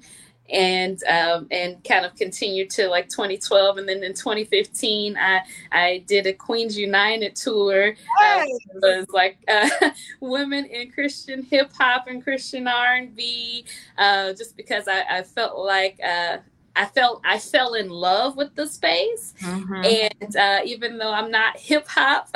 and 0.51 1.03
um, 1.05 1.47
and 1.51 1.83
kind 1.85 2.05
of 2.05 2.15
continued 2.15 2.71
to 2.71 2.89
like 2.89 3.09
2012, 3.09 3.79
and 3.79 3.89
then 3.89 4.03
in 4.03 4.15
2015, 4.15 5.17
I 5.17 5.41
I 5.73 6.05
did 6.07 6.27
a 6.27 6.33
Queens 6.33 6.79
United 6.79 7.37
tour. 7.37 7.95
Uh, 8.23 8.45
was 8.75 9.07
like 9.11 9.39
uh, 9.49 9.69
women 10.21 10.65
in 10.67 10.91
Christian 10.91 11.43
hip 11.43 11.71
hop 11.77 12.07
and 12.09 12.23
Christian 12.23 12.69
R 12.69 12.95
and 12.97 13.15
B, 13.15 13.65
uh, 13.99 14.33
just 14.33 14.57
because 14.57 14.89
I, 14.89 15.19
I 15.19 15.23
felt 15.23 15.59
like 15.59 15.99
uh, 16.05 16.39
I 16.77 16.85
felt 16.85 17.23
I 17.25 17.39
fell 17.39 17.75
in 17.75 17.89
love 17.89 18.37
with 18.37 18.55
the 18.55 18.67
space, 18.67 19.35
mm-hmm. 19.41 19.85
and 19.85 20.37
uh, 20.37 20.61
even 20.65 20.99
though 20.99 21.11
I'm 21.11 21.31
not 21.31 21.57
hip 21.59 21.87
hop, 21.89 22.29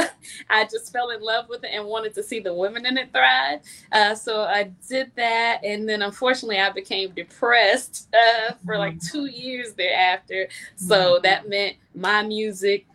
I 0.49 0.65
just 0.65 0.93
fell 0.93 1.11
in 1.11 1.21
love 1.21 1.49
with 1.49 1.63
it 1.63 1.71
and 1.73 1.87
wanted 1.87 2.15
to 2.15 2.23
see 2.23 2.41
the 2.41 2.55
women 2.55 2.87
in 2.87 2.97
it 2.97 3.13
thrive. 3.13 3.61
Uh, 3.93 4.15
so 4.15 4.43
I 4.43 4.73
did 4.89 5.13
that, 5.17 5.63
and 5.63 5.87
then 5.89 6.03
unfortunately 6.03 6.59
I 6.59 6.71
became 6.71 7.11
depressed 7.11 8.09
uh, 8.15 8.55
for 8.65 8.79
like 8.79 8.95
mm-hmm. 8.95 9.19
two 9.19 9.27
years 9.27 9.75
thereafter. 9.75 10.49
So 10.77 10.97
mm-hmm. 10.97 11.23
that 11.23 11.49
meant 11.49 11.77
my 11.95 12.23
music, 12.23 12.87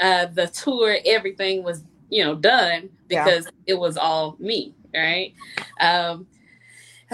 uh, 0.00 0.26
the 0.26 0.48
tour, 0.48 0.98
everything 1.06 1.62
was 1.64 1.82
you 2.10 2.22
know 2.22 2.34
done 2.34 2.90
because 3.08 3.46
yeah. 3.46 3.74
it 3.74 3.78
was 3.78 3.96
all 3.96 4.36
me, 4.38 4.74
right? 4.94 5.32
Um, 5.80 6.26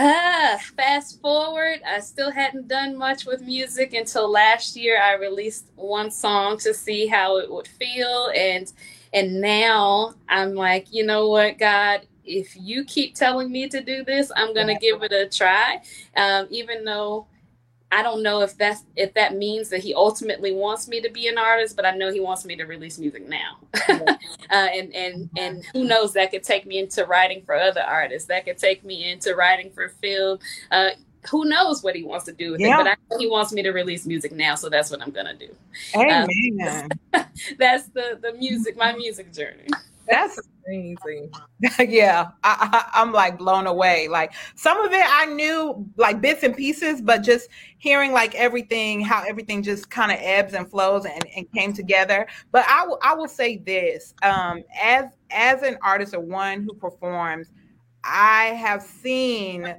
Ah, 0.00 0.58
fast 0.78 1.20
forward, 1.22 1.80
I 1.86 2.00
still 2.00 2.32
hadn't 2.32 2.68
done 2.68 2.98
much 2.98 3.26
with 3.26 3.42
music 3.42 3.94
until 3.94 4.30
last 4.30 4.76
year. 4.76 5.00
I 5.02 5.14
released 5.16 5.66
one 5.76 6.10
song 6.10 6.58
to 6.60 6.74
see 6.74 7.06
how 7.08 7.38
it 7.38 7.50
would 7.52 7.68
feel, 7.68 8.32
and 8.34 8.72
and 9.14 9.40
now 9.42 10.14
I'm 10.28 10.54
like, 10.56 10.92
you 10.92 11.06
know 11.06 11.28
what, 11.28 11.58
God, 11.60 12.02
if 12.24 12.56
you 12.58 12.84
keep 12.86 13.14
telling 13.14 13.52
me 13.52 13.68
to 13.70 13.82
do 13.82 14.04
this, 14.04 14.32
I'm 14.36 14.54
gonna 14.54 14.76
give 14.76 15.04
it 15.04 15.12
a 15.12 15.28
try. 15.28 15.82
Um, 16.16 16.48
even 16.50 16.84
though 16.86 17.28
I 17.92 18.02
don't 18.02 18.22
know 18.22 18.40
if 18.42 18.56
that's 18.56 18.84
if 18.94 19.14
that 19.14 19.34
means 19.34 19.68
that 19.70 19.80
he 19.80 19.94
ultimately 19.94 20.52
wants 20.52 20.86
me 20.86 21.00
to 21.00 21.10
be 21.10 21.26
an 21.26 21.38
artist, 21.38 21.74
but 21.74 21.84
I 21.84 21.96
know 21.96 22.12
he 22.12 22.20
wants 22.20 22.44
me 22.44 22.54
to 22.56 22.64
release 22.64 22.98
music 22.98 23.28
now. 23.28 23.56
uh, 23.88 24.16
and 24.50 24.94
and 24.94 25.30
and 25.36 25.64
who 25.72 25.84
knows 25.84 26.12
that 26.12 26.30
could 26.30 26.44
take 26.44 26.66
me 26.66 26.78
into 26.78 27.04
writing 27.04 27.42
for 27.44 27.56
other 27.56 27.82
artists. 27.82 28.28
That 28.28 28.44
could 28.44 28.58
take 28.58 28.84
me 28.84 29.10
into 29.10 29.34
writing 29.34 29.70
for 29.72 29.88
film. 29.88 30.38
Uh, 30.70 30.90
who 31.30 31.44
knows 31.44 31.82
what 31.82 31.96
he 31.96 32.04
wants 32.04 32.24
to 32.26 32.32
do 32.32 32.52
with 32.52 32.60
yeah. 32.60 32.74
it? 32.74 32.84
But 32.84 32.86
I 32.86 32.96
know 33.10 33.18
he 33.18 33.28
wants 33.28 33.52
me 33.52 33.62
to 33.62 33.72
release 33.72 34.06
music 34.06 34.32
now, 34.32 34.54
so 34.54 34.68
that's 34.68 34.90
what 34.90 35.02
I'm 35.02 35.10
gonna 35.10 35.34
do. 35.34 35.54
Amen. 35.96 36.88
Um, 37.12 37.24
that's 37.58 37.88
the 37.88 38.18
the 38.22 38.32
music, 38.34 38.76
my 38.76 38.92
music 38.92 39.32
journey. 39.32 39.66
That's 40.10 40.40
amazing. 40.66 41.30
yeah, 41.78 42.30
I, 42.42 42.84
I, 42.94 43.00
I'm 43.00 43.12
like 43.12 43.38
blown 43.38 43.66
away. 43.68 44.08
Like 44.08 44.32
some 44.56 44.80
of 44.84 44.92
it 44.92 45.04
I 45.06 45.26
knew 45.26 45.88
like 45.96 46.20
bits 46.20 46.42
and 46.42 46.56
pieces, 46.56 47.00
but 47.00 47.18
just 47.22 47.48
hearing 47.78 48.12
like 48.12 48.34
everything, 48.34 49.00
how 49.00 49.22
everything 49.28 49.62
just 49.62 49.88
kind 49.90 50.10
of 50.10 50.18
ebbs 50.20 50.54
and 50.54 50.68
flows 50.68 51.04
and, 51.06 51.24
and 51.36 51.46
came 51.52 51.72
together. 51.72 52.26
But 52.50 52.64
I 52.68 52.86
will 52.86 52.98
I 53.02 53.14
will 53.14 53.28
say 53.28 53.58
this: 53.58 54.14
um, 54.22 54.64
as 54.82 55.04
as 55.30 55.62
an 55.62 55.78
artist 55.82 56.14
or 56.14 56.20
one 56.20 56.64
who 56.64 56.74
performs, 56.74 57.52
I 58.04 58.46
have 58.46 58.82
seen 58.82 59.76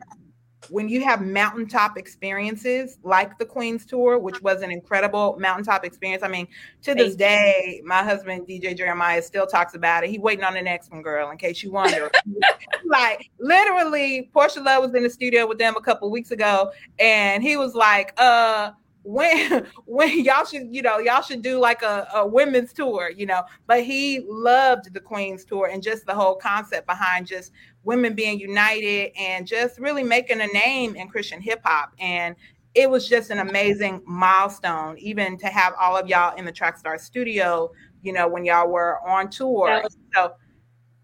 when 0.70 0.88
you 0.88 1.03
have 1.03 1.22
mountaintop 1.22 1.97
experiences 1.97 2.97
like 3.03 3.38
the 3.38 3.45
Queen's 3.45 3.86
Tour, 3.86 4.20
which 4.20 4.41
was 4.41 4.62
an 4.62 4.72
incredible 4.72 5.38
mountaintop 5.39 5.84
experience. 5.84 6.24
I 6.24 6.28
mean, 6.28 6.47
to 6.84 6.93
this 6.93 7.16
day, 7.16 7.82
my 7.84 8.03
husband 8.03 8.47
DJ 8.47 8.78
Jeremiah 8.78 9.22
still 9.22 9.47
talks 9.47 9.74
about 9.74 10.03
it. 10.03 10.09
He 10.09 10.20
waiting 10.20 10.43
on 10.43 10.53
the 10.53 10.62
next 10.62 10.91
one, 10.91 11.01
girl. 11.01 11.30
In 11.32 11.38
case 11.38 11.64
you 11.64 11.72
wonder, 11.72 12.12
like 12.86 13.32
literally, 13.39 14.30
Portia 14.34 14.62
Love 14.62 14.84
was 14.84 14.93
in 14.93 15.03
the 15.03 15.09
studio 15.09 15.47
with 15.47 15.57
them 15.57 15.76
a 15.76 15.82
couple 15.82 16.09
weeks 16.12 16.32
ago, 16.32 16.72
and 16.99 17.43
he 17.43 17.57
was 17.57 17.76
like, 17.76 18.14
"Uh." 18.18 18.72
When 19.04 19.66
when 19.86 20.24
y'all 20.24 20.45
should 20.45 20.74
you 20.74 20.82
know 20.82 20.99
y'all 20.99 21.22
should 21.22 21.41
do 21.41 21.60
like 21.60 21.82
a, 21.82 22.08
a 22.14 22.28
women's 22.28 22.74
tour 22.74 23.12
you 23.16 23.26
know. 23.26 23.43
But 23.68 23.84
he 23.84 24.26
loved 24.28 24.93
the 24.93 24.99
queen's 24.99 25.45
tour 25.45 25.68
and 25.68 25.82
just 25.82 26.06
the 26.06 26.14
whole 26.14 26.36
concept 26.36 26.88
behind 26.88 27.28
just 27.28 27.52
women 27.84 28.14
being 28.14 28.39
united 28.39 29.12
and 29.18 29.47
just 29.47 29.80
really 29.80 30.04
making 30.04 30.39
a 30.39 30.47
name 30.47 30.95
in 30.95 31.08
christian 31.08 31.41
hip-hop 31.41 31.91
and 31.99 32.36
it 32.76 32.88
was 32.88 33.10
just 33.10 33.32
an 33.32 33.39
amazing 33.39 34.02
milestone 34.06 34.95
even 34.99 35.36
to 35.36 35.47
have 35.47 35.74
all 35.80 35.97
of 35.97 36.08
y'all 36.08 36.36
in 36.38 36.45
the 36.45 36.54
trackstar 36.54 36.99
studio 36.99 37.72
you 38.02 38.14
know 38.14 38.28
when 38.28 38.45
y'all 38.45 38.70
were 38.70 38.99
on 39.08 39.30
tour. 39.30 39.84
So 40.14 40.34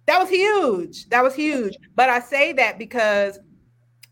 that 0.06 0.20
was 0.20 0.30
huge. 0.30 1.10
That 1.10 1.24
was 1.24 1.36
huge. 1.36 1.78
But 1.95 2.10
i 2.10 2.20
say 2.20 2.54
that 2.54 2.78
because 2.78 3.39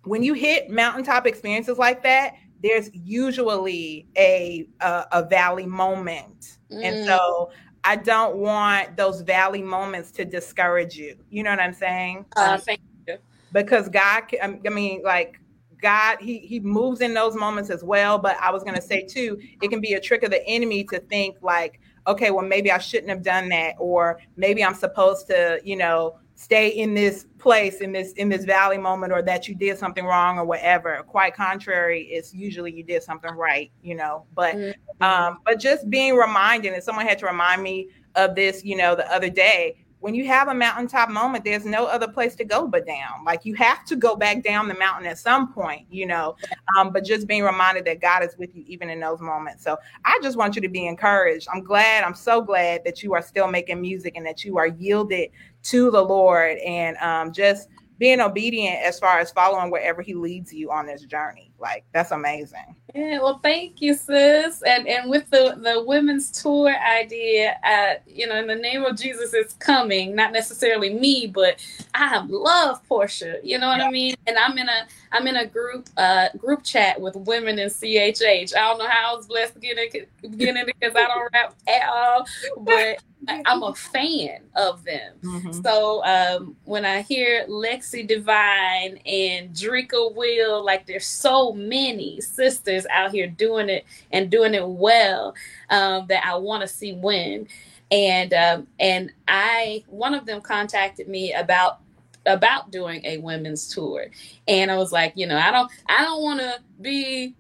when 0.04 0.22
you 0.22 0.34
hit 0.34 0.70
mountaintop 0.70 1.26
experiences 1.26 1.78
like 1.78 2.04
that 2.04 2.36
there's 2.64 2.90
usually 2.94 4.08
a 4.18 4.68
a, 4.82 5.06
a 5.12 5.24
valley 5.24 5.66
moment, 5.66 6.58
mm. 6.72 6.84
and 6.84 7.06
so 7.06 7.52
I 7.84 7.96
don't 7.96 8.38
want 8.38 8.98
those 8.98 9.22
valley 9.22 9.62
moments 9.62 10.12
to 10.14 10.26
discourage 10.26 10.96
you. 10.96 11.16
You 11.30 11.44
know 11.44 11.52
what 11.52 11.60
I'm 11.60 11.74
saying? 11.74 12.26
Uh, 12.36 12.54
um, 12.54 12.60
thank 12.60 12.82
you. 13.08 13.18
Because 13.54 13.88
God, 13.90 14.24
um, 14.42 14.60
I 14.66 14.70
mean, 14.70 15.02
like 15.04 15.40
God, 15.82 16.18
he 16.20 16.40
he 16.40 16.60
moves 16.60 17.02
in 17.02 17.14
those 17.14 17.36
moments 17.36 17.70
as 17.70 17.84
well. 17.84 18.18
But 18.18 18.38
I 18.42 18.52
was 18.52 18.64
gonna 18.64 18.82
say 18.82 19.04
too, 19.04 19.40
it 19.62 19.70
can 19.70 19.82
be 19.82 19.94
a 19.94 20.02
trick 20.02 20.24
of 20.24 20.32
the 20.32 20.46
enemy 20.48 20.84
to 20.86 21.00
think 21.00 21.38
like, 21.42 21.80
okay, 22.08 22.32
well 22.32 22.46
maybe 22.46 22.72
I 22.72 22.80
shouldn't 22.80 23.10
have 23.10 23.22
done 23.22 23.50
that, 23.50 23.76
or 23.78 24.20
maybe 24.36 24.64
I'm 24.64 24.74
supposed 24.74 25.28
to, 25.28 25.62
you 25.64 25.76
know, 25.76 26.18
stay 26.36 26.68
in 26.68 26.94
this 26.94 27.26
place 27.40 27.80
in 27.80 27.94
this 27.94 28.12
in 28.14 28.28
this 28.28 28.44
valley 28.44 28.78
moment 28.78 29.14
or 29.14 29.22
that 29.22 29.48
you 29.48 29.56
did 29.56 29.78
something 29.78 30.06
wrong 30.06 30.38
or 30.38 30.44
whatever 30.44 31.02
quite 31.08 31.34
contrary 31.34 32.04
it's 32.04 32.34
usually 32.34 32.74
you 32.74 32.84
did 32.84 33.02
something 33.02 33.32
right 33.32 33.72
you 33.82 33.96
know 33.96 34.26
but 34.36 34.54
mm-hmm. 34.56 35.04
um 35.04 35.40
but 35.46 35.60
just 35.60 35.90
being 35.90 36.16
reminded 36.16 36.74
and 36.74 36.84
someone 36.84 37.08
had 37.08 37.18
to 37.18 37.26
remind 37.26 37.64
me 37.64 37.88
of 38.16 38.36
this 38.36 38.66
you 38.66 38.76
know 38.76 38.96
the 38.96 39.10
other 39.14 39.30
day 39.30 39.76
when 40.06 40.14
you 40.14 40.28
have 40.28 40.50
a 40.50 40.54
mountaintop 40.54 41.10
moment, 41.10 41.44
there's 41.44 41.66
no 41.66 41.88
other 41.88 42.08
place 42.08 42.36
to 42.36 42.44
go 42.44 42.68
but 42.68 42.86
down. 42.86 43.24
Like 43.26 43.44
you 43.44 43.56
have 43.56 43.84
to 43.86 43.96
go 43.96 44.16
back 44.16 44.44
down 44.44 44.68
the 44.68 44.76
mountain 44.76 45.08
at 45.08 45.18
some 45.18 45.52
point, 45.52 45.88
you 45.90 46.06
know. 46.06 46.36
Um, 46.78 46.94
but 46.94 47.04
just 47.04 47.26
being 47.26 47.42
reminded 47.42 47.86
that 47.86 48.02
God 48.02 48.24
is 48.24 48.38
with 48.38 48.56
you 48.56 48.64
even 48.68 48.92
in 48.92 49.00
those 49.00 49.20
moments. 49.20 49.64
So 49.64 49.78
I 50.04 50.20
just 50.22 50.38
want 50.38 50.56
you 50.56 50.62
to 50.62 50.70
be 50.70 50.86
encouraged. 50.86 51.48
I'm 51.52 51.64
glad, 51.64 52.04
I'm 52.04 52.14
so 52.14 52.40
glad 52.40 52.84
that 52.86 53.02
you 53.02 53.16
are 53.16 53.22
still 53.24 53.48
making 53.48 53.82
music 53.82 54.14
and 54.16 54.24
that 54.28 54.44
you 54.46 54.60
are 54.60 54.68
yielded 54.68 55.32
to 55.66 55.92
the 55.92 56.02
Lord 56.02 56.58
and 56.60 56.96
um, 56.98 57.32
just 57.34 57.70
being 57.98 58.20
obedient 58.20 58.84
as 58.84 59.00
far 59.00 59.20
as 59.20 59.32
following 59.32 59.72
wherever 59.72 60.02
He 60.02 60.14
leads 60.14 60.54
you 60.54 60.72
on 60.72 60.86
this 60.86 61.04
journey. 61.04 61.52
Like 61.60 61.86
that's 61.94 62.12
amazing. 62.12 62.76
Yeah, 62.94 63.20
well, 63.20 63.40
thank 63.42 63.82
you, 63.82 63.94
sis. 63.94 64.62
And 64.62 64.88
and 64.88 65.10
with 65.10 65.30
the 65.30 65.58
the 65.62 65.84
women's 65.86 66.32
tour 66.32 66.74
idea, 66.76 67.58
uh, 67.64 67.96
you 68.08 68.28
know, 68.28 68.38
in 68.38 68.48
the 68.48 68.56
name 68.56 68.84
of 68.84 68.98
Jesus 68.98 69.34
is 69.34 69.54
coming. 69.54 70.16
Not 70.16 70.34
necessarily 70.34 70.94
me, 70.94 71.28
but 71.28 71.66
I 71.94 72.24
love 72.28 72.86
Portia. 72.88 73.38
You 73.44 73.60
know 73.60 73.68
what 73.68 73.80
yeah. 73.80 73.88
I 73.88 73.92
mean? 73.92 74.16
And 74.28 74.38
I'm 74.38 74.58
in 74.58 74.68
a 74.68 74.88
I'm 75.12 75.28
in 75.28 75.38
a 75.38 75.46
group 75.46 75.90
uh 75.98 76.30
group 76.38 76.64
chat 76.64 77.00
with 77.00 77.16
women 77.16 77.58
in 77.60 77.70
CHH. 77.70 78.56
I 78.56 78.60
don't 78.60 78.78
know 78.78 78.88
how 78.88 79.14
I 79.14 79.16
was 79.16 79.28
blessed 79.28 79.54
to 79.54 79.60
get 79.60 79.78
in, 79.78 80.38
get 80.38 80.50
in 80.50 80.58
it 80.58 80.66
because 80.66 80.96
I 80.96 81.08
don't 81.08 81.30
rap 81.34 81.56
at 81.68 81.88
all, 81.88 82.26
but 82.58 83.00
I'm 83.28 83.64
a 83.64 83.74
fan 83.74 84.42
of 84.56 84.84
them. 84.84 85.14
Mm-hmm. 85.24 85.62
So 85.62 86.04
um, 86.06 86.56
when 86.66 86.86
I 86.86 87.02
hear 87.02 87.46
Lexi 87.48 88.08
Divine 88.08 88.98
and 89.06 89.52
Drika 89.52 90.14
Will, 90.16 90.64
like 90.64 90.86
they're 90.86 91.00
so 91.00 91.45
many 91.54 92.22
sisters 92.22 92.86
out 92.92 93.12
here 93.12 93.28
doing 93.28 93.70
it 93.70 93.86
and 94.12 94.30
doing 94.30 94.54
it 94.54 94.68
well 94.68 95.36
um, 95.70 96.08
that 96.08 96.26
I 96.26 96.36
want 96.36 96.62
to 96.62 96.68
see 96.68 96.94
win. 96.94 97.48
And 97.92 98.34
um, 98.34 98.68
and 98.80 99.12
I 99.28 99.84
one 99.88 100.14
of 100.14 100.26
them 100.26 100.42
contacted 100.42 101.08
me 101.08 101.34
about 101.34 101.80
about 102.26 102.72
doing 102.72 103.06
a 103.06 103.18
women's 103.18 103.72
tour, 103.74 104.08
and 104.48 104.72
I 104.72 104.78
was 104.78 104.92
like, 104.92 105.14
you 105.16 105.28
know, 105.28 105.38
I 105.38 105.52
don't 105.52 105.72
I 105.88 106.04
don't 106.04 106.24
want 106.24 106.40
to 106.40 106.60
be 106.82 107.36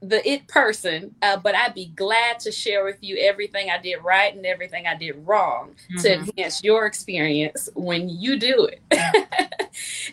the 0.00 0.26
it 0.28 0.46
person, 0.46 1.14
uh, 1.22 1.36
but 1.36 1.54
I'd 1.54 1.74
be 1.74 1.86
glad 1.86 2.38
to 2.40 2.52
share 2.52 2.84
with 2.84 2.98
you 3.00 3.16
everything 3.16 3.68
I 3.70 3.78
did 3.78 3.96
right 3.96 4.34
and 4.34 4.46
everything 4.46 4.86
I 4.86 4.96
did 4.96 5.26
wrong 5.26 5.74
mm-hmm. 5.90 6.02
to 6.02 6.14
enhance 6.14 6.62
your 6.62 6.86
experience 6.86 7.68
when 7.74 8.08
you 8.08 8.38
do 8.38 8.66
it. 8.66 8.80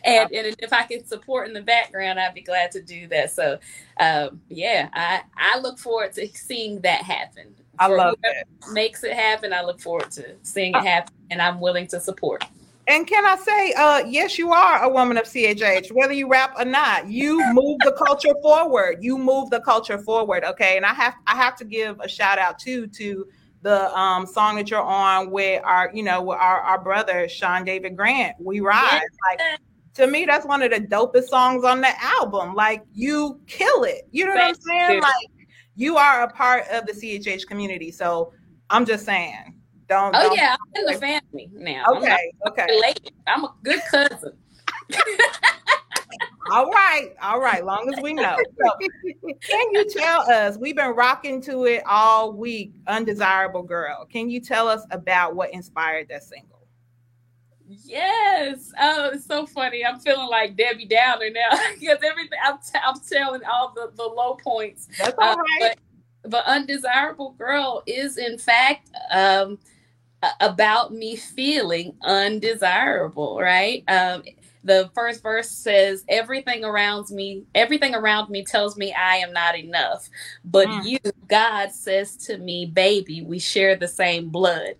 and, 0.04 0.32
and 0.32 0.56
if 0.60 0.74
I 0.74 0.84
can 0.84 1.06
support 1.06 1.48
in 1.48 1.54
the 1.54 1.62
background, 1.62 2.20
I'd 2.20 2.34
be 2.34 2.42
glad 2.42 2.72
to 2.72 2.82
do 2.82 3.08
that. 3.10 3.32
So, 3.32 3.60
um, 4.00 4.42
yeah, 4.50 4.90
I, 4.94 5.22
I 5.38 5.60
look 5.60 5.78
forward 5.78 6.14
to 6.14 6.28
seeing 6.30 6.82
that 6.82 7.04
happen. 7.04 7.56
I 7.78 7.88
love 7.88 8.16
it. 8.24 8.48
Makes 8.72 9.04
it 9.04 9.14
happen. 9.14 9.54
I 9.54 9.62
look 9.62 9.80
forward 9.80 10.10
to 10.12 10.36
seeing 10.44 10.74
it 10.74 10.84
happen, 10.84 11.14
and 11.30 11.42
I'm 11.42 11.60
willing 11.60 11.88
to 11.88 12.00
support. 12.00 12.44
And 12.88 13.08
can 13.08 13.26
I 13.26 13.36
say, 13.38 13.74
uh, 13.74 14.04
yes, 14.08 14.38
you 14.38 14.52
are 14.52 14.84
a 14.84 14.90
woman 14.90 15.18
of 15.18 15.26
CHH, 15.26 15.92
whether 15.92 16.14
you 16.14 16.30
rap 16.30 16.54
or 16.58 16.66
not. 16.66 17.10
You 17.10 17.42
move 17.54 17.80
the 17.80 17.94
culture 17.94 18.36
forward. 18.44 18.98
You 19.02 19.18
move 19.18 19.50
the 19.50 19.62
culture 19.62 19.98
forward. 19.98 20.44
Okay. 20.44 20.78
And 20.78 20.86
I 20.86 20.94
have 20.94 21.16
I 21.26 21.36
have 21.36 21.56
to 21.58 21.66
give 21.66 22.00
a 22.00 22.08
shout 22.08 22.38
out 22.38 22.60
too 22.60 22.88
to 22.88 23.28
the 23.64 23.98
um, 23.98 24.28
song 24.28 24.58
that 24.58 24.70
you're 24.70 24.82
on 24.82 25.32
with 25.32 25.64
our, 25.64 25.90
you 25.92 26.04
know, 26.04 26.22
with 26.22 26.38
our, 26.38 26.60
our 26.62 26.80
brother 26.84 27.28
Sean 27.28 27.66
David 27.66 27.98
Grant, 27.98 28.36
"We 28.40 28.60
Rise." 28.60 29.02
Like 29.30 29.60
to 29.96 30.06
me, 30.06 30.26
that's 30.26 30.46
one 30.46 30.62
of 30.62 30.70
the 30.70 30.80
dopest 30.80 31.26
songs 31.26 31.64
on 31.64 31.82
the 31.82 31.90
album. 32.00 32.54
Like 32.54 32.84
you 32.94 33.40
kill 33.48 33.84
it. 33.84 34.08
You 34.12 34.26
know 34.26 34.36
what 34.36 34.44
I'm 34.44 34.56
saying? 34.56 35.02
Like 35.02 35.30
you 35.76 35.98
are 35.98 36.24
a 36.24 36.30
part 36.30 36.66
of 36.72 36.86
the 36.86 36.94
CHH 36.94 37.48
community. 37.48 37.92
So 37.92 38.32
I'm 38.70 38.86
just 38.86 39.06
saying, 39.06 39.55
don't. 39.88 40.16
Oh 40.16 40.22
don't, 40.22 40.38
yeah, 40.38 40.56
I'm 40.60 40.82
in 40.82 40.94
the 40.94 41.00
family 41.00 41.50
now. 41.54 41.86
Okay, 41.98 42.32
I'm 42.46 42.52
okay. 42.52 42.66
Related. 42.70 43.12
I'm 43.28 43.44
a 43.46 43.54
good 43.64 43.82
cousin. 43.90 44.34
all 46.52 46.70
right, 46.70 47.10
all 47.22 47.40
right. 47.40 47.66
Long 47.66 47.92
as 47.94 48.02
we 48.02 48.14
know. 48.14 48.38
So, 48.62 48.72
can 49.42 49.72
you 49.72 49.90
tell 49.90 50.22
us? 50.30 50.58
We've 50.58 50.76
been 50.76 50.96
rocking 50.96 51.42
to 51.44 51.66
it 51.66 51.84
all 51.86 52.34
week. 52.34 52.74
Undesirable 52.88 53.64
girl. 53.64 54.06
Can 54.06 54.30
you 54.30 54.40
tell 54.40 54.68
us 54.68 54.86
about 54.92 55.36
what 55.36 55.54
inspired 55.54 56.08
that 56.10 56.24
single? 56.24 56.56
Yes. 57.68 58.72
Oh, 58.80 59.10
it's 59.14 59.26
so 59.26 59.46
funny. 59.46 59.84
I'm 59.84 60.00
feeling 60.00 60.30
like 60.30 60.56
Debbie 60.56 60.86
Downer 60.86 61.30
now 61.32 61.58
because 61.80 61.98
everything 62.04 62.40
I'm, 62.44 62.58
t- 62.58 62.80
I'm 62.84 63.00
telling 63.00 63.42
all 63.44 63.74
the, 63.76 63.92
the 63.96 64.04
low 64.04 64.36
points. 64.36 64.88
That's 64.98 65.16
all 65.18 65.40
uh. 65.40 65.44
But, 65.60 65.78
but 66.24 66.46
Undesirable 66.46 67.32
Girl 67.32 67.84
is, 67.88 68.18
in 68.18 68.38
fact, 68.38 68.90
um, 69.12 69.58
about 70.40 70.94
me 70.94 71.16
feeling 71.16 71.96
undesirable, 72.02 73.40
right? 73.40 73.84
Um, 73.88 74.24
the 74.64 74.90
first 74.96 75.22
verse 75.22 75.50
says 75.50 76.04
everything 76.10 76.64
around 76.64 77.12
me 77.12 77.44
everything 77.54 77.94
around 77.94 78.32
me 78.32 78.44
tells 78.44 78.76
me 78.76 78.92
i 78.94 79.18
am 79.18 79.32
not 79.32 79.56
enough 79.56 80.10
but 80.44 80.68
mm. 80.68 80.84
you 80.84 80.98
god 81.28 81.72
says 81.72 82.18
to 82.18 82.40
me 82.40 82.66
baby 82.66 83.22
we 83.22 83.38
share 83.38 83.76
the 83.76 83.88
same 83.88 84.30
blood 84.30 84.74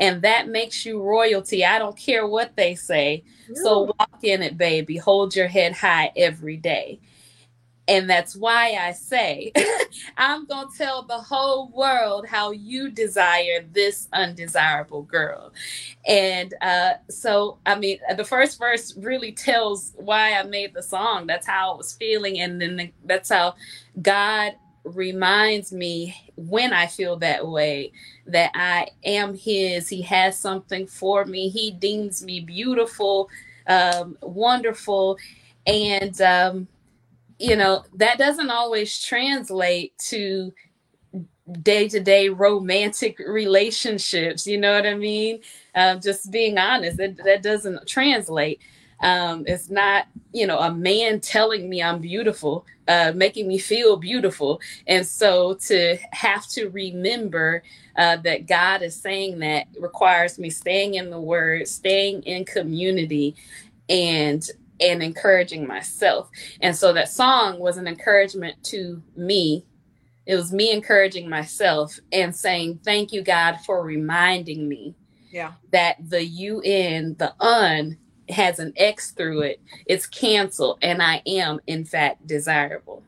and 0.00 0.22
that 0.22 0.48
makes 0.48 0.86
you 0.86 1.00
royalty. 1.00 1.64
I 1.64 1.78
don't 1.78 1.96
care 1.96 2.26
what 2.26 2.56
they 2.56 2.74
say. 2.74 3.22
So 3.54 3.92
walk 3.98 4.18
in 4.22 4.42
it, 4.42 4.56
baby. 4.56 4.96
Hold 4.96 5.36
your 5.36 5.46
head 5.46 5.74
high 5.74 6.10
every 6.16 6.56
day. 6.56 7.00
And 7.90 8.08
that's 8.08 8.36
why 8.36 8.76
I 8.80 8.92
say, 8.92 9.52
I'm 10.16 10.46
going 10.46 10.70
to 10.70 10.78
tell 10.78 11.02
the 11.02 11.18
whole 11.18 11.70
world 11.70 12.24
how 12.24 12.52
you 12.52 12.88
desire 12.88 13.64
this 13.72 14.06
undesirable 14.12 15.02
girl. 15.02 15.52
And 16.06 16.54
uh, 16.62 16.92
so, 17.08 17.58
I 17.66 17.74
mean, 17.74 17.98
the 18.16 18.24
first 18.24 18.60
verse 18.60 18.96
really 18.96 19.32
tells 19.32 19.92
why 19.96 20.34
I 20.34 20.44
made 20.44 20.72
the 20.72 20.84
song. 20.84 21.26
That's 21.26 21.48
how 21.48 21.72
I 21.72 21.76
was 21.76 21.92
feeling. 21.92 22.38
And 22.38 22.60
then 22.60 22.76
the, 22.76 22.92
that's 23.06 23.30
how 23.30 23.56
God 24.00 24.52
reminds 24.84 25.72
me 25.72 26.14
when 26.36 26.72
I 26.72 26.86
feel 26.86 27.16
that 27.16 27.48
way 27.48 27.90
that 28.26 28.52
I 28.54 28.90
am 29.04 29.34
His. 29.34 29.88
He 29.88 30.02
has 30.02 30.38
something 30.38 30.86
for 30.86 31.24
me. 31.24 31.48
He 31.48 31.72
deems 31.72 32.24
me 32.24 32.38
beautiful, 32.38 33.28
um, 33.66 34.16
wonderful. 34.22 35.18
And, 35.66 36.20
um, 36.20 36.68
you 37.40 37.56
know, 37.56 37.84
that 37.94 38.18
doesn't 38.18 38.50
always 38.50 39.02
translate 39.02 39.96
to 39.98 40.52
day 41.62 41.88
to 41.88 41.98
day 41.98 42.28
romantic 42.28 43.18
relationships. 43.26 44.46
You 44.46 44.58
know 44.58 44.74
what 44.74 44.86
I 44.86 44.94
mean? 44.94 45.40
Uh, 45.74 45.96
just 45.96 46.30
being 46.30 46.58
honest, 46.58 46.98
that, 46.98 47.16
that 47.24 47.42
doesn't 47.42 47.88
translate. 47.88 48.60
Um, 49.02 49.44
it's 49.46 49.70
not, 49.70 50.08
you 50.34 50.46
know, 50.46 50.58
a 50.58 50.70
man 50.74 51.20
telling 51.20 51.70
me 51.70 51.82
I'm 51.82 52.00
beautiful, 52.00 52.66
uh, 52.86 53.12
making 53.14 53.48
me 53.48 53.56
feel 53.56 53.96
beautiful. 53.96 54.60
And 54.86 55.06
so 55.06 55.54
to 55.68 55.96
have 56.12 56.46
to 56.48 56.68
remember 56.68 57.62
uh, 57.96 58.16
that 58.18 58.46
God 58.46 58.82
is 58.82 58.94
saying 58.94 59.38
that 59.38 59.68
requires 59.78 60.38
me 60.38 60.50
staying 60.50 60.94
in 60.94 61.08
the 61.08 61.20
word, 61.20 61.66
staying 61.66 62.22
in 62.24 62.44
community, 62.44 63.34
and 63.88 64.48
and 64.80 65.02
encouraging 65.02 65.66
myself. 65.66 66.30
And 66.60 66.74
so 66.74 66.92
that 66.92 67.08
song 67.08 67.58
was 67.58 67.76
an 67.76 67.86
encouragement 67.86 68.62
to 68.64 69.02
me. 69.16 69.66
It 70.26 70.36
was 70.36 70.52
me 70.52 70.72
encouraging 70.72 71.28
myself 71.28 71.98
and 72.12 72.34
saying, 72.34 72.80
Thank 72.84 73.12
you, 73.12 73.22
God, 73.22 73.58
for 73.66 73.82
reminding 73.82 74.68
me 74.68 74.94
yeah. 75.30 75.52
that 75.72 75.96
the 76.08 76.24
UN, 76.24 77.16
the 77.18 77.34
un, 77.40 77.96
has 78.28 78.58
an 78.58 78.72
X 78.76 79.10
through 79.10 79.42
it, 79.42 79.60
it's 79.86 80.06
canceled, 80.06 80.78
and 80.82 81.02
I 81.02 81.22
am 81.26 81.60
in 81.66 81.84
fact 81.84 82.26
desirable. 82.26 83.02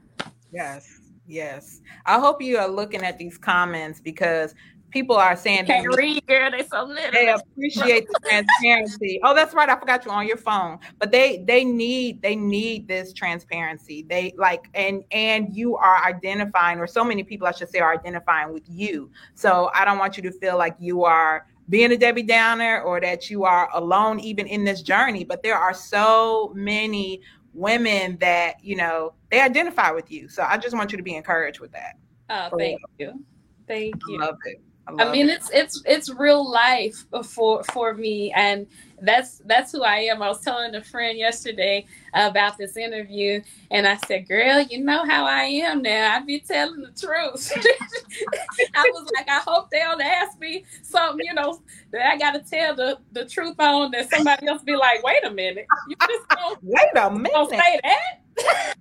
Yes, 0.53 1.01
yes. 1.27 1.81
I 2.07 2.19
hope 2.19 2.43
you 2.43 2.59
are 2.59 2.69
looking 2.69 3.03
at 3.03 3.19
these 3.19 3.39
comments 3.39 4.01
because 4.01 4.55
people 4.93 5.17
are 5.17 5.35
saying 5.37 5.67
can't 5.67 5.89
read, 5.97 6.25
girl. 6.27 6.51
They 6.51 6.65
so 6.65 6.85
little. 6.85 7.11
They 7.13 7.29
appreciate 7.29 8.07
the 8.09 8.19
transparency. 8.25 9.21
Oh, 9.25 9.35
that's 9.35 9.55
right. 9.55 9.69
I 9.69 9.79
forgot 9.79 10.05
you 10.05 10.11
on 10.11 10.27
your 10.27 10.37
phone. 10.37 10.79
But 10.99 11.11
they 11.11 11.45
they 11.47 11.65
need 11.65 12.23
they 12.23 12.37
need 12.37 12.89
this 12.89 13.13
transparency. 13.13 14.05
They 14.09 14.35
like 14.37 14.69
and 14.75 15.05
and 15.11 15.55
you 15.55 15.77
are 15.77 16.05
identifying, 16.05 16.79
or 16.79 16.87
so 16.87 17.05
many 17.05 17.23
people 17.23 17.47
I 17.47 17.53
should 17.53 17.69
say 17.69 17.79
are 17.79 17.93
identifying 17.93 18.53
with 18.53 18.65
you. 18.69 19.11
So 19.35 19.71
I 19.75 19.85
don't 19.85 19.99
want 19.99 20.17
you 20.17 20.23
to 20.25 20.33
feel 20.33 20.59
like 20.59 20.77
you 20.79 21.05
are 21.05 21.47
being 21.69 21.93
a 21.93 21.97
Debbie 21.97 22.25
Downer 22.25 22.83
or 22.83 23.01
that 23.01 23.31
you 23.31 23.45
are 23.45 23.69
alone 23.75 24.21
even 24.21 24.47
in 24.47 24.65
this 24.65 24.83
journey. 24.83 25.25
But 25.25 25.43
there 25.43 25.57
are 25.57 25.75
so 25.75 26.53
many 26.55 27.21
women 27.55 28.17
that, 28.21 28.63
you 28.63 28.77
know, 28.77 29.15
they 29.31 29.41
identify 29.41 29.91
with 29.91 30.11
you. 30.11 30.29
So 30.29 30.43
I 30.43 30.57
just 30.59 30.77
want 30.77 30.91
you 30.93 30.99
to 30.99 31.05
be 31.05 31.15
encouraged 31.15 31.61
with 31.61 31.73
that. 31.73 31.95
Oh, 32.31 32.57
thank 32.59 32.81
you. 32.99 33.25
Thank 33.67 33.95
you. 34.09 34.21
I 34.21 34.27
love 34.27 34.39
it. 34.45 34.61
I, 34.89 35.05
I 35.05 35.13
mean, 35.13 35.29
it. 35.29 35.35
it's 35.35 35.51
it's 35.53 35.83
it's 35.87 36.11
real 36.11 36.49
life 36.51 37.07
for 37.25 37.63
for 37.65 37.95
me, 37.95 38.33
and 38.33 38.67
that's 39.01 39.39
that's 39.47 39.71
who 39.71 39.83
I 39.85 39.99
am. 39.99 40.21
I 40.23 40.29
was 40.29 40.41
telling 40.41 40.75
a 40.75 40.83
friend 40.83 41.17
yesterday 41.17 41.87
about 42.15 42.59
this 42.59 42.77
interview, 42.77 43.41
and 43.71 43.87
I 43.87 43.97
said, 44.09 44.27
"Girl, 44.27 44.61
you 44.61 44.83
know 44.83 45.05
how 45.05 45.25
I 45.25 45.45
am 45.45 45.83
now. 45.83 46.17
I 46.17 46.21
be 46.21 46.41
telling 46.41 46.81
the 46.81 46.89
truth." 46.89 47.53
I 48.75 48.91
was 48.93 49.09
like, 49.17 49.29
"I 49.29 49.41
hope 49.47 49.71
they 49.71 49.79
don't 49.79 50.03
ask 50.03 50.39
me 50.41 50.65
something, 50.83 51.25
you 51.25 51.35
know, 51.35 51.63
that 51.93 52.05
I 52.05 52.19
got 52.19 52.33
to 52.33 52.41
tell 52.41 52.75
the 52.75 52.99
the 53.13 53.25
truth 53.25 53.61
on 53.61 53.93
that 53.93 54.11
somebody 54.11 54.49
else 54.49 54.63
be 54.63 54.75
like, 54.75 55.05
wait 55.05 55.25
a 55.25 55.31
minute, 55.31 55.67
you 55.89 55.95
just 56.09 56.29
don't 56.31 56.59
wait 56.63 56.97
a 56.97 57.09
minute, 57.09 57.33
don't 57.33 57.51
say 57.51 57.81
that." 57.85 58.75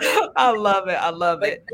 I 0.36 0.52
love 0.52 0.86
it. 0.86 0.94
I 0.94 1.10
love 1.10 1.42
it 1.42 1.66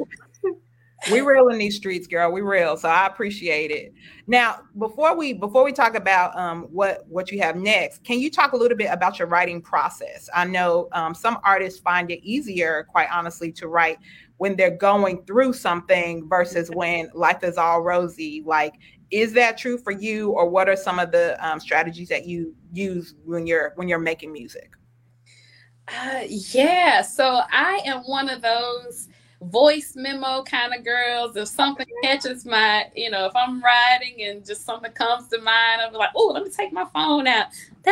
we 1.11 1.21
real 1.21 1.49
in 1.49 1.59
these 1.59 1.77
streets, 1.77 2.07
girl. 2.07 2.33
We 2.33 2.41
real. 2.41 2.77
So 2.77 2.89
I 2.89 3.07
appreciate 3.07 3.71
it. 3.71 3.93
Now, 4.27 4.61
before 4.79 5.17
we 5.17 5.33
before 5.33 5.65
we 5.65 5.73
talk 5.73 5.95
about 5.95 6.37
um, 6.37 6.63
what 6.65 7.07
what 7.09 7.31
you 7.31 7.41
have 7.41 7.57
next, 7.57 8.05
can 8.05 8.19
you 8.19 8.31
talk 8.31 8.53
a 8.53 8.57
little 8.57 8.77
bit 8.77 8.91
about 8.91 9.19
your 9.19 9.29
writing 9.29 9.61
process? 9.61 10.29
I 10.35 10.45
know 10.45 10.89
um, 10.93 11.15
some 11.15 11.39
artists 11.45 11.81
find 11.81 12.11
it 12.11 12.21
easier, 12.23 12.87
quite 12.91 13.09
honestly, 13.13 13.53
to 13.53 13.69
write 13.69 13.99
when 14.39 14.57
they're 14.57 14.77
going 14.77 15.25
through 15.25 15.53
something 15.53 16.29
versus 16.29 16.71
when 16.71 17.11
life 17.15 17.45
is 17.45 17.57
all 17.57 17.83
rosy. 17.83 18.43
Like, 18.45 18.75
is 19.11 19.33
that 19.35 19.59
true 19.59 19.79
for 19.79 19.93
you, 19.93 20.31
or 20.31 20.49
what 20.49 20.69
are 20.69 20.77
some 20.77 20.99
of 20.99 21.13
the 21.13 21.37
um, 21.47 21.61
strategies 21.61 22.09
that 22.09 22.27
you 22.27 22.55
use 22.73 23.15
when 23.25 23.47
you're 23.47 23.73
when 23.77 23.89
you're 23.89 23.99
making 23.99 24.33
music? 24.33 24.73
Uh, 25.89 26.23
yeah. 26.27 27.03
So 27.03 27.43
I 27.53 27.83
am 27.85 28.01
one 28.05 28.31
of 28.31 28.41
those 28.41 29.09
voice 29.43 29.95
memo 29.97 30.43
kind 30.43 30.75
of 30.75 30.85
girls. 30.85 31.37
If 31.37 31.49
something 31.49 31.87
catches 32.03 32.45
my, 32.45 32.87
you 32.95 33.11
know, 33.11 33.27
if 33.27 33.37
I'm 33.37 33.63
writing 33.63 34.23
and 34.23 34.45
just 34.45 34.65
something 34.65 34.93
comes 34.93 35.29
to 35.29 35.41
mind, 35.41 35.83
I'm 35.83 35.93
like, 35.93 36.11
oh, 36.17 36.33
let 36.33 36.45
me 36.45 36.51
take 36.51 36.73
my 36.73 36.87
phone 36.93 37.27
out. 37.27 37.47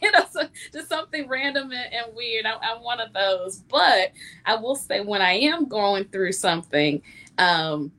You 0.00 0.12
know, 0.12 0.24
so 0.30 0.42
just 0.72 0.88
something 0.88 1.28
random 1.28 1.72
and, 1.72 1.92
and 1.92 2.14
weird. 2.14 2.46
I, 2.46 2.54
I'm 2.62 2.82
one 2.82 3.00
of 3.00 3.12
those. 3.12 3.58
But 3.68 4.12
I 4.46 4.54
will 4.54 4.76
say, 4.76 5.00
when 5.00 5.22
I 5.22 5.32
am 5.32 5.68
going 5.68 6.04
through 6.04 6.32
something, 6.32 7.02
um, 7.38 7.90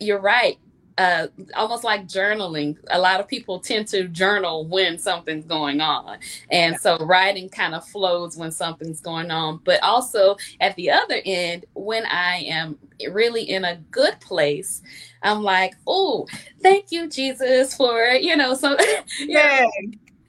you're 0.00 0.20
right 0.20 0.58
uh, 0.98 1.28
almost 1.54 1.84
like 1.84 2.06
journaling. 2.06 2.76
A 2.90 2.98
lot 2.98 3.20
of 3.20 3.28
people 3.28 3.60
tend 3.60 3.88
to 3.88 4.08
journal 4.08 4.66
when 4.66 4.98
something's 4.98 5.46
going 5.46 5.80
on. 5.80 6.18
And 6.50 6.78
so 6.78 6.98
writing 6.98 7.48
kind 7.48 7.74
of 7.74 7.86
flows 7.86 8.36
when 8.36 8.50
something's 8.50 9.00
going 9.00 9.30
on. 9.30 9.60
But 9.64 9.82
also 9.82 10.36
at 10.60 10.76
the 10.76 10.90
other 10.90 11.20
end, 11.24 11.66
when 11.74 12.04
I 12.06 12.44
am 12.48 12.78
really 13.10 13.42
in 13.42 13.64
a 13.64 13.76
good 13.90 14.20
place, 14.20 14.82
I'm 15.22 15.42
like, 15.42 15.74
oh, 15.86 16.26
thank 16.62 16.92
you, 16.92 17.08
Jesus, 17.08 17.74
for, 17.74 18.06
you 18.06 18.36
know, 18.36 18.54
so 18.54 18.76
yeah. 19.20 19.66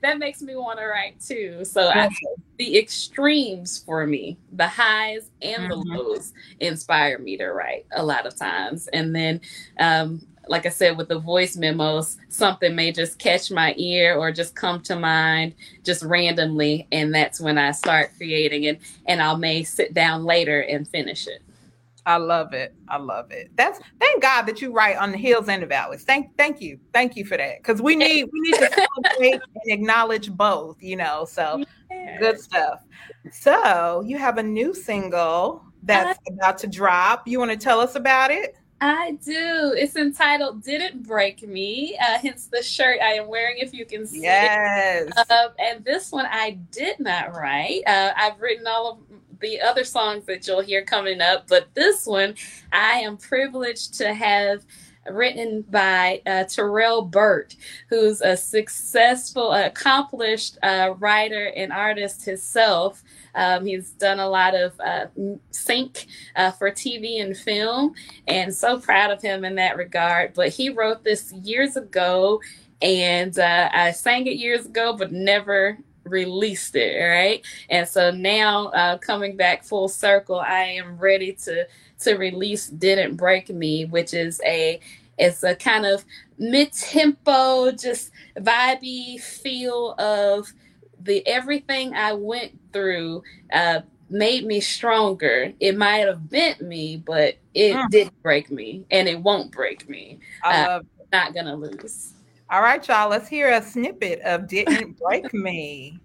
that 0.01 0.19
makes 0.19 0.41
me 0.41 0.55
want 0.55 0.79
to 0.79 0.85
write 0.85 1.19
too. 1.19 1.65
So 1.65 1.87
I, 1.87 2.09
the 2.57 2.77
extremes 2.77 3.83
for 3.83 4.05
me, 4.05 4.37
the 4.51 4.67
highs 4.67 5.29
and 5.41 5.63
mm-hmm. 5.63 5.69
the 5.69 5.75
lows 5.75 6.33
inspire 6.59 7.19
me 7.19 7.37
to 7.37 7.47
write 7.47 7.85
a 7.95 8.03
lot 8.03 8.25
of 8.25 8.35
times. 8.35 8.87
And 8.87 9.15
then 9.15 9.41
um, 9.79 10.25
like 10.47 10.65
I 10.65 10.69
said, 10.69 10.97
with 10.97 11.07
the 11.07 11.19
voice 11.19 11.55
memos, 11.55 12.17
something 12.29 12.75
may 12.75 12.91
just 12.91 13.19
catch 13.19 13.51
my 13.51 13.73
ear 13.77 14.17
or 14.17 14.31
just 14.31 14.55
come 14.55 14.81
to 14.83 14.95
mind 14.95 15.55
just 15.83 16.03
randomly. 16.03 16.87
And 16.91 17.13
that's 17.13 17.39
when 17.39 17.57
I 17.57 17.71
start 17.71 18.11
creating 18.17 18.63
it. 18.65 18.81
And 19.05 19.21
I 19.21 19.35
may 19.35 19.63
sit 19.63 19.93
down 19.93 20.25
later 20.25 20.61
and 20.61 20.87
finish 20.87 21.27
it. 21.27 21.41
I 22.05 22.17
love 22.17 22.53
it. 22.53 22.75
I 22.89 22.97
love 22.97 23.31
it. 23.31 23.51
That's 23.55 23.79
thank 23.99 24.21
God 24.21 24.41
that 24.43 24.61
you 24.61 24.73
write 24.73 24.97
on 24.97 25.11
the 25.11 25.17
hills 25.17 25.47
and 25.47 25.63
the 25.63 25.67
valleys. 25.67 26.03
Thank 26.03 26.35
thank 26.37 26.59
you. 26.59 26.77
Thank 26.91 27.15
you 27.15 27.23
for 27.23 27.37
that. 27.37 27.59
Because 27.59 27.81
we 27.81 27.95
need 27.95 28.25
we 28.25 28.39
need 28.41 28.55
to 28.55 28.87
celebrate 29.05 29.33
and 29.33 29.41
acknowledge 29.67 30.29
both, 30.31 30.83
you 30.83 30.97
know. 30.97 31.25
So 31.25 31.63
yeah. 31.89 32.19
good 32.19 32.39
stuff. 32.39 32.81
So 33.31 34.03
you 34.05 34.17
have 34.17 34.37
a 34.37 34.43
new 34.43 34.73
single 34.73 35.63
that's 35.83 36.19
about 36.27 36.57
to 36.59 36.67
drop. 36.67 37.27
You 37.27 37.39
want 37.39 37.51
to 37.51 37.57
tell 37.57 37.79
us 37.79 37.95
about 37.95 38.31
it? 38.31 38.57
I 38.83 39.11
do. 39.23 39.73
It's 39.77 39.95
entitled 39.95 40.61
"Didn't 40.61 41.07
Break 41.07 41.47
Me," 41.47 41.97
uh, 42.01 42.19
hence 42.19 42.47
the 42.47 42.61
shirt 42.61 42.99
I 43.01 43.13
am 43.13 43.29
wearing. 43.29 43.57
If 43.59 43.73
you 43.73 43.85
can 43.85 44.05
see, 44.05 44.23
yes. 44.23 45.09
Uh, 45.15 45.47
and 45.57 45.85
this 45.85 46.11
one 46.11 46.25
I 46.25 46.57
did 46.71 46.99
not 46.99 47.33
write. 47.33 47.83
Uh, 47.87 48.11
I've 48.15 48.41
written 48.41 48.67
all 48.67 48.91
of 48.91 48.97
the 49.39 49.61
other 49.61 49.85
songs 49.85 50.25
that 50.25 50.45
you'll 50.47 50.59
hear 50.59 50.83
coming 50.83 51.21
up, 51.21 51.47
but 51.47 51.73
this 51.75 52.05
one 52.05 52.35
I 52.73 52.99
am 52.99 53.15
privileged 53.15 53.93
to 53.99 54.13
have 54.13 54.65
written 55.09 55.63
by 55.69 56.21
uh, 56.25 56.43
Terrell 56.45 57.01
Burt, 57.03 57.55
who's 57.89 58.21
a 58.21 58.37
successful, 58.37 59.51
accomplished 59.53 60.57
uh, 60.63 60.93
writer 60.99 61.51
and 61.55 61.71
artist 61.71 62.25
himself. 62.25 63.03
Um, 63.35 63.65
he's 63.65 63.91
done 63.91 64.19
a 64.19 64.29
lot 64.29 64.55
of 64.55 64.79
uh, 64.79 65.05
sync 65.51 66.07
uh, 66.35 66.51
for 66.51 66.71
TV 66.71 67.21
and 67.21 67.35
film, 67.35 67.93
and 68.27 68.53
so 68.53 68.79
proud 68.79 69.11
of 69.11 69.21
him 69.21 69.43
in 69.45 69.55
that 69.55 69.77
regard. 69.77 70.33
But 70.33 70.49
he 70.49 70.69
wrote 70.69 71.03
this 71.03 71.31
years 71.33 71.75
ago, 71.75 72.41
and 72.81 73.37
uh, 73.37 73.69
I 73.73 73.91
sang 73.91 74.27
it 74.27 74.37
years 74.37 74.65
ago, 74.65 74.95
but 74.95 75.11
never 75.11 75.77
released 76.03 76.75
it 76.75 77.01
right? 77.01 77.45
And 77.69 77.87
so 77.87 78.11
now 78.11 78.67
uh, 78.67 78.97
coming 78.97 79.35
back 79.37 79.63
full 79.63 79.87
circle 79.87 80.39
i 80.39 80.61
am 80.61 80.97
ready 80.97 81.33
to 81.33 81.65
to 81.99 82.15
release 82.15 82.67
didn't 82.67 83.15
break 83.15 83.49
me 83.49 83.85
which 83.85 84.13
is 84.13 84.41
a 84.45 84.79
it's 85.17 85.43
a 85.43 85.55
kind 85.55 85.85
of 85.85 86.03
mid-tempo 86.37 87.71
just 87.71 88.11
vibey 88.37 89.19
feel 89.19 89.93
of 89.99 90.51
the 90.99 91.25
everything 91.27 91.93
i 91.93 92.13
went 92.13 92.51
through 92.71 93.23
uh, 93.53 93.79
made 94.13 94.45
me 94.45 94.61
stronger. 94.61 95.53
It 95.59 95.77
might 95.77 96.07
have 96.07 96.29
bent 96.29 96.61
me 96.61 96.97
but 96.97 97.35
it 97.53 97.75
mm. 97.75 97.89
didn't 97.89 98.21
break 98.21 98.51
me 98.51 98.85
and 98.91 99.07
it 99.07 99.19
won't 99.19 99.51
break 99.51 99.89
me. 99.89 100.19
I 100.43 100.61
uh, 100.61 100.67
love 100.67 100.85
not 101.11 101.33
gonna 101.33 101.55
lose 101.55 102.12
all 102.53 102.61
right, 102.61 102.87
y'all, 102.87 103.09
let's 103.09 103.27
hear 103.27 103.49
a 103.49 103.63
snippet 103.63 104.21
of 104.21 104.47
Didn't 104.47 104.99
Break 104.99 105.33
Me. 105.33 105.99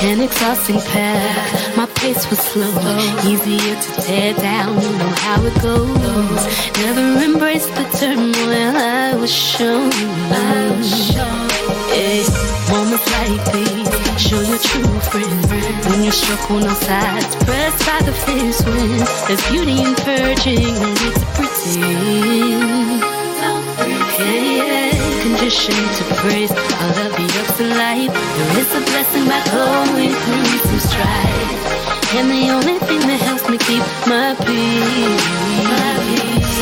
An 0.00 0.20
exhausting 0.22 0.80
path, 0.80 1.76
my 1.76 1.84
pace 1.96 2.30
was 2.30 2.38
slow, 2.38 2.70
easier 3.28 3.78
to 3.78 4.00
tear 4.00 4.32
down. 4.32 4.80
You 4.80 4.88
know 4.96 5.12
how 5.18 5.44
it 5.44 5.60
goes. 5.60 6.78
Never 6.78 7.22
embraced 7.22 7.68
the 7.74 7.84
turmoil 7.98 8.76
I 8.78 9.14
was 9.14 9.30
shown. 9.30 9.90
Yeah. 9.92 11.44
Moments 12.70 13.06
like 13.12 13.52
these 13.52 14.03
Show 14.16 14.40
your 14.40 14.58
true 14.58 15.00
friends 15.10 15.46
when 15.86 16.02
you're 16.02 16.12
struck 16.12 16.50
on 16.50 16.62
all 16.62 16.74
sides, 16.74 17.36
pressed 17.44 17.84
by 17.84 18.00
the 18.06 18.12
fierce 18.12 18.64
wind. 18.64 19.06
There's 19.26 19.42
beauty 19.50 19.82
in 19.82 19.94
purging, 19.96 20.74
no 20.80 20.88
need 20.88 21.14
to 21.14 21.26
pretend. 21.34 23.02
Yeah, 24.18 24.62
yeah. 24.62 25.22
Conditioned 25.22 25.90
to 25.98 26.04
praise 26.22 26.50
all 26.50 26.96
of 27.04 27.10
the 27.18 27.26
ups 27.42 27.60
in 27.60 27.70
life. 27.76 28.12
There 28.12 28.58
is 28.60 28.70
a 28.74 28.80
blessing 28.80 29.26
by 29.26 29.40
going 29.52 30.14
through 30.14 30.58
some 30.62 30.82
strife, 30.88 32.14
and 32.14 32.30
the 32.30 32.50
only 32.54 32.78
thing 32.86 33.00
that 33.00 33.20
helps 33.20 33.44
me 33.50 33.58
keep 33.58 33.82
my 34.06 34.34
peace, 34.46 35.26
my 35.68 35.92
peace, 36.06 36.58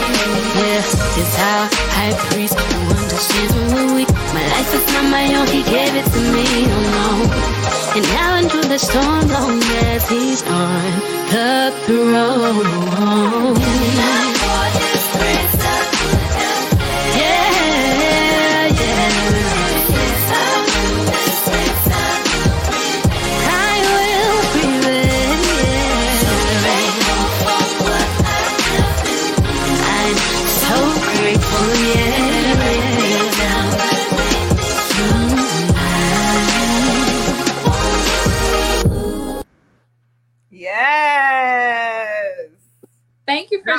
yeah, 0.56 1.20
is 1.20 1.32
our 1.38 1.68
high 1.94 2.14
priest 2.28 2.58
who 2.58 2.78
understands 2.96 3.52
when 3.54 3.66
we're 3.76 3.94
weak. 3.94 4.11
My 4.32 4.46
life 4.48 4.74
is 4.74 4.86
not 4.94 5.06
my 5.10 5.26
own, 5.34 5.46
he 5.46 5.62
gave 5.62 5.94
it 5.94 6.06
to 6.14 6.20
me, 6.36 6.46
oh 6.76 6.82
no. 6.96 7.08
And 7.96 8.04
now 8.16 8.36
into 8.38 8.60
the 8.66 8.78
storm, 8.78 9.28
long 9.28 9.62
as 9.84 10.08
he's 10.08 10.42
on 10.44 10.84
the 11.32 11.72
throne. 11.84 13.62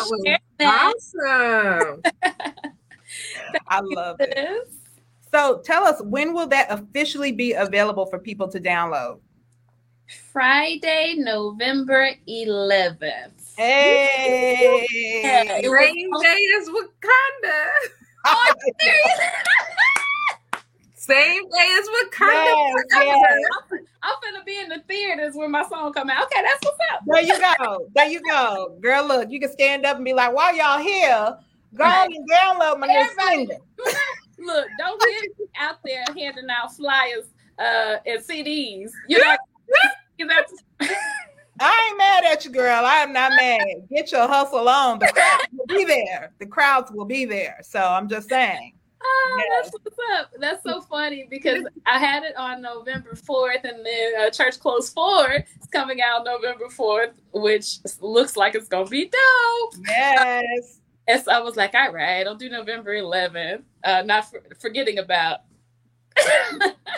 For 0.07 0.17
sharing 0.25 0.39
that. 0.59 0.93
Awesome. 1.21 2.01
I 3.67 3.79
love 3.81 4.17
it. 4.19 4.69
So 5.31 5.61
tell 5.65 5.83
us 5.83 6.01
when 6.03 6.33
will 6.33 6.47
that 6.47 6.67
officially 6.69 7.31
be 7.31 7.53
available 7.53 8.05
for 8.05 8.19
people 8.19 8.47
to 8.49 8.59
download? 8.59 9.19
Friday, 10.31 11.15
November 11.17 12.11
11th. 12.27 13.55
Hey, 13.55 14.85
yeah, 15.23 15.61
same 15.61 16.11
day 16.21 16.47
as 16.59 16.69
Wakanda. 16.69 17.71
Oh, 18.25 18.53
Same 21.05 21.43
day 21.49 21.77
as 21.79 21.85
Wakanda. 21.85 22.45
Yes, 22.45 22.85
yes. 22.91 23.39
I'm 24.03 24.15
gonna 24.23 24.43
be 24.45 24.57
in 24.57 24.69
the 24.69 24.79
theaters 24.87 25.33
when 25.35 25.51
my 25.51 25.67
song 25.67 25.91
come 25.91 26.09
out. 26.09 26.23
Okay, 26.23 26.41
that's 26.41 26.63
what's 26.63 26.77
up. 26.93 27.01
There 27.05 27.21
you 27.21 27.39
go. 27.39 27.87
There 27.93 28.07
you 28.07 28.21
go. 28.21 28.77
Girl, 28.79 29.05
look, 29.05 29.29
you 29.29 29.41
can 29.41 29.51
stand 29.51 29.85
up 29.85 29.97
and 29.97 30.05
be 30.05 30.13
like, 30.13 30.33
while 30.33 30.55
y'all 30.55 30.79
here, 30.79 31.37
go 31.75 31.83
and 31.83 32.29
download 32.29 32.79
my 32.79 32.87
new 32.87 33.09
single. 33.19 33.65
Look, 34.39 34.67
don't 34.77 34.99
get 34.99 35.47
out 35.59 35.77
there 35.85 36.03
handing 36.17 36.47
out 36.49 36.75
flyers 36.75 37.25
uh, 37.59 37.97
and 38.05 38.21
CDs. 38.21 38.91
You 39.07 39.19
know, 39.19 39.35
I 41.59 41.87
ain't 41.87 41.97
mad 41.97 42.25
at 42.25 42.43
you, 42.43 42.51
girl. 42.51 42.85
I 42.85 42.95
am 42.95 43.13
not 43.13 43.31
mad. 43.31 43.87
Get 43.89 44.11
your 44.11 44.27
hustle 44.27 44.67
on. 44.67 44.99
The 44.99 45.07
crowds 45.07 45.47
will 45.53 45.65
be 45.67 45.85
there. 45.85 46.31
The 46.39 46.45
crowds 46.45 46.91
will 46.91 47.05
be 47.05 47.25
there. 47.25 47.59
So 47.61 47.79
I'm 47.79 48.09
just 48.09 48.27
saying. 48.27 48.73
Oh, 49.05 49.41
that's 49.51 49.71
what's 49.71 49.97
up. 50.17 50.31
That's 50.39 50.63
so 50.63 50.81
funny 50.81 51.27
because 51.29 51.65
I 51.85 51.99
had 51.99 52.23
it 52.23 52.35
on 52.37 52.61
November 52.61 53.13
4th 53.13 53.63
and 53.63 53.85
then 53.85 54.13
uh, 54.19 54.29
Church 54.29 54.59
Clothes 54.59 54.89
4 54.89 55.31
is 55.33 55.67
coming 55.71 55.99
out 56.01 56.23
November 56.23 56.65
4th, 56.67 57.11
which 57.33 57.79
looks 57.99 58.37
like 58.37 58.55
it's 58.55 58.67
going 58.67 58.85
to 58.85 58.91
be 58.91 59.05
dope. 59.05 59.85
Yes. 59.87 60.79
and 61.07 61.21
so 61.21 61.31
I 61.31 61.39
was 61.39 61.55
like, 61.55 61.73
all 61.73 61.91
right, 61.91 62.25
I'll 62.25 62.35
do 62.35 62.49
November 62.49 62.95
11th. 62.95 63.63
Uh, 63.83 64.03
not 64.03 64.29
for, 64.29 64.41
forgetting 64.59 64.99
about. 64.99 65.39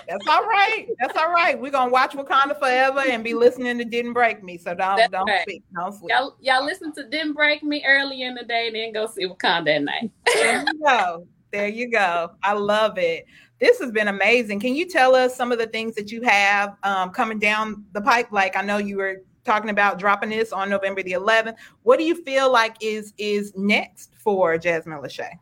That's 0.08 0.28
all 0.28 0.44
right. 0.44 0.88
That's 1.00 1.18
all 1.18 1.32
right. 1.32 1.60
We're 1.60 1.72
gonna 1.72 1.90
watch 1.90 2.12
Wakanda 2.12 2.60
forever 2.60 3.00
and 3.00 3.24
be 3.24 3.34
listening 3.34 3.78
to 3.78 3.86
Didn't 3.86 4.12
Break 4.12 4.44
Me. 4.44 4.58
So 4.58 4.76
don't 4.76 4.98
That's 4.98 5.10
don't 5.10 5.26
right. 5.26 5.42
speak. 5.44 5.64
Don't 5.74 5.94
speak. 5.94 6.10
Y'all, 6.10 6.36
y'all 6.42 6.66
listen 6.66 6.94
to 6.96 7.08
Didn't 7.08 7.32
Break 7.32 7.64
Me 7.64 7.82
early 7.88 8.24
in 8.24 8.36
the 8.36 8.44
day, 8.44 8.68
and 8.68 8.76
then 8.76 8.92
go 8.92 9.08
see 9.08 9.26
Wakanda 9.26 9.78
at 9.78 9.84
night. 9.84 10.12
there 10.34 10.66
you 10.68 10.86
go. 10.86 11.26
There 11.56 11.70
you 11.70 11.90
go. 11.90 12.32
I 12.44 12.52
love 12.52 12.98
it. 12.98 13.28
This 13.62 13.80
has 13.80 13.90
been 13.90 14.10
amazing. 14.10 14.60
Can 14.60 14.76
you 14.76 14.90
tell 14.90 15.16
us 15.16 15.38
some 15.38 15.54
of 15.54 15.58
the 15.58 15.68
things 15.68 15.96
that 15.96 16.12
you 16.12 16.22
have 16.24 16.76
um, 16.84 17.12
coming 17.12 17.40
down 17.40 17.86
the 17.94 18.02
pipe? 18.02 18.30
Like 18.30 18.58
I 18.58 18.62
know 18.62 18.78
you 18.78 18.98
were 18.98 19.24
talking 19.46 19.70
about 19.70 19.98
dropping 19.98 20.32
this 20.32 20.52
on 20.52 20.70
November 20.70 21.02
the 21.02 21.14
11th. 21.14 21.56
What 21.84 21.98
do 21.98 22.04
you 22.04 22.22
feel 22.26 22.52
like 22.52 22.76
is 22.82 23.14
is 23.18 23.54
next 23.56 24.12
for 24.18 24.58
Jasmine 24.58 25.00
Le'Shea? 25.00 25.40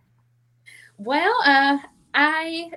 Well, 0.99 1.35
uh, 1.45 1.79
I 2.13 2.73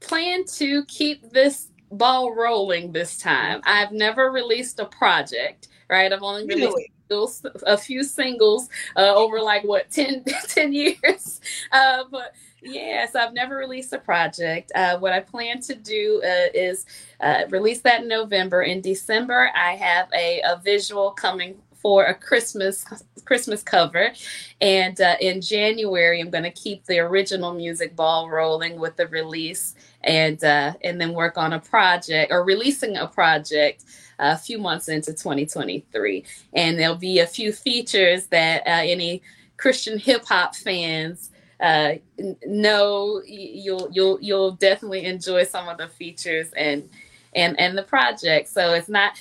plan 0.00 0.44
to 0.56 0.84
keep 0.84 1.30
this 1.30 1.68
ball 1.90 2.34
rolling 2.34 2.92
this 2.92 3.16
time. 3.16 3.62
I've 3.64 3.92
never 3.92 4.30
released 4.30 4.78
a 4.78 4.84
project, 4.84 5.68
right? 5.88 6.12
I've 6.12 6.22
only 6.22 6.44
released 6.44 6.76
really? 7.10 7.40
a 7.66 7.78
few 7.78 8.04
singles 8.04 8.68
uh, 8.94 9.14
over 9.14 9.40
like 9.40 9.64
what 9.64 9.90
10, 9.90 10.24
10 10.48 10.74
years. 10.74 11.40
Uh, 11.72 12.04
but 12.10 12.34
Yes, 12.62 13.14
I've 13.14 13.34
never 13.34 13.56
released 13.56 13.92
a 13.92 13.98
project. 13.98 14.72
Uh, 14.74 14.98
what 14.98 15.12
I 15.12 15.20
plan 15.20 15.60
to 15.62 15.74
do 15.74 16.20
uh, 16.24 16.50
is 16.52 16.86
uh, 17.20 17.42
release 17.50 17.80
that 17.82 18.02
in 18.02 18.08
November. 18.08 18.62
In 18.62 18.80
December, 18.80 19.50
I 19.54 19.76
have 19.76 20.08
a, 20.12 20.40
a 20.40 20.60
visual 20.62 21.12
coming 21.12 21.56
for 21.74 22.06
a 22.06 22.14
Christmas 22.14 22.84
Christmas 23.24 23.62
cover, 23.62 24.12
and 24.60 25.00
uh, 25.00 25.14
in 25.20 25.40
January 25.40 26.20
I'm 26.20 26.30
going 26.30 26.42
to 26.42 26.50
keep 26.50 26.84
the 26.86 26.98
original 26.98 27.54
music 27.54 27.94
ball 27.94 28.28
rolling 28.28 28.80
with 28.80 28.96
the 28.96 29.06
release, 29.06 29.76
and 30.02 30.42
uh, 30.42 30.74
and 30.82 31.00
then 31.00 31.12
work 31.12 31.38
on 31.38 31.52
a 31.52 31.60
project 31.60 32.32
or 32.32 32.42
releasing 32.42 32.96
a 32.96 33.06
project 33.06 33.84
a 34.18 34.36
few 34.36 34.58
months 34.58 34.88
into 34.88 35.12
2023, 35.12 36.24
and 36.54 36.76
there'll 36.76 36.96
be 36.96 37.20
a 37.20 37.26
few 37.26 37.52
features 37.52 38.26
that 38.26 38.66
uh, 38.66 38.82
any 38.82 39.22
Christian 39.56 39.98
hip 39.98 40.24
hop 40.26 40.56
fans 40.56 41.30
uh, 41.60 41.94
know 42.46 43.22
you'll 43.26 43.88
you'll 43.92 44.18
you'll 44.20 44.52
definitely 44.52 45.04
enjoy 45.04 45.44
some 45.44 45.68
of 45.68 45.78
the 45.78 45.88
features 45.88 46.50
and 46.56 46.88
and 47.34 47.58
and 47.58 47.76
the 47.76 47.82
project. 47.82 48.48
So 48.48 48.74
it's 48.74 48.88
not 48.88 49.12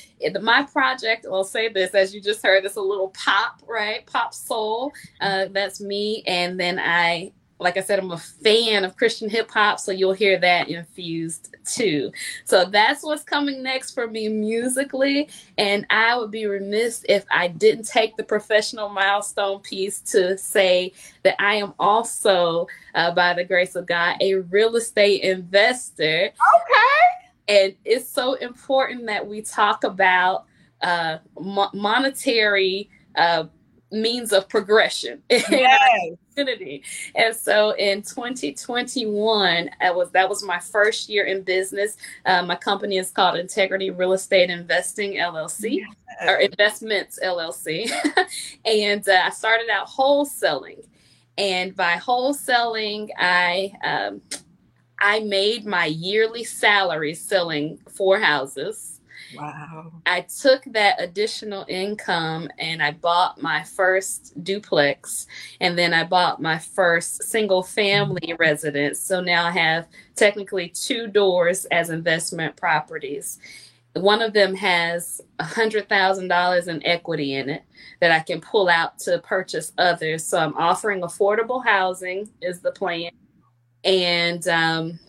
my 0.42 0.64
project. 0.64 1.26
I'll 1.26 1.44
say 1.44 1.70
this 1.70 1.94
as 1.94 2.14
you 2.14 2.22
just 2.22 2.44
heard. 2.44 2.66
It's 2.66 2.76
a 2.76 2.82
little 2.82 3.10
pop, 3.10 3.62
right? 3.68 4.06
Pop 4.06 4.34
soul. 4.34 4.92
Uh, 5.22 5.46
that's 5.52 5.82
me, 5.82 6.24
and 6.28 6.60
then 6.60 6.80
I 6.80 7.32
like 7.60 7.78
I 7.78 7.82
said, 7.82 7.98
I'm 7.98 8.12
a 8.12 8.18
fan 8.18 8.86
of 8.86 8.96
Christian 8.98 9.30
hip 9.30 9.50
hop, 9.50 9.80
so 9.80 9.92
you'll 9.92 10.14
hear 10.14 10.38
that 10.40 10.70
infused 10.70 11.56
too. 11.66 12.12
So 12.46 12.66
that's 12.66 13.04
what's 13.04 13.24
coming 13.24 13.64
next 13.64 13.92
for 13.92 14.08
me 14.08 14.30
musically. 14.30 15.30
And 15.58 15.86
I 15.90 16.16
would 16.16 16.30
be 16.30 16.46
remiss 16.46 17.04
if 17.10 17.26
I 17.32 17.48
didn't 17.48 17.88
take 17.88 18.16
the 18.16 18.24
professional 18.24 18.90
milestone 18.90 19.60
piece 19.62 20.02
to 20.12 20.38
say 20.38 20.94
that 21.24 21.36
I 21.40 21.56
am 21.56 21.74
also, 21.80 22.68
uh, 22.94 23.14
by 23.14 23.34
the 23.34 23.44
grace 23.44 23.76
of 23.76 23.88
God, 23.88 24.18
a 24.22 24.36
real 24.36 24.76
estate 24.76 25.22
investor. 25.22 26.26
Okay. 26.28 27.14
And 27.48 27.76
it's 27.86 28.08
so 28.08 28.36
important 28.36 29.08
that 29.08 29.26
we 29.26 29.42
talk 29.42 29.84
about 29.84 30.46
uh, 30.82 31.18
mo- 31.40 31.72
monetary. 31.74 32.90
Uh, 33.16 33.46
means 33.90 34.34
of 34.34 34.50
progression 34.50 35.24
yes. 35.30 36.18
And 37.16 37.36
so 37.36 37.72
in 37.72 38.02
2021 38.02 39.70
I 39.82 39.92
was 39.92 40.12
that 40.12 40.30
was 40.30 40.44
my 40.44 40.60
first 40.60 41.10
year 41.10 41.26
in 41.26 41.42
business. 41.42 41.98
Uh, 42.26 42.44
my 42.44 42.56
company 42.56 42.98
is 42.98 43.12
called 43.12 43.38
integrity 43.38 43.90
real 43.90 44.14
estate 44.14 44.50
investing 44.50 45.14
llc 45.14 45.62
yes. 45.62 45.88
or 46.28 46.38
investments 46.38 47.20
llc 47.24 47.92
and 48.66 49.10
uh, 49.10 49.22
i 49.26 49.30
started 49.30 49.70
out 49.70 49.88
wholesaling. 49.88 50.86
And 51.40 51.76
by 51.76 51.96
wholesaling 51.96 53.10
i 53.18 53.72
um, 53.84 54.22
i 55.00 55.20
made 55.22 55.66
my 55.66 55.86
yearly 55.86 56.44
salary 56.44 57.14
selling 57.14 57.80
four 57.90 58.20
houses 58.20 58.97
Wow. 59.36 59.92
I 60.06 60.22
took 60.22 60.64
that 60.66 61.02
additional 61.02 61.66
income 61.68 62.50
and 62.60 62.82
I 62.82 62.92
bought 62.92 63.42
my 63.42 63.64
first 63.64 64.44
duplex 64.44 65.28
and 65.60 65.78
then 65.78 65.94
I 65.94 66.04
bought 66.04 66.42
my 66.42 66.58
first 66.58 67.24
single 67.24 67.64
family 67.64 68.34
residence. 68.40 69.00
So 69.00 69.22
now 69.22 69.46
I 69.46 69.52
have 69.52 69.88
technically 70.16 70.70
two 70.70 71.08
doors 71.08 71.66
as 71.66 71.90
investment 71.90 72.56
properties. 72.56 73.40
One 73.94 74.22
of 74.22 74.34
them 74.34 74.54
has 74.56 75.22
a 75.40 75.44
$100,000 75.44 76.68
in 76.68 76.86
equity 76.86 77.36
in 77.36 77.50
it 77.50 77.64
that 78.00 78.12
I 78.12 78.20
can 78.20 78.42
pull 78.42 78.70
out 78.70 79.00
to 79.00 79.20
purchase 79.20 79.74
others. 79.78 80.24
So 80.24 80.38
I'm 80.38 80.56
offering 80.56 81.02
affordable 81.02 81.66
housing, 81.66 82.30
is 82.42 82.62
the 82.62 82.72
plan. 82.72 83.12
And 83.84 84.48
um, 84.48 85.00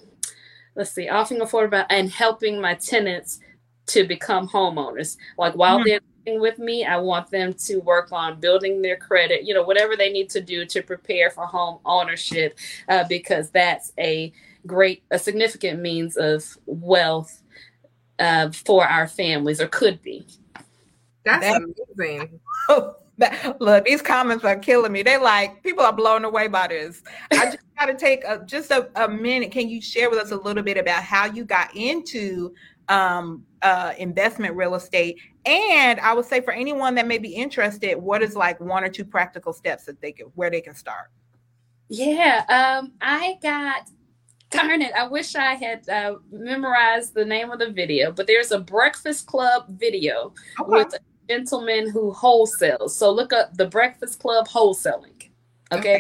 let's 0.75 0.93
see, 0.93 1.09
offering 1.09 1.41
affordable 1.41 1.85
and 1.91 2.11
helping 2.11 2.61
my 2.61 2.75
tenants 2.75 3.41
to 3.89 4.05
become 4.05 4.49
homeowners. 4.49 5.17
Like 5.37 5.55
while 5.55 5.79
mm-hmm. 5.79 5.89
they're 5.89 6.01
with 6.41 6.59
me, 6.59 6.85
I 6.85 6.99
want 6.99 7.31
them 7.31 7.55
to 7.55 7.79
work 7.79 8.13
on 8.13 8.41
building 8.41 8.83
their 8.83 8.97
credit, 8.97 9.45
you 9.45 9.55
know, 9.55 9.63
whatever 9.63 9.97
they 9.97 10.11
need 10.11 10.29
to 10.31 10.41
do 10.41 10.67
to 10.67 10.83
prepare 10.83 11.31
for 11.31 11.47
home 11.47 11.79
ownership, 11.85 12.59
uh, 12.89 13.05
because 13.09 13.51
that's 13.51 13.93
a 13.99 14.33
great, 14.67 15.03
a 15.11 15.19
significant 15.19 15.81
means 15.81 16.17
of 16.17 16.59
wealth 16.67 17.43
uh, 18.19 18.51
for 18.51 18.87
our 18.87 19.07
families, 19.07 19.61
or 19.61 19.69
could 19.69 20.03
be. 20.03 20.27
That's, 21.25 21.45
that's 21.45 21.65
amazing. 21.97 22.41
That, 23.19 23.61
look, 23.61 23.85
these 23.85 24.01
comments 24.01 24.45
are 24.45 24.55
killing 24.57 24.93
me. 24.93 25.03
They 25.03 25.19
like 25.19 25.61
people 25.65 25.83
are 25.85 25.93
blown 25.93 26.25
away 26.25 26.47
by 26.47 26.69
this. 26.69 27.03
I 27.33 27.47
just 27.47 27.59
got 27.79 27.87
to 27.87 27.95
take 27.95 28.23
a, 28.23 28.45
just 28.47 28.71
a, 28.71 28.89
a 28.95 29.09
minute. 29.09 29.51
Can 29.51 29.69
you 29.69 29.83
share 29.83 30.09
with 30.09 30.21
us 30.21 30.31
a 30.31 30.37
little 30.37 30.63
bit 30.63 30.77
about 30.77 31.03
how 31.03 31.27
you 31.27 31.45
got 31.45 31.75
into 31.75 32.55
um, 32.89 33.45
uh, 33.63 33.93
investment 33.99 34.55
real 34.55 34.75
estate. 34.75 35.19
And 35.45 36.01
I 36.01 36.15
would 36.15 36.25
say 36.25 36.41
for 36.41 36.53
anyone 36.53 36.95
that 36.97 37.07
may 37.07 37.19
be 37.19 37.35
interested, 37.35 37.97
what 37.97 38.23
is 38.23 38.37
like 38.37 38.61
one 38.61 38.85
or 38.85 38.89
two 38.89 39.05
practical 39.05 39.53
steps 39.53 39.85
that 39.85 40.01
they 40.01 40.13
can 40.13 40.27
where 40.35 40.51
they 40.51 40.61
can 40.61 40.75
start? 40.75 41.11
Yeah, 41.89 42.45
um, 42.49 42.93
I 43.01 43.39
got 43.43 43.89
darn 44.51 44.83
it. 44.83 44.93
I 44.95 45.07
wish 45.07 45.35
I 45.35 45.55
had 45.55 45.89
uh, 45.89 46.17
memorized 46.31 47.15
the 47.15 47.25
name 47.25 47.51
of 47.51 47.59
the 47.59 47.71
video, 47.71 48.13
but 48.13 48.27
there's 48.27 48.53
a 48.53 48.59
Breakfast 48.59 49.27
Club 49.27 49.67
video 49.69 50.35
okay. 50.61 50.71
with 50.71 50.95
a 50.95 51.01
gentleman 51.29 51.91
who 51.91 52.13
wholesales. 52.13 52.91
So 52.91 53.11
look 53.11 53.33
up 53.33 53.57
the 53.57 53.67
Breakfast 53.67 54.19
Club 54.21 54.49
wholesaling. 54.49 55.31
Okay. 55.73 55.97
okay. 55.97 55.99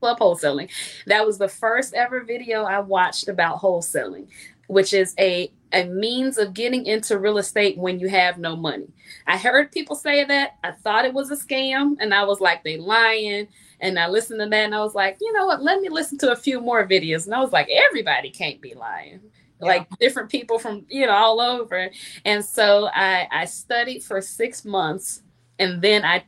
Club 0.00 0.18
wholesaling. 0.18 0.70
That 1.06 1.26
was 1.26 1.38
the 1.38 1.48
first 1.48 1.94
ever 1.94 2.22
video 2.22 2.64
I 2.64 2.78
watched 2.78 3.28
about 3.28 3.60
wholesaling, 3.60 4.28
which 4.68 4.92
is 4.92 5.14
a 5.18 5.50
a 5.72 5.84
means 5.84 6.38
of 6.38 6.54
getting 6.54 6.86
into 6.86 7.18
real 7.18 7.38
estate 7.38 7.76
when 7.76 8.00
you 8.00 8.08
have 8.08 8.38
no 8.38 8.56
money. 8.56 8.88
I 9.26 9.36
heard 9.36 9.72
people 9.72 9.96
say 9.96 10.24
that. 10.24 10.56
I 10.64 10.72
thought 10.72 11.04
it 11.04 11.14
was 11.14 11.30
a 11.30 11.36
scam, 11.36 11.96
and 12.00 12.14
I 12.14 12.24
was 12.24 12.40
like, 12.40 12.64
they 12.64 12.78
lying. 12.78 13.48
And 13.80 13.98
I 13.98 14.08
listened 14.08 14.40
to 14.40 14.46
that, 14.46 14.64
and 14.64 14.74
I 14.74 14.80
was 14.80 14.94
like, 14.94 15.18
you 15.20 15.32
know 15.32 15.46
what? 15.46 15.62
Let 15.62 15.80
me 15.80 15.88
listen 15.88 16.18
to 16.18 16.32
a 16.32 16.36
few 16.36 16.60
more 16.60 16.86
videos. 16.86 17.26
And 17.26 17.34
I 17.34 17.40
was 17.40 17.52
like, 17.52 17.68
everybody 17.70 18.30
can't 18.30 18.60
be 18.60 18.74
lying. 18.74 19.20
Yeah. 19.60 19.66
Like 19.66 19.98
different 19.98 20.30
people 20.30 20.58
from 20.58 20.86
you 20.88 21.06
know 21.06 21.12
all 21.12 21.40
over. 21.40 21.90
And 22.24 22.44
so 22.44 22.88
I 22.94 23.26
I 23.30 23.44
studied 23.44 24.04
for 24.04 24.20
six 24.20 24.64
months, 24.64 25.22
and 25.58 25.82
then 25.82 26.04
I 26.04 26.24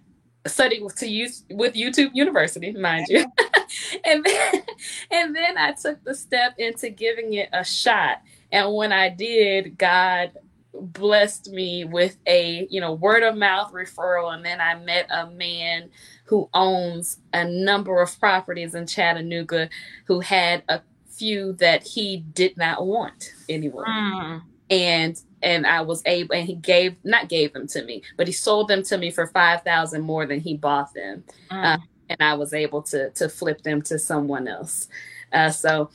studied 0.46 0.82
to 0.96 1.08
use 1.08 1.44
with 1.50 1.74
YouTube 1.74 2.10
University, 2.14 2.72
mind 2.72 3.06
you. 3.08 3.24
and 4.04 4.24
then 4.24 4.62
and 5.10 5.36
then 5.36 5.58
I 5.58 5.72
took 5.72 6.02
the 6.04 6.14
step 6.14 6.54
into 6.58 6.90
giving 6.90 7.34
it 7.34 7.48
a 7.52 7.64
shot 7.64 8.22
and 8.52 8.74
when 8.74 8.92
I 8.92 9.08
did, 9.08 9.78
God 9.78 10.32
blessed 10.72 11.50
me 11.50 11.84
with 11.84 12.16
a 12.26 12.66
you 12.70 12.80
know 12.80 12.92
word 12.92 13.22
of 13.22 13.36
mouth 13.36 13.72
referral 13.72 14.32
and 14.34 14.44
then 14.44 14.60
i 14.60 14.74
met 14.76 15.06
a 15.10 15.28
man 15.30 15.90
who 16.24 16.48
owns 16.54 17.18
a 17.32 17.44
number 17.44 18.00
of 18.00 18.18
properties 18.20 18.74
in 18.74 18.86
chattanooga 18.86 19.68
who 20.06 20.20
had 20.20 20.62
a 20.68 20.80
few 21.08 21.52
that 21.54 21.82
he 21.82 22.18
did 22.18 22.56
not 22.56 22.86
want 22.86 23.32
anymore 23.48 23.84
mm. 23.86 24.40
and 24.70 25.20
and 25.42 25.66
i 25.66 25.80
was 25.80 26.02
able 26.06 26.34
and 26.34 26.46
he 26.46 26.54
gave 26.54 26.94
not 27.04 27.28
gave 27.28 27.52
them 27.52 27.66
to 27.66 27.84
me 27.84 28.02
but 28.16 28.26
he 28.26 28.32
sold 28.32 28.68
them 28.68 28.82
to 28.82 28.96
me 28.96 29.10
for 29.10 29.26
5000 29.26 30.00
more 30.00 30.24
than 30.24 30.40
he 30.40 30.56
bought 30.56 30.94
them 30.94 31.24
mm. 31.50 31.64
uh, 31.64 31.78
and 32.08 32.22
i 32.22 32.34
was 32.34 32.54
able 32.54 32.80
to 32.80 33.10
to 33.10 33.28
flip 33.28 33.62
them 33.62 33.82
to 33.82 33.98
someone 33.98 34.46
else 34.46 34.88
uh, 35.32 35.50
so 35.50 35.90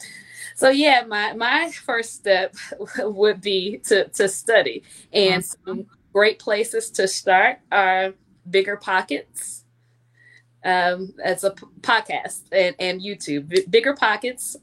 so 0.56 0.70
yeah, 0.70 1.04
my 1.08 1.34
my 1.34 1.72
first 1.72 2.14
step 2.14 2.56
would 3.00 3.42
be 3.42 3.80
to 3.86 4.08
to 4.10 4.30
study, 4.30 4.84
and 5.12 5.44
mm-hmm. 5.44 5.70
some 5.70 5.86
great 6.14 6.40
places 6.40 6.92
to 6.92 7.08
start 7.08 7.60
are 7.72 8.14
Bigger 8.50 8.78
Pockets. 8.78 9.64
Um, 10.64 11.14
as 11.24 11.44
a 11.44 11.52
p- 11.52 11.68
podcast 11.82 12.42
and, 12.52 12.76
and 12.80 13.00
YouTube, 13.00 13.48
B- 13.50 13.68
Bigger 13.70 13.94
Pockets, 13.94 14.58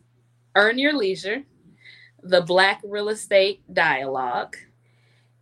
Earn 0.57 0.77
Your 0.77 0.95
Leisure, 0.95 1.45
the 2.25 2.41
Black 2.41 2.81
Real 2.83 3.09
Estate 3.09 3.63
Dialogue, 3.73 4.57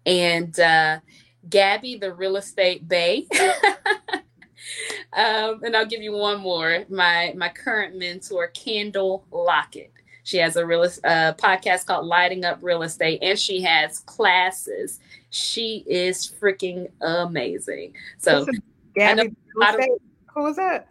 and 0.04 0.60
uh, 0.60 1.00
Gabby, 1.48 1.96
the 1.96 2.12
Real 2.12 2.36
Estate 2.36 2.86
Bay. 2.86 3.26
um, 5.12 5.62
and 5.62 5.76
I'll 5.76 5.86
give 5.86 6.02
you 6.02 6.12
one 6.12 6.40
more. 6.40 6.84
My 6.88 7.32
my 7.36 7.48
current 7.48 7.96
mentor, 7.96 8.48
Candle 8.48 9.24
Lockett. 9.30 9.92
She 10.24 10.36
has 10.38 10.56
a 10.56 10.66
real 10.66 10.82
uh, 10.82 11.32
podcast 11.34 11.86
called 11.86 12.06
Lighting 12.06 12.44
Up 12.44 12.58
Real 12.60 12.82
Estate, 12.82 13.20
and 13.22 13.38
she 13.38 13.60
has 13.62 14.00
classes. 14.00 15.00
She 15.30 15.84
is 15.86 16.30
freaking 16.40 16.90
amazing. 17.00 17.94
So, 18.18 18.46
Gabby, 18.94 19.32
who 20.34 20.46
is 20.46 20.56
that? 20.56 20.88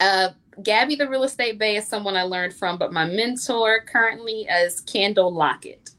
Uh, 0.00 0.30
Gabby, 0.62 0.96
the 0.96 1.08
real 1.08 1.24
estate 1.24 1.58
bay, 1.58 1.76
is 1.76 1.86
someone 1.86 2.16
I 2.16 2.22
learned 2.22 2.54
from, 2.54 2.78
but 2.78 2.92
my 2.92 3.04
mentor 3.04 3.84
currently 3.86 4.42
is 4.42 4.80
Candle 4.80 5.32
Lockett. 5.32 5.90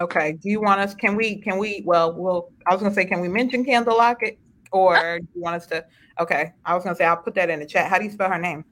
Okay. 0.00 0.32
Do 0.32 0.48
you 0.48 0.60
want 0.60 0.80
us? 0.80 0.94
Can 0.94 1.16
we? 1.16 1.36
Can 1.36 1.58
we? 1.58 1.82
Well, 1.84 2.12
well. 2.12 2.50
I 2.66 2.74
was 2.74 2.82
gonna 2.82 2.94
say, 2.94 3.04
can 3.04 3.20
we 3.20 3.28
mention 3.28 3.64
Candle 3.64 3.96
Lockett, 3.96 4.38
or 4.72 5.20
do 5.20 5.26
you 5.34 5.42
want 5.42 5.56
us 5.56 5.66
to? 5.68 5.84
Okay. 6.20 6.52
I 6.64 6.74
was 6.74 6.84
gonna 6.84 6.96
say, 6.96 7.04
I'll 7.04 7.16
put 7.16 7.34
that 7.36 7.50
in 7.50 7.60
the 7.60 7.66
chat. 7.66 7.88
How 7.88 7.98
do 7.98 8.04
you 8.04 8.10
spell 8.10 8.30
her 8.30 8.38
name? 8.38 8.64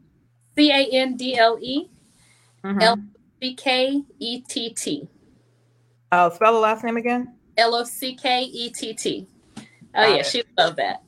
C 0.56 0.70
A 0.70 0.88
N 0.92 1.16
D 1.16 1.36
L 1.36 1.58
E. 1.60 1.88
L 2.80 2.92
O 2.94 3.18
C 3.42 3.54
K 3.54 4.02
E 4.18 4.40
T 4.40 4.70
T. 4.70 5.08
Oh, 6.12 6.30
spell 6.30 6.52
the 6.52 6.58
last 6.58 6.84
name 6.84 6.96
again. 6.96 7.34
L 7.56 7.74
O 7.74 7.84
C 7.84 8.14
K 8.14 8.42
E 8.42 8.70
T 8.70 8.94
T. 8.94 9.26
Oh 9.94 10.14
yeah, 10.14 10.22
she 10.22 10.42
loved 10.58 10.76
that. 10.76 11.02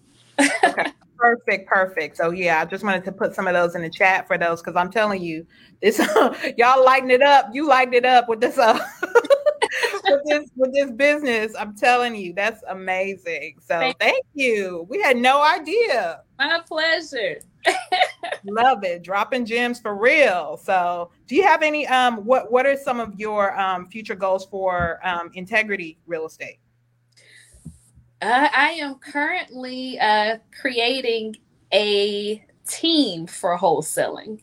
okay. 0.64 0.92
Perfect, 1.18 1.68
perfect. 1.68 2.16
So 2.16 2.30
yeah, 2.30 2.60
I 2.60 2.64
just 2.64 2.84
wanted 2.84 3.04
to 3.04 3.10
put 3.10 3.34
some 3.34 3.48
of 3.48 3.52
those 3.52 3.74
in 3.74 3.82
the 3.82 3.90
chat 3.90 4.28
for 4.28 4.38
those 4.38 4.60
because 4.60 4.76
I'm 4.76 4.88
telling 4.88 5.20
you, 5.20 5.44
this 5.82 5.98
y'all 6.56 6.84
lighten 6.84 7.10
it 7.10 7.22
up. 7.22 7.48
You 7.52 7.66
lighten 7.66 7.94
it 7.94 8.04
up 8.04 8.28
with 8.28 8.40
this 8.40 8.56
uh, 8.56 8.78
with 10.04 10.20
this 10.26 10.48
with 10.54 10.72
this 10.72 10.92
business. 10.92 11.56
I'm 11.58 11.74
telling 11.74 12.14
you, 12.14 12.34
that's 12.34 12.62
amazing. 12.68 13.56
So 13.58 13.80
thank, 13.80 13.98
thank 13.98 14.24
you. 14.34 14.86
We 14.88 15.02
had 15.02 15.16
no 15.16 15.42
idea. 15.42 16.22
My 16.38 16.60
pleasure. 16.64 17.40
Love 18.44 18.84
it. 18.84 19.02
Dropping 19.02 19.44
gems 19.44 19.80
for 19.80 19.94
real. 19.96 20.56
So 20.56 21.10
do 21.26 21.34
you 21.34 21.42
have 21.42 21.62
any 21.62 21.86
um 21.86 22.24
what 22.24 22.50
what 22.50 22.66
are 22.66 22.76
some 22.76 23.00
of 23.00 23.18
your 23.18 23.58
um 23.58 23.88
future 23.88 24.14
goals 24.14 24.46
for 24.46 25.00
um 25.06 25.30
integrity 25.34 25.98
real 26.06 26.26
estate? 26.26 26.58
Uh, 28.20 28.48
I 28.52 28.70
am 28.70 28.96
currently 28.96 29.98
uh, 30.00 30.38
creating 30.60 31.36
a 31.72 32.44
team 32.66 33.28
for 33.28 33.56
wholesaling. 33.56 34.40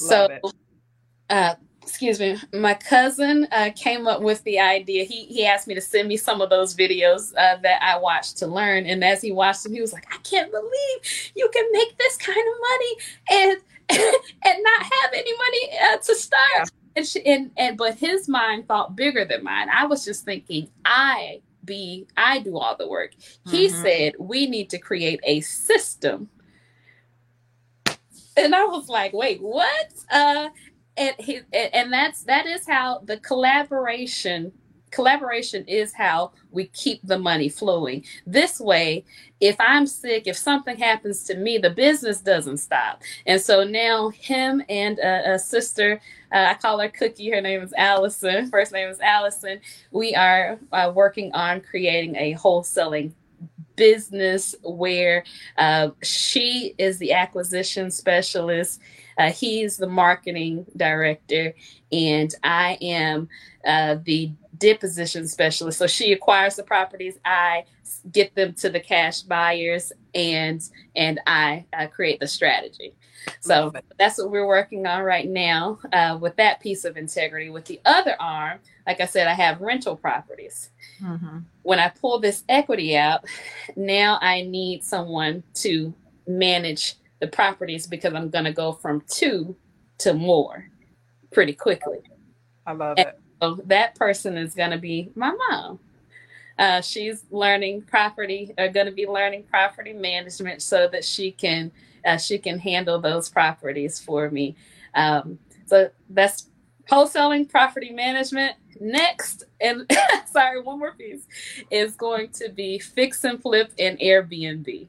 Love 0.00 0.30
so, 0.42 0.52
uh, 1.28 1.54
excuse 1.90 2.20
me, 2.20 2.38
my 2.54 2.74
cousin 2.74 3.48
uh, 3.50 3.70
came 3.74 4.06
up 4.06 4.22
with 4.22 4.42
the 4.44 4.60
idea. 4.60 5.04
He 5.04 5.24
he 5.24 5.44
asked 5.44 5.66
me 5.66 5.74
to 5.74 5.80
send 5.80 6.06
me 6.06 6.16
some 6.16 6.40
of 6.40 6.48
those 6.48 6.74
videos 6.74 7.32
uh, 7.36 7.56
that 7.62 7.82
I 7.82 7.98
watched 7.98 8.38
to 8.38 8.46
learn, 8.46 8.86
and 8.86 9.02
as 9.02 9.20
he 9.20 9.32
watched 9.32 9.64
them, 9.64 9.72
he 9.72 9.80
was 9.80 9.92
like, 9.92 10.06
"I 10.14 10.18
can't 10.18 10.50
believe 10.52 11.32
you 11.34 11.50
can 11.52 11.64
make 11.72 11.98
this 11.98 12.16
kind 12.16 12.38
of 12.38 12.54
money 12.70 12.96
and 13.30 13.60
and 14.44 14.62
not 14.62 14.82
have 14.82 15.12
any 15.12 15.32
money 15.36 15.78
uh, 15.92 15.96
to 15.96 16.14
start." 16.14 16.70
And, 16.94 17.06
she, 17.06 17.26
and 17.26 17.50
and 17.56 17.76
but 17.76 17.96
his 17.96 18.28
mind 18.28 18.68
thought 18.68 18.94
bigger 18.94 19.24
than 19.24 19.42
mine. 19.42 19.68
I 19.68 19.86
was 19.86 20.04
just 20.04 20.24
thinking, 20.24 20.70
I 20.84 21.42
be 21.64 22.06
I 22.16 22.38
do 22.38 22.56
all 22.56 22.76
the 22.76 22.88
work. 22.88 23.14
Mm-hmm. 23.14 23.50
He 23.50 23.68
said 23.68 24.12
we 24.18 24.46
need 24.46 24.70
to 24.70 24.78
create 24.78 25.20
a 25.24 25.40
system. 25.40 26.30
And 28.36 28.54
I 28.54 28.64
was 28.64 28.88
like, 28.88 29.12
wait, 29.12 29.42
what? 29.42 29.92
Uh 30.10 30.50
and 31.00 31.16
he 31.18 31.40
and 31.54 31.92
that's 31.92 32.24
that 32.24 32.46
is 32.46 32.66
how 32.68 33.00
the 33.06 33.18
collaboration 33.18 34.52
collaboration 34.92 35.64
is 35.68 35.94
how 35.94 36.32
we 36.52 36.66
keep 36.66 37.00
the 37.04 37.18
money 37.18 37.48
flowing. 37.48 38.04
This 38.26 38.60
way, 38.60 39.04
if 39.40 39.56
I'm 39.60 39.86
sick, 39.86 40.26
if 40.26 40.36
something 40.36 40.78
happens 40.78 41.24
to 41.26 41.36
me, 41.36 41.58
the 41.58 41.70
business 41.70 42.20
doesn't 42.22 42.58
stop. 42.58 43.02
And 43.26 43.40
so 43.40 43.64
now, 43.64 44.10
him 44.10 44.62
and 44.68 44.98
a, 45.00 45.34
a 45.34 45.40
sister, 45.40 46.00
uh, 46.34 46.48
I 46.50 46.54
call 46.54 46.80
her 46.80 46.90
Cookie, 46.90 47.30
her 47.30 47.42
name 47.42 47.62
is 47.62 47.74
Allison, 47.74 48.50
first 48.52 48.72
name 48.72 48.90
is 48.90 49.00
Allison, 49.00 49.60
we 49.92 50.16
are 50.16 50.58
uh, 50.72 50.92
working 50.94 51.32
on 51.34 51.62
creating 51.62 52.16
a 52.16 52.34
wholesaling 52.34 53.12
business 53.76 54.54
where 54.62 55.24
uh, 55.58 55.90
she 56.02 56.74
is 56.78 56.98
the 56.98 57.12
acquisition 57.12 57.90
specialist. 57.90 58.80
Uh, 59.20 59.30
he's 59.30 59.76
the 59.76 59.86
marketing 59.86 60.64
director, 60.78 61.54
and 61.92 62.34
I 62.42 62.78
am 62.80 63.28
uh, 63.66 63.96
the 64.02 64.32
deposition 64.56 65.28
specialist. 65.28 65.78
So 65.78 65.86
she 65.86 66.12
acquires 66.12 66.56
the 66.56 66.62
properties, 66.62 67.18
I 67.22 67.64
get 68.10 68.34
them 68.34 68.54
to 68.54 68.70
the 68.70 68.80
cash 68.80 69.20
buyers, 69.20 69.92
and 70.14 70.66
and 70.96 71.20
I 71.26 71.66
uh, 71.74 71.88
create 71.88 72.18
the 72.20 72.26
strategy. 72.26 72.94
So 73.40 73.74
that's 73.98 74.16
what 74.16 74.30
we're 74.30 74.46
working 74.46 74.86
on 74.86 75.02
right 75.02 75.28
now 75.28 75.78
uh, 75.92 76.16
with 76.18 76.36
that 76.36 76.60
piece 76.60 76.86
of 76.86 76.96
integrity. 76.96 77.50
With 77.50 77.66
the 77.66 77.78
other 77.84 78.16
arm, 78.18 78.60
like 78.86 79.02
I 79.02 79.04
said, 79.04 79.26
I 79.26 79.34
have 79.34 79.60
rental 79.60 79.96
properties. 79.96 80.70
Mm-hmm. 81.02 81.40
When 81.62 81.78
I 81.78 81.90
pull 81.90 82.20
this 82.20 82.42
equity 82.48 82.96
out, 82.96 83.26
now 83.76 84.18
I 84.22 84.40
need 84.40 84.82
someone 84.82 85.42
to 85.56 85.92
manage 86.26 86.94
the 87.20 87.28
properties 87.28 87.86
because 87.86 88.14
I'm 88.14 88.30
going 88.30 88.44
to 88.44 88.52
go 88.52 88.72
from 88.72 89.02
two 89.06 89.56
to 89.98 90.14
more 90.14 90.68
pretty 91.32 91.52
quickly. 91.52 91.98
I 92.66 92.72
love 92.72 92.98
and 92.98 93.08
it. 93.08 93.20
So 93.42 93.58
that 93.66 93.94
person 93.94 94.36
is 94.36 94.54
going 94.54 94.70
to 94.70 94.78
be 94.78 95.10
my 95.14 95.32
mom. 95.50 95.78
Uh, 96.58 96.80
she's 96.82 97.24
learning 97.30 97.82
property, 97.82 98.52
or 98.58 98.64
uh, 98.64 98.68
going 98.68 98.86
to 98.86 98.92
be 98.92 99.06
learning 99.06 99.44
property 99.44 99.94
management 99.94 100.60
so 100.60 100.88
that 100.88 101.04
she 101.04 101.30
can 101.30 101.72
uh, 102.04 102.18
she 102.18 102.38
can 102.38 102.58
handle 102.58 102.98
those 102.98 103.28
properties 103.28 103.98
for 103.98 104.30
me. 104.30 104.56
Um, 104.94 105.38
so 105.66 105.90
that's 106.10 106.48
wholesaling 106.90 107.48
property 107.48 107.90
management. 107.90 108.56
Next, 108.78 109.44
and 109.60 109.90
sorry, 110.26 110.60
one 110.60 110.78
more 110.78 110.92
piece 110.92 111.26
is 111.70 111.94
going 111.94 112.30
to 112.32 112.50
be 112.50 112.78
fix 112.78 113.24
and 113.24 113.40
flip 113.40 113.72
and 113.78 113.98
Airbnb. 113.98 114.86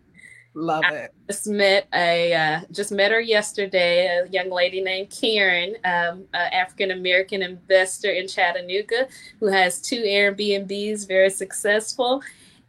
Love 0.53 0.83
I 0.85 0.95
it. 0.95 1.13
Just 1.29 1.47
met 1.47 1.87
a 1.93 2.33
uh, 2.33 2.61
just 2.71 2.91
met 2.91 3.11
her 3.11 3.21
yesterday. 3.21 4.07
A 4.07 4.27
young 4.27 4.49
lady 4.49 4.81
named 4.81 5.09
Karen, 5.09 5.75
um, 5.85 6.25
an 6.33 6.51
African 6.51 6.91
American 6.91 7.41
investor 7.41 8.11
in 8.11 8.27
Chattanooga, 8.27 9.07
who 9.39 9.47
has 9.47 9.79
two 9.79 10.01
Airbnbs, 10.01 11.07
very 11.07 11.29
successful, 11.29 12.21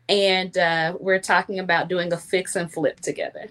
and 0.09 0.57
uh, 0.57 0.97
we're 1.01 1.19
talking 1.19 1.59
about 1.59 1.89
doing 1.89 2.13
a 2.13 2.17
fix 2.17 2.55
and 2.55 2.73
flip 2.73 3.01
together. 3.01 3.49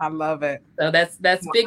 I 0.00 0.08
love 0.08 0.42
it. 0.42 0.62
So 0.78 0.90
that's 0.90 1.16
that's 1.18 1.44
wow. 1.44 1.52
big 1.52 1.66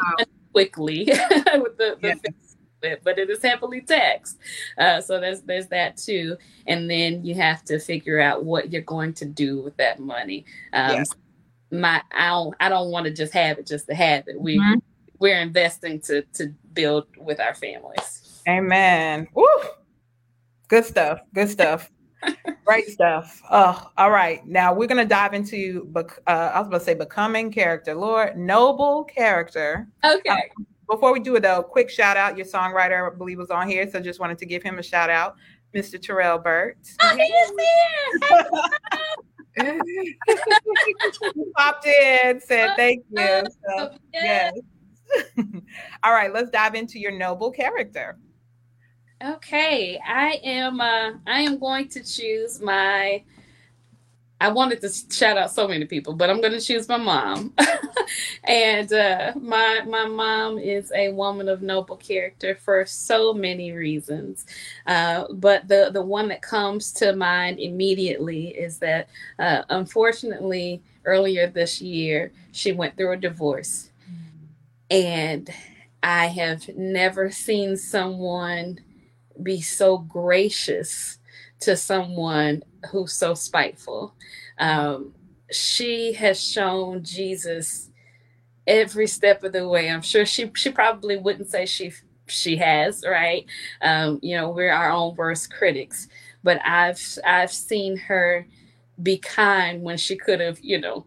quickly 0.54 1.04
with 1.06 1.78
the, 1.78 1.98
the 2.02 2.20
yes. 2.24 2.56
flip, 2.82 3.02
but 3.04 3.20
it 3.20 3.30
is 3.30 3.44
heavily 3.44 3.82
taxed. 3.82 4.40
Uh, 4.76 5.02
so 5.02 5.20
there's 5.20 5.42
there's 5.42 5.68
that 5.68 5.98
too, 5.98 6.36
and 6.66 6.90
then 6.90 7.24
you 7.24 7.36
have 7.36 7.64
to 7.66 7.78
figure 7.78 8.20
out 8.20 8.44
what 8.44 8.74
you're 8.74 8.82
going 8.82 9.14
to 9.14 9.26
do 9.26 9.62
with 9.62 9.78
that 9.78 10.00
money. 10.00 10.46
Um, 10.74 10.96
yes 10.96 11.14
my 11.72 12.02
I 12.12 12.30
don't 12.30 12.56
I 12.60 12.70
don't 12.70 12.92
want 12.92 13.06
to 13.06 13.12
just 13.12 13.34
have 13.34 13.58
it 13.58 13.68
just 13.68 13.88
to 13.88 13.96
have 13.96 14.28
it. 14.28 14.40
We 14.40 14.58
mm-hmm. 14.58 14.80
we're 15.20 15.40
investing 15.40 16.00
to 16.02 16.22
to 16.34 16.54
build 16.74 17.08
with 17.18 17.40
our 17.40 17.54
families. 17.54 18.42
Amen. 18.48 19.28
Woo! 19.34 19.46
Good 20.68 20.86
stuff. 20.86 21.22
Good 21.34 21.50
stuff. 21.50 21.92
Great 22.66 22.88
stuff. 22.88 23.42
Oh, 23.50 23.90
all 23.98 24.12
right. 24.12 24.46
Now 24.46 24.74
we're 24.74 24.88
gonna 24.88 25.06
dive 25.06 25.34
into 25.34 25.92
uh, 25.96 26.32
I 26.32 26.60
was 26.60 26.68
gonna 26.68 26.80
say 26.80 26.94
becoming 26.94 27.52
character. 27.52 27.96
Lord, 27.96 28.38
noble 28.38 29.04
character. 29.06 29.88
Okay. 30.04 30.30
Uh, 30.30 30.64
before 30.90 31.14
we 31.14 31.20
do 31.20 31.36
it 31.36 31.42
though, 31.42 31.64
quick 31.64 31.90
shout 31.90 32.18
out. 32.18 32.38
Your 32.38 32.46
songwriter, 32.46 33.12
I 33.12 33.16
believe, 33.16 33.38
was 33.38 33.50
on 33.50 33.68
here, 33.68 33.90
so 33.90 34.00
just 34.00 34.20
wanted 34.20 34.38
to 34.40 34.46
give 34.46 34.62
him 34.62 34.78
a 34.78 34.84
shout 34.84 35.10
out, 35.10 35.36
Mr. 35.74 36.02
Terrell 36.02 36.38
Burt. 36.38 36.78
Oh, 37.02 37.16
he's 37.16 38.30
here. 38.30 38.50
popped 41.58 41.86
in, 41.86 42.42
said 42.42 42.76
thank 42.76 43.04
you. 43.10 43.44
So, 43.68 43.96
yes. 44.14 44.54
All 46.04 46.14
right, 46.14 46.34
let's 46.34 46.50
dive 46.50 46.76
into 46.76 47.00
your 47.00 47.12
noble 47.12 47.52
character. 47.52 48.18
Okay, 49.24 50.00
I 50.06 50.40
am. 50.44 50.82
Uh, 50.82 51.12
I 51.28 51.42
am 51.42 51.60
going 51.60 51.88
to 51.90 52.04
choose 52.04 52.62
my 52.62 53.24
I 54.42 54.50
wanted 54.50 54.82
to 54.82 54.90
shout 55.14 55.38
out 55.38 55.52
so 55.52 55.68
many 55.68 55.86
people, 55.86 56.14
but 56.14 56.32
I'm 56.32 56.42
going 56.42 56.54
to 56.54 56.60
choose 56.60 56.90
my 56.90 56.98
mom. 56.98 57.54
and 58.44 58.92
uh, 58.92 59.34
my 59.40 59.84
my 59.86 60.08
mom 60.08 60.58
is 60.58 60.92
a 60.96 61.10
woman 61.10 61.48
of 61.48 61.62
noble 61.62 61.96
character 61.96 62.56
for 62.56 62.84
so 62.88 63.36
many 63.36 63.72
reasons. 63.72 64.48
Uh, 64.88 65.26
but 65.32 65.68
the 65.68 65.92
the 65.94 66.02
one 66.02 66.28
that 66.30 66.42
comes 66.42 66.92
to 66.94 67.16
mind 67.16 67.60
immediately 67.60 68.48
is 68.48 68.80
that 68.80 69.10
uh, 69.38 69.62
unfortunately 69.70 70.82
earlier 71.06 71.46
this 71.46 71.80
year 71.80 72.32
she 72.52 72.72
went 72.72 72.98
through 72.98 73.12
a 73.12 73.18
divorce, 73.18 73.92
and 74.90 75.52
I 76.02 76.26
have 76.26 76.68
never 76.76 77.30
seen 77.30 77.78
someone 77.78 78.80
be 79.44 79.62
so 79.62 80.00
gracious 80.00 81.20
to 81.60 81.78
someone 81.78 82.64
who's 82.90 83.14
so 83.14 83.34
spiteful. 83.34 84.16
Um, 84.58 85.14
she 85.52 86.14
has 86.14 86.42
shown 86.42 87.04
Jesus 87.04 87.90
every 88.68 89.08
step 89.08 89.44
of 89.44 89.54
the 89.54 89.68
way. 89.68 89.90
I'm 89.90 90.02
sure 90.02 90.26
she 90.26 90.52
she 90.56 90.72
probably 90.72 91.18
wouldn't 91.18 91.50
say 91.50 91.66
she 91.66 91.92
she 92.28 92.58
has, 92.58 93.04
right? 93.08 93.46
Um, 93.82 94.20
you 94.22 94.36
know, 94.38 94.50
we're 94.50 94.72
our 94.72 94.92
own 94.92 95.16
worst 95.16 95.54
critics, 95.54 96.08
but 96.44 96.60
I've 96.66 97.02
I've 97.26 97.52
seen 97.52 97.98
her 97.98 98.46
be 99.02 99.18
kind 99.18 99.82
when 99.82 99.98
she 99.98 100.16
could 100.16 100.40
have, 100.40 100.60
you 100.62 100.80
know, 100.80 101.06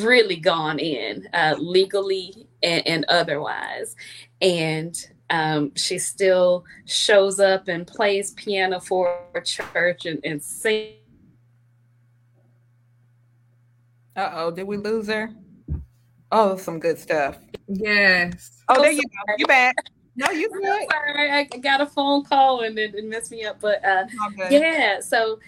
really 0.00 0.36
gone 0.36 0.78
in 0.78 1.28
uh, 1.32 1.56
legally 1.58 2.46
and, 2.62 2.86
and 2.86 3.04
otherwise, 3.08 3.96
and 4.40 5.08
um, 5.30 5.72
she 5.74 5.98
still 5.98 6.64
shows 6.86 7.38
up 7.40 7.68
and 7.68 7.86
plays 7.86 8.32
piano 8.32 8.80
for 8.80 9.20
church 9.44 10.06
and, 10.06 10.20
and 10.24 10.42
sings. 10.42 10.94
Uh 14.16 14.30
oh, 14.34 14.50
did 14.50 14.66
we 14.66 14.76
lose 14.76 15.06
her? 15.08 15.30
Oh, 16.32 16.56
some 16.56 16.78
good 16.80 16.98
stuff. 16.98 17.38
Yes. 17.68 18.62
Oh, 18.68 18.80
there 18.82 18.90
you 18.90 19.02
go. 19.02 19.34
You 19.38 19.46
back. 19.46 19.76
No, 20.16 20.30
you 20.30 20.48
good. 20.62 20.86
Sorry, 20.90 21.30
I 21.30 21.44
got 21.44 21.80
a 21.80 21.86
phone 21.86 22.24
call 22.24 22.60
and 22.62 22.78
it, 22.78 22.94
it 22.94 23.04
messed 23.04 23.30
me 23.30 23.44
up. 23.44 23.60
But 23.60 23.84
uh, 23.84 24.06
yeah, 24.50 25.00
so 25.00 25.38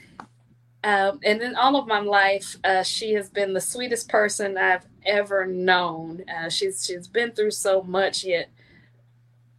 Um, 0.82 1.20
and 1.24 1.42
in 1.42 1.56
all 1.56 1.76
of 1.76 1.86
my 1.86 2.00
life, 2.00 2.56
uh, 2.64 2.82
she 2.82 3.12
has 3.14 3.28
been 3.28 3.52
the 3.52 3.60
sweetest 3.60 4.08
person 4.08 4.56
I've 4.56 4.86
ever 5.04 5.44
known. 5.46 6.24
Uh, 6.28 6.48
she's 6.48 6.84
she's 6.86 7.06
been 7.08 7.32
through 7.32 7.50
so 7.52 7.82
much, 7.82 8.24
yet 8.24 8.50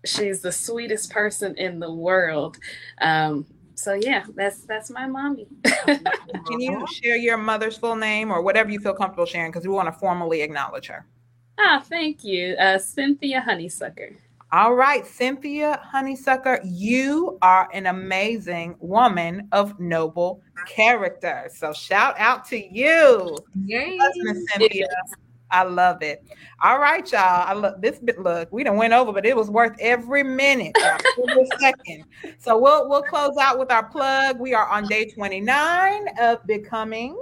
she's 0.05 0.41
the 0.41 0.51
sweetest 0.51 1.11
person 1.11 1.55
in 1.57 1.79
the 1.79 1.91
world. 1.91 2.57
Um, 2.99 3.45
so 3.75 3.93
yeah, 3.93 4.23
that's 4.35 4.61
that's 4.65 4.89
my 4.91 5.07
mommy. 5.07 5.47
Can 5.85 6.59
you 6.59 6.85
share 6.87 7.15
your 7.15 7.37
mother's 7.37 7.77
full 7.77 7.95
name 7.95 8.31
or 8.31 8.41
whatever 8.41 8.69
you 8.69 8.79
feel 8.79 8.93
comfortable 8.93 9.25
sharing? 9.25 9.51
Because 9.51 9.65
we 9.65 9.73
want 9.73 9.87
to 9.87 9.99
formally 9.99 10.41
acknowledge 10.41 10.87
her. 10.87 11.07
Ah, 11.59 11.83
thank 11.83 12.23
you, 12.23 12.55
uh, 12.55 12.77
Cynthia 12.77 13.43
Honeysucker. 13.47 14.15
All 14.53 14.75
right, 14.75 15.07
Cynthia 15.07 15.81
Honeysucker, 15.93 16.59
you 16.65 17.37
are 17.41 17.69
an 17.73 17.85
amazing 17.85 18.75
woman 18.79 19.47
of 19.53 19.79
noble 19.79 20.41
character. 20.67 21.49
So 21.53 21.71
shout 21.71 22.15
out 22.19 22.43
to 22.49 22.57
you. 22.57 23.37
Yay. 23.65 23.97
Cynthia. 24.49 24.87
I 25.51 25.63
love 25.63 26.01
it. 26.01 26.23
All 26.63 26.79
right, 26.79 27.09
y'all. 27.11 27.47
I 27.47 27.53
love 27.53 27.81
this 27.81 27.99
bit. 27.99 28.19
Look, 28.19 28.51
we 28.51 28.63
done 28.63 28.77
went 28.77 28.93
over, 28.93 29.11
but 29.11 29.25
it 29.25 29.35
was 29.35 29.49
worth 29.49 29.75
every 29.79 30.23
minute, 30.23 30.75
every 31.29 31.47
second. 31.59 32.05
So 32.39 32.57
we'll 32.57 32.89
we'll 32.89 33.03
close 33.03 33.35
out 33.37 33.59
with 33.59 33.71
our 33.71 33.83
plug. 33.83 34.39
We 34.39 34.53
are 34.53 34.67
on 34.67 34.85
day 34.87 35.05
29 35.05 36.05
of 36.19 36.45
becoming 36.47 37.21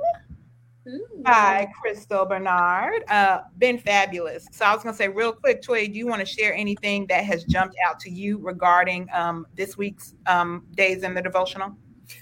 by 1.20 1.68
Crystal 1.80 2.26
Bernard. 2.26 3.04
Uh, 3.10 3.42
been 3.58 3.78
fabulous. 3.78 4.48
So 4.52 4.66
I 4.66 4.74
was 4.74 4.84
gonna 4.84 4.96
say 4.96 5.08
real 5.08 5.34
quick, 5.34 5.62
Toy, 5.62 5.88
do 5.88 5.94
you 5.94 6.08
want 6.08 6.20
to 6.20 6.26
share 6.26 6.54
anything 6.54 7.06
that 7.08 7.24
has 7.26 7.44
jumped 7.44 7.76
out 7.86 8.00
to 8.02 8.10
you 8.10 8.38
regarding 8.38 9.08
um, 9.14 9.46
this 9.56 9.78
week's 9.78 10.14
um, 10.28 10.66
days 10.76 11.04
in 11.04 11.14
the 11.14 11.22
devotional? 11.22 11.76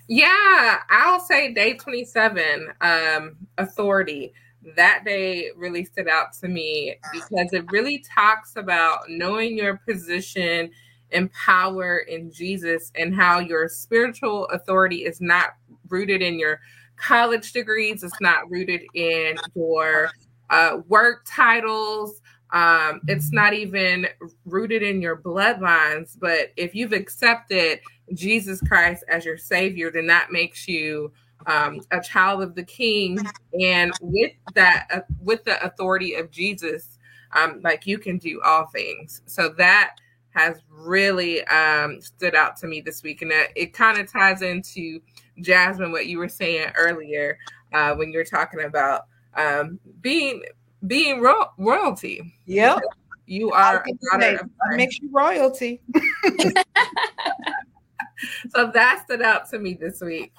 Yeah, 0.07 0.79
I'll 0.89 1.19
say 1.19 1.53
day 1.53 1.75
27, 1.75 2.67
um, 2.81 3.37
authority. 3.57 4.33
That 4.75 5.03
day 5.05 5.49
really 5.55 5.85
stood 5.85 6.07
out 6.07 6.33
to 6.41 6.47
me 6.47 6.97
because 7.11 7.53
it 7.53 7.71
really 7.71 8.03
talks 8.15 8.55
about 8.55 9.09
knowing 9.09 9.57
your 9.57 9.77
position 9.77 10.71
and 11.11 11.31
power 11.31 11.99
in 11.99 12.31
Jesus 12.31 12.91
and 12.95 13.15
how 13.15 13.39
your 13.39 13.69
spiritual 13.69 14.45
authority 14.47 15.05
is 15.05 15.21
not 15.21 15.51
rooted 15.89 16.21
in 16.21 16.37
your 16.37 16.59
college 16.97 17.53
degrees. 17.53 18.03
It's 18.03 18.19
not 18.19 18.49
rooted 18.49 18.81
in 18.93 19.37
your 19.55 20.11
uh, 20.49 20.79
work 20.87 21.25
titles. 21.25 22.21
Um, 22.51 23.01
it's 23.07 23.31
not 23.31 23.53
even 23.53 24.07
rooted 24.45 24.81
in 24.83 25.01
your 25.01 25.17
bloodlines. 25.17 26.17
But 26.19 26.51
if 26.57 26.75
you've 26.75 26.93
accepted 26.93 27.79
Jesus 28.13 28.61
Christ 28.61 29.03
as 29.09 29.25
your 29.25 29.37
Savior, 29.37 29.91
then 29.91 30.07
that 30.07 30.31
makes 30.31 30.67
you 30.67 31.11
um, 31.47 31.81
a 31.91 32.01
child 32.01 32.43
of 32.43 32.53
the 32.55 32.63
King. 32.63 33.31
And 33.59 33.93
with 34.01 34.33
that, 34.53 34.87
uh, 34.93 34.99
with 35.21 35.43
the 35.45 35.63
authority 35.63 36.13
of 36.15 36.29
Jesus, 36.29 36.99
um, 37.35 37.61
like 37.63 37.87
you 37.87 37.97
can 37.97 38.17
do 38.17 38.41
all 38.45 38.67
things. 38.67 39.21
So 39.25 39.49
that 39.57 39.95
has 40.31 40.61
really 40.69 41.43
um, 41.45 41.99
stood 41.99 42.35
out 42.35 42.55
to 42.57 42.67
me 42.67 42.81
this 42.81 43.01
week, 43.01 43.23
and 43.23 43.31
it, 43.31 43.51
it 43.55 43.73
kind 43.73 43.97
of 43.99 44.11
ties 44.11 44.43
into 44.43 45.01
Jasmine, 45.41 45.91
what 45.91 46.05
you 46.05 46.19
were 46.19 46.29
saying 46.29 46.71
earlier 46.75 47.39
uh, 47.73 47.95
when 47.95 48.11
you 48.11 48.19
were 48.19 48.25
talking 48.25 48.63
about 48.63 49.05
um, 49.35 49.79
being 50.01 50.43
being 50.85 51.21
ro- 51.21 51.49
royalty. 51.57 52.35
Yep. 52.45 52.81
You 53.25 53.51
are 53.51 53.83
say, 54.19 54.37
makes 54.71 54.99
you 54.99 55.09
royalty. 55.11 55.81
so 58.49 58.71
that 58.73 59.01
stood 59.03 59.21
out 59.21 59.49
to 59.49 59.59
me 59.59 59.73
this 59.73 59.99
week. 59.99 60.31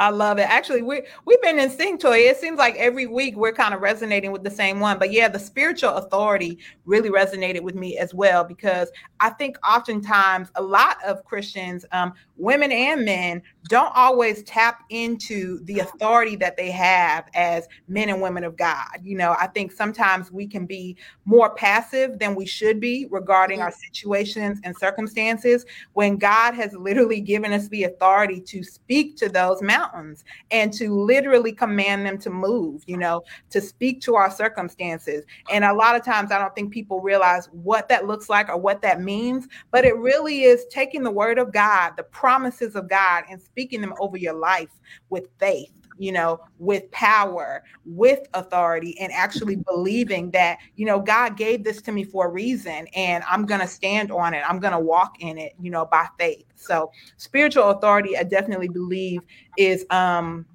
I 0.00 0.08
love 0.08 0.38
it. 0.38 0.48
Actually, 0.48 0.80
we 0.80 1.02
we've 1.26 1.42
been 1.42 1.58
in 1.58 1.68
sync, 1.68 2.00
Toy. 2.00 2.20
It 2.20 2.38
seems 2.38 2.56
like 2.56 2.74
every 2.76 3.06
week 3.06 3.36
we're 3.36 3.52
kind 3.52 3.74
of 3.74 3.82
resonating 3.82 4.32
with 4.32 4.42
the 4.42 4.50
same 4.50 4.80
one. 4.80 4.98
But 4.98 5.12
yeah, 5.12 5.28
the 5.28 5.38
spiritual 5.38 5.90
authority 5.90 6.58
really 6.86 7.10
resonated 7.10 7.60
with 7.60 7.74
me 7.74 7.98
as 7.98 8.14
well 8.14 8.42
because 8.42 8.90
I 9.20 9.28
think 9.28 9.58
oftentimes 9.62 10.48
a 10.54 10.62
lot 10.62 10.96
of 11.04 11.22
Christians, 11.26 11.84
um, 11.92 12.14
women 12.40 12.72
and 12.72 13.04
men, 13.04 13.42
don't 13.68 13.92
always 13.94 14.42
tap 14.44 14.82
into 14.88 15.62
the 15.64 15.80
authority 15.80 16.34
that 16.36 16.56
they 16.56 16.70
have 16.70 17.26
as 17.34 17.68
men 17.86 18.08
and 18.08 18.22
women 18.22 18.42
of 18.42 18.56
God. 18.56 18.88
You 19.02 19.16
know, 19.16 19.36
I 19.38 19.46
think 19.46 19.70
sometimes 19.70 20.32
we 20.32 20.46
can 20.46 20.66
be 20.66 20.96
more 21.24 21.54
passive 21.54 22.18
than 22.18 22.34
we 22.34 22.46
should 22.46 22.80
be 22.80 23.06
regarding 23.10 23.60
our 23.60 23.70
situations 23.70 24.60
and 24.64 24.76
circumstances 24.76 25.66
when 25.92 26.16
God 26.16 26.54
has 26.54 26.72
literally 26.74 27.20
given 27.20 27.52
us 27.52 27.68
the 27.68 27.84
authority 27.84 28.40
to 28.40 28.64
speak 28.64 29.16
to 29.18 29.28
those 29.28 29.62
mountains 29.62 30.24
and 30.50 30.72
to 30.74 30.94
literally 30.94 31.52
command 31.52 32.06
them 32.06 32.18
to 32.18 32.30
move, 32.30 32.82
you 32.86 32.96
know, 32.96 33.22
to 33.50 33.60
speak 33.60 34.00
to 34.02 34.14
our 34.14 34.30
circumstances. 34.30 35.24
And 35.50 35.64
a 35.64 35.74
lot 35.74 35.94
of 35.94 36.04
times 36.04 36.32
I 36.32 36.38
don't 36.38 36.54
think 36.54 36.72
people 36.72 37.00
realize 37.00 37.48
what 37.52 37.88
that 37.90 38.06
looks 38.06 38.28
like 38.28 38.48
or 38.48 38.56
what 38.56 38.82
that 38.82 39.00
means, 39.00 39.46
but 39.70 39.84
it 39.84 39.96
really 39.96 40.42
is 40.42 40.64
taking 40.70 41.02
the 41.02 41.10
word 41.10 41.38
of 41.38 41.52
God, 41.52 41.92
the 41.96 42.04
promises 42.30 42.76
of 42.76 42.88
God, 42.88 43.24
and 43.28 43.42
speaking 43.42 43.80
them 43.80 43.92
over 43.98 44.16
your 44.16 44.34
life 44.34 44.70
with 45.08 45.26
faith 45.40 45.72
you 45.98 46.12
know, 46.12 46.40
with 46.58 46.90
power, 46.92 47.62
with 47.84 48.20
authority, 48.32 48.98
and 48.98 49.12
actually 49.12 49.56
believing 49.56 50.30
that, 50.30 50.56
you 50.76 50.86
know, 50.86 50.98
God 50.98 51.36
gave 51.36 51.62
this 51.62 51.82
to 51.82 51.92
me 51.92 52.04
for 52.04 52.26
a 52.26 52.30
reason 52.30 52.86
and 52.94 53.22
I'm 53.28 53.44
going 53.44 53.60
to 53.60 53.66
stand 53.66 54.10
on 54.10 54.32
it. 54.32 54.42
I'm 54.48 54.60
going 54.60 54.72
to 54.72 54.78
walk 54.78 55.20
in 55.20 55.36
it, 55.36 55.52
you 55.60 55.70
know, 55.70 55.84
by 55.84 56.06
faith. 56.18 56.46
So, 56.54 56.90
spiritual 57.18 57.64
authority, 57.64 58.16
I 58.16 58.22
definitely 58.22 58.68
believe 58.68 59.20
is 59.58 59.84
um 59.90 60.46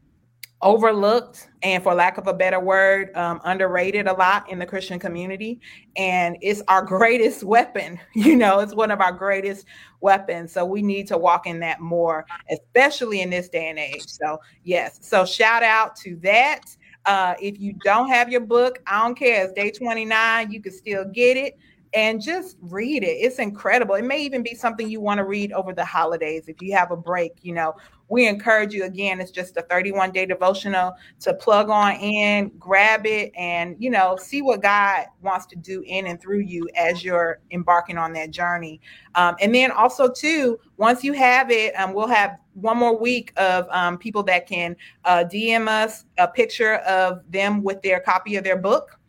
overlooked 0.61 1.49
and 1.63 1.83
for 1.83 1.93
lack 1.93 2.17
of 2.17 2.27
a 2.27 2.33
better 2.33 2.59
word 2.59 3.15
um, 3.15 3.41
underrated 3.43 4.07
a 4.07 4.13
lot 4.13 4.49
in 4.49 4.57
the 4.57 4.65
christian 4.65 4.97
community 4.97 5.59
and 5.97 6.37
it's 6.41 6.61
our 6.67 6.81
greatest 6.85 7.43
weapon 7.43 7.99
you 8.15 8.35
know 8.35 8.59
it's 8.59 8.73
one 8.73 8.89
of 8.89 9.01
our 9.01 9.11
greatest 9.11 9.65
weapons 10.01 10.51
so 10.51 10.65
we 10.65 10.81
need 10.81 11.07
to 11.07 11.17
walk 11.17 11.45
in 11.45 11.59
that 11.59 11.81
more 11.81 12.25
especially 12.49 13.21
in 13.21 13.29
this 13.29 13.49
day 13.49 13.69
and 13.69 13.79
age 13.79 14.07
so 14.07 14.39
yes 14.63 14.97
so 15.01 15.25
shout 15.25 15.61
out 15.61 15.95
to 15.95 16.15
that 16.17 16.61
uh, 17.05 17.35
if 17.39 17.59
you 17.59 17.73
don't 17.83 18.07
have 18.07 18.29
your 18.31 18.41
book 18.41 18.79
i 18.87 19.03
don't 19.03 19.15
care 19.15 19.43
it's 19.43 19.53
day 19.53 19.69
29 19.69 20.51
you 20.51 20.61
can 20.61 20.71
still 20.71 21.05
get 21.05 21.37
it 21.37 21.57
and 21.95 22.21
just 22.21 22.57
read 22.61 23.03
it. 23.03 23.07
It's 23.07 23.39
incredible. 23.39 23.95
It 23.95 24.03
may 24.03 24.21
even 24.21 24.43
be 24.43 24.53
something 24.53 24.89
you 24.89 24.99
want 24.99 25.19
to 25.19 25.23
read 25.23 25.53
over 25.53 25.73
the 25.73 25.85
holidays 25.85 26.49
if 26.49 26.61
you 26.61 26.73
have 26.75 26.91
a 26.91 26.97
break. 26.97 27.33
You 27.41 27.53
know, 27.53 27.75
we 28.07 28.27
encourage 28.27 28.73
you 28.73 28.83
again, 28.83 29.19
it's 29.19 29.31
just 29.31 29.57
a 29.57 29.61
31 29.63 30.11
day 30.11 30.25
devotional 30.25 30.93
to 31.21 31.33
plug 31.33 31.69
on 31.69 31.93
in, 31.93 32.51
grab 32.59 33.05
it, 33.05 33.31
and 33.35 33.75
you 33.79 33.89
know, 33.89 34.15
see 34.15 34.41
what 34.41 34.61
God 34.61 35.05
wants 35.21 35.45
to 35.47 35.55
do 35.55 35.83
in 35.85 36.07
and 36.07 36.21
through 36.21 36.41
you 36.41 36.67
as 36.75 37.03
you're 37.03 37.39
embarking 37.51 37.97
on 37.97 38.13
that 38.13 38.31
journey. 38.31 38.79
Um, 39.15 39.35
and 39.41 39.53
then 39.53 39.71
also, 39.71 40.09
too, 40.09 40.59
once 40.77 41.03
you 41.03 41.13
have 41.13 41.51
it, 41.51 41.73
um, 41.79 41.93
we'll 41.93 42.07
have 42.07 42.37
one 42.53 42.77
more 42.77 42.97
week 42.97 43.33
of 43.37 43.67
um, 43.69 43.97
people 43.97 44.23
that 44.23 44.47
can 44.47 44.75
uh, 45.03 45.23
DM 45.25 45.67
us 45.67 46.05
a 46.17 46.27
picture 46.27 46.75
of 46.75 47.21
them 47.29 47.63
with 47.63 47.81
their 47.81 47.99
copy 47.99 48.35
of 48.35 48.43
their 48.43 48.57
book 48.57 48.99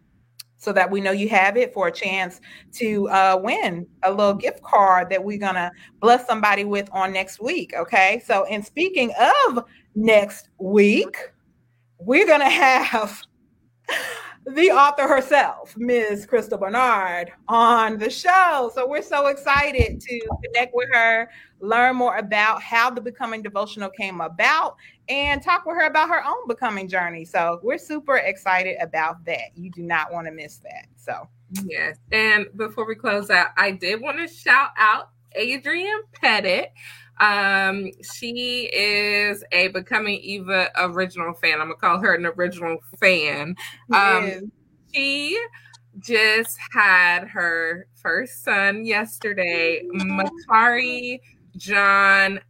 so 0.56 0.72
that 0.72 0.90
we 0.90 1.00
know 1.00 1.12
you 1.12 1.28
have 1.28 1.56
it 1.56 1.72
for 1.72 1.88
a 1.88 1.92
chance 1.92 2.40
to 2.72 3.08
uh, 3.08 3.38
win 3.42 3.86
a 4.02 4.10
little 4.10 4.34
gift 4.34 4.62
card 4.62 5.10
that 5.10 5.22
we're 5.22 5.38
gonna 5.38 5.70
bless 6.00 6.26
somebody 6.26 6.64
with 6.64 6.88
on 6.92 7.12
next 7.12 7.40
week. 7.40 7.72
Okay. 7.76 8.22
So, 8.26 8.44
and 8.46 8.64
speaking 8.64 9.12
of 9.46 9.64
next 9.94 10.48
week, 10.58 11.16
we're 11.98 12.26
gonna 12.26 12.48
have 12.48 13.22
the 14.46 14.70
author 14.70 15.08
herself, 15.08 15.76
Ms. 15.76 16.24
Crystal 16.24 16.58
Bernard, 16.58 17.32
on 17.48 17.98
the 17.98 18.08
show. 18.08 18.70
So 18.74 18.88
we're 18.88 19.02
so 19.02 19.26
excited 19.26 20.00
to 20.00 20.20
connect 20.44 20.72
with 20.74 20.88
her, 20.92 21.28
learn 21.60 21.96
more 21.96 22.16
about 22.16 22.62
how 22.62 22.90
the 22.90 23.00
Becoming 23.00 23.42
Devotional 23.42 23.90
came 23.90 24.20
about, 24.20 24.76
and 25.08 25.42
talk 25.42 25.64
with 25.66 25.76
her 25.76 25.86
about 25.86 26.08
her 26.08 26.24
own 26.24 26.46
becoming 26.48 26.88
journey. 26.88 27.24
So 27.24 27.60
we're 27.62 27.78
super 27.78 28.16
excited 28.16 28.76
about 28.80 29.24
that. 29.24 29.56
You 29.56 29.70
do 29.70 29.82
not 29.82 30.12
want 30.12 30.26
to 30.26 30.32
miss 30.32 30.58
that. 30.58 30.86
So, 30.96 31.28
yes. 31.64 31.98
And 32.12 32.46
before 32.56 32.86
we 32.86 32.94
close 32.94 33.30
out, 33.30 33.48
I 33.56 33.70
did 33.70 34.00
want 34.00 34.18
to 34.18 34.26
shout 34.26 34.70
out 34.76 35.10
Adrian 35.34 36.02
Pettit. 36.12 36.72
Um, 37.18 37.90
she 38.14 38.68
is 38.72 39.42
a 39.52 39.68
Becoming 39.68 40.18
Eva 40.18 40.70
original 40.76 41.32
fan. 41.34 41.60
I'm 41.60 41.68
gonna 41.68 41.76
call 41.76 41.98
her 41.98 42.14
an 42.14 42.26
original 42.26 42.78
fan. 42.98 43.56
Um, 43.94 44.52
she 44.92 45.38
just 45.98 46.58
had 46.72 47.24
her 47.28 47.86
first 47.94 48.44
son 48.44 48.84
yesterday, 48.84 49.82
Makari 49.94 51.20
John 51.56 52.40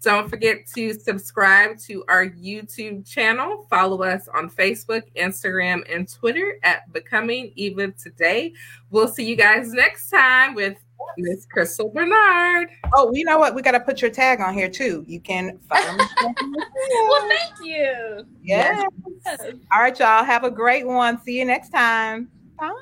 Don't 0.00 0.28
forget 0.28 0.58
to 0.76 0.94
subscribe 0.94 1.78
to 1.80 2.04
our 2.08 2.26
YouTube 2.26 3.08
channel. 3.08 3.66
Follow 3.68 4.02
us 4.02 4.28
on 4.34 4.48
Facebook, 4.48 5.02
Instagram, 5.16 5.82
and 5.92 6.12
Twitter 6.12 6.58
at 6.62 6.90
Becoming 6.92 7.52
Eva 7.56 7.88
Today. 7.92 8.52
We'll 8.90 9.08
see 9.08 9.28
you 9.28 9.36
guys 9.36 9.72
next 9.72 10.10
time 10.10 10.54
with 10.54 10.76
Miss 11.16 11.46
Crystal 11.46 11.88
Bernard. 11.88 12.68
Oh, 12.94 13.10
you 13.12 13.24
know 13.24 13.38
what? 13.38 13.54
We 13.54 13.62
got 13.62 13.72
to 13.72 13.80
put 13.80 14.00
your 14.00 14.10
tag 14.10 14.40
on 14.40 14.54
here 14.54 14.68
too. 14.68 15.04
You 15.08 15.20
can 15.20 15.58
follow 15.68 15.96
me. 15.96 16.04
Well, 17.08 17.28
thank 17.28 17.54
you. 17.62 18.26
yes. 18.42 18.84
All 19.72 19.80
right, 19.80 19.98
y'all. 19.98 20.24
Have 20.24 20.44
a 20.44 20.50
great 20.50 20.86
one. 20.86 21.20
See 21.22 21.38
you 21.38 21.44
next 21.44 21.70
time. 21.70 22.28
Bye. 22.58 22.72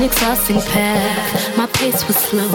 An 0.00 0.06
exhausting 0.06 0.62
path, 0.62 1.58
my 1.58 1.66
pace 1.66 2.06
was 2.06 2.16
slow, 2.16 2.48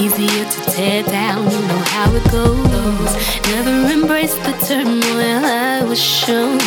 easier 0.00 0.44
to 0.46 0.70
tear 0.70 1.02
down. 1.02 1.44
You 1.44 1.60
know 1.68 1.82
how 1.92 2.10
it 2.14 2.24
goes. 2.32 3.12
Never 3.52 3.92
embraced 3.92 4.42
the 4.44 4.52
turmoil 4.64 5.44
I 5.44 5.84
was 5.84 6.02
shown. 6.02 6.58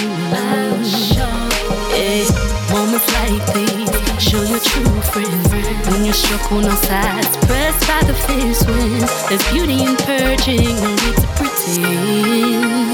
Yeah, 1.97 2.29
moments 2.69 3.09
like 3.17 3.41
these 3.55 3.89
show 4.21 4.43
your 4.43 4.59
true 4.59 5.01
friends. 5.09 5.49
When 5.89 6.05
you're 6.05 6.13
struck 6.13 6.51
on 6.51 6.65
all 6.65 6.77
sides, 6.77 7.35
pressed 7.47 7.87
by 7.87 8.03
the 8.05 8.13
fierce 8.13 8.63
wind. 8.67 9.09
There's 9.29 9.43
beauty 9.51 9.81
in 9.81 9.95
purging, 9.95 10.75
no 10.75 10.89
need 10.93 11.15
to 11.15 11.27
pretend. 11.37 12.88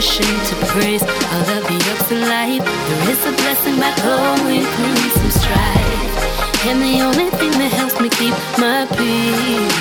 Yeah, 0.00 0.44
to 0.48 0.56
praise 0.72 1.02
all 1.02 1.44
of 1.44 1.62
the 1.68 1.76
ups 1.92 2.10
in 2.10 2.22
life. 2.22 2.64
There 2.64 3.10
is 3.12 3.20
a 3.26 3.32
blessing 3.36 3.76
by 3.76 3.92
going 4.00 4.64
through 4.64 5.10
some 5.12 5.30
strife, 5.30 6.64
and 6.64 6.80
the 6.80 7.02
only 7.04 7.28
thing 7.36 7.52
that 7.60 7.70
helps 7.70 8.00
me 8.00 8.08
keep 8.08 8.32
my 8.56 8.86
peace, 8.96 9.76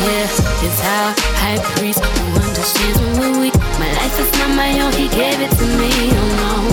yeah, 0.00 0.24
is 0.64 0.80
our 0.80 1.12
high 1.44 1.60
priest 1.76 2.00
who 2.00 2.40
understands 2.40 2.98
when 3.00 3.12
we're 3.20 3.38
weak. 3.38 3.56
My 3.78 3.92
life 4.00 4.18
is 4.18 4.32
not 4.38 4.56
my 4.56 4.80
own; 4.80 4.92
He 4.94 5.08
gave 5.08 5.38
it 5.38 5.52
to 5.52 5.66
me, 5.76 5.92
no. 6.40 6.72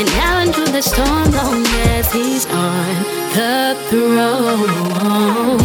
And 0.00 0.08
now 0.18 0.40
endure 0.42 0.66
the 0.74 0.82
storm 0.82 1.30
long 1.30 1.64
as 1.94 2.10
He's 2.12 2.46
on 2.46 2.94
the 3.38 3.78
throne. 3.90 5.60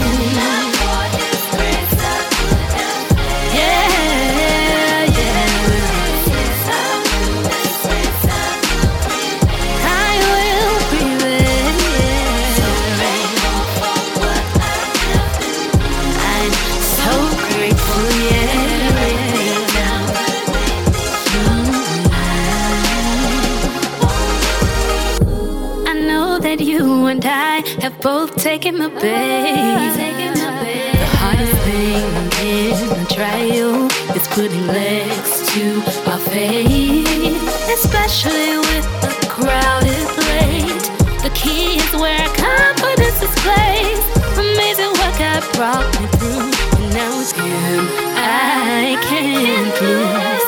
Taken 28.45 28.77
the 28.77 28.89
bait. 28.89 29.95
The 29.97 31.05
hardest 31.17 31.57
thing 31.65 32.05
in 32.45 32.89
the 33.01 33.07
trial 33.09 33.89
is 34.15 34.27
putting 34.27 34.67
legs 34.67 35.51
to 35.51 35.81
our 36.11 36.19
faith, 36.19 37.41
especially 37.73 38.59
with 38.69 38.85
a 39.01 39.13
crowded 39.33 40.05
plate. 40.13 40.83
The 41.25 41.31
key 41.33 41.77
is 41.77 41.91
where 41.99 42.27
confidence 42.37 43.19
is 43.27 43.33
placed. 43.41 44.05
Amazing 44.37 44.93
what 44.99 45.13
God 45.17 45.41
brought 45.55 45.89
me 45.99 46.05
through, 46.19 46.45
and 46.77 46.93
now 46.93 47.19
it's 47.21 47.31
Him 47.31 47.87
I 48.13 48.95
can't 49.09 49.81
lose. 49.81 50.44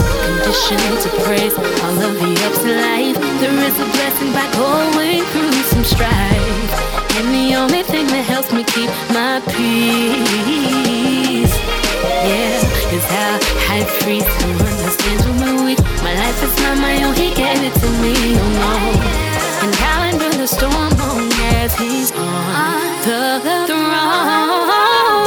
Conditioned 0.48 0.96
to 1.02 1.10
praise 1.26 1.56
all 1.60 1.98
of 2.08 2.14
the 2.22 2.32
ups 2.48 2.64
in 2.64 2.80
life. 2.80 3.20
There 3.42 3.60
is 3.68 3.76
a 3.80 3.84
blessing 3.84 4.32
by 4.32 4.48
going 4.56 5.26
through 5.36 5.52
some 5.74 5.84
strife, 5.84 6.72
and 7.20 7.28
the 7.36 7.52
only 7.56 7.84
thing 7.84 8.08
that 8.08 8.24
helps 8.24 8.54
me 8.54 8.64
keep 8.64 8.90
my 9.12 9.42
peace. 9.52 11.52
Yeah, 12.24 12.64
is 12.96 13.04
how 13.12 13.36
high 13.68 13.84
priest 14.00 14.32
who 14.40 14.56
understands 14.64 15.28
when 15.28 15.36
we're 15.44 15.60
weak. 15.66 15.84
My 16.02 16.16
life 16.16 16.40
is 16.42 16.56
not 16.64 16.78
my 16.78 17.04
own, 17.04 17.14
he 17.14 17.34
gave 17.36 17.62
it 17.62 17.74
to 17.84 17.90
me, 18.00 18.40
oh 18.40 18.48
no. 18.64 18.72
And 19.68 19.76
now 19.84 20.08
endure 20.08 20.32
the 20.32 20.48
storm 20.48 20.96
as 21.60 21.76
he's 21.76 22.14
on 22.14 23.04
the 23.04 23.44
throne. 23.68 25.27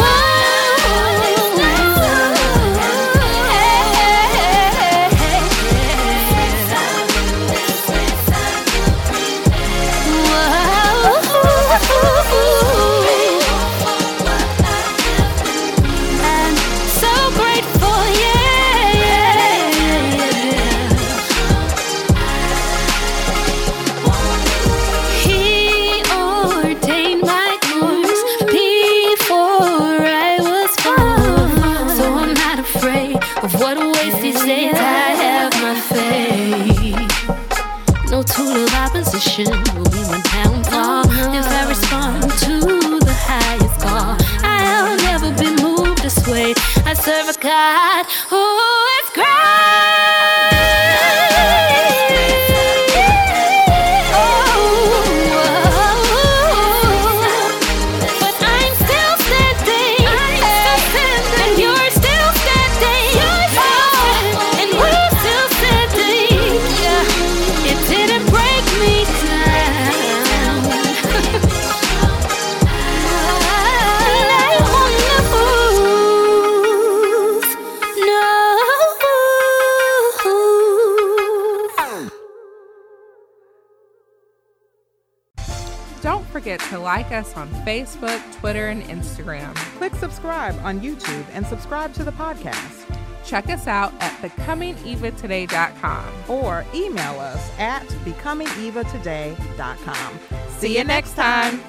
Facebook, 87.65 88.21
Twitter, 88.39 88.69
and 88.69 88.83
Instagram. 88.85 89.55
Click 89.77 89.95
subscribe 89.95 90.55
on 90.63 90.81
YouTube 90.81 91.25
and 91.33 91.47
subscribe 91.47 91.93
to 91.95 92.05
the 92.05 92.13
podcast. 92.13 92.87
Check 93.25 93.49
us 93.49 93.67
out 93.67 93.95
at 94.01 94.13
becomingevatoday.com. 94.23 96.05
Or 96.29 96.65
email 96.75 97.19
us 97.21 97.51
at 97.59 97.87
becomingevatoday.com. 98.05 100.21
See 100.59 100.77
you 100.77 100.85
next 100.85 101.15
time. 101.15 101.61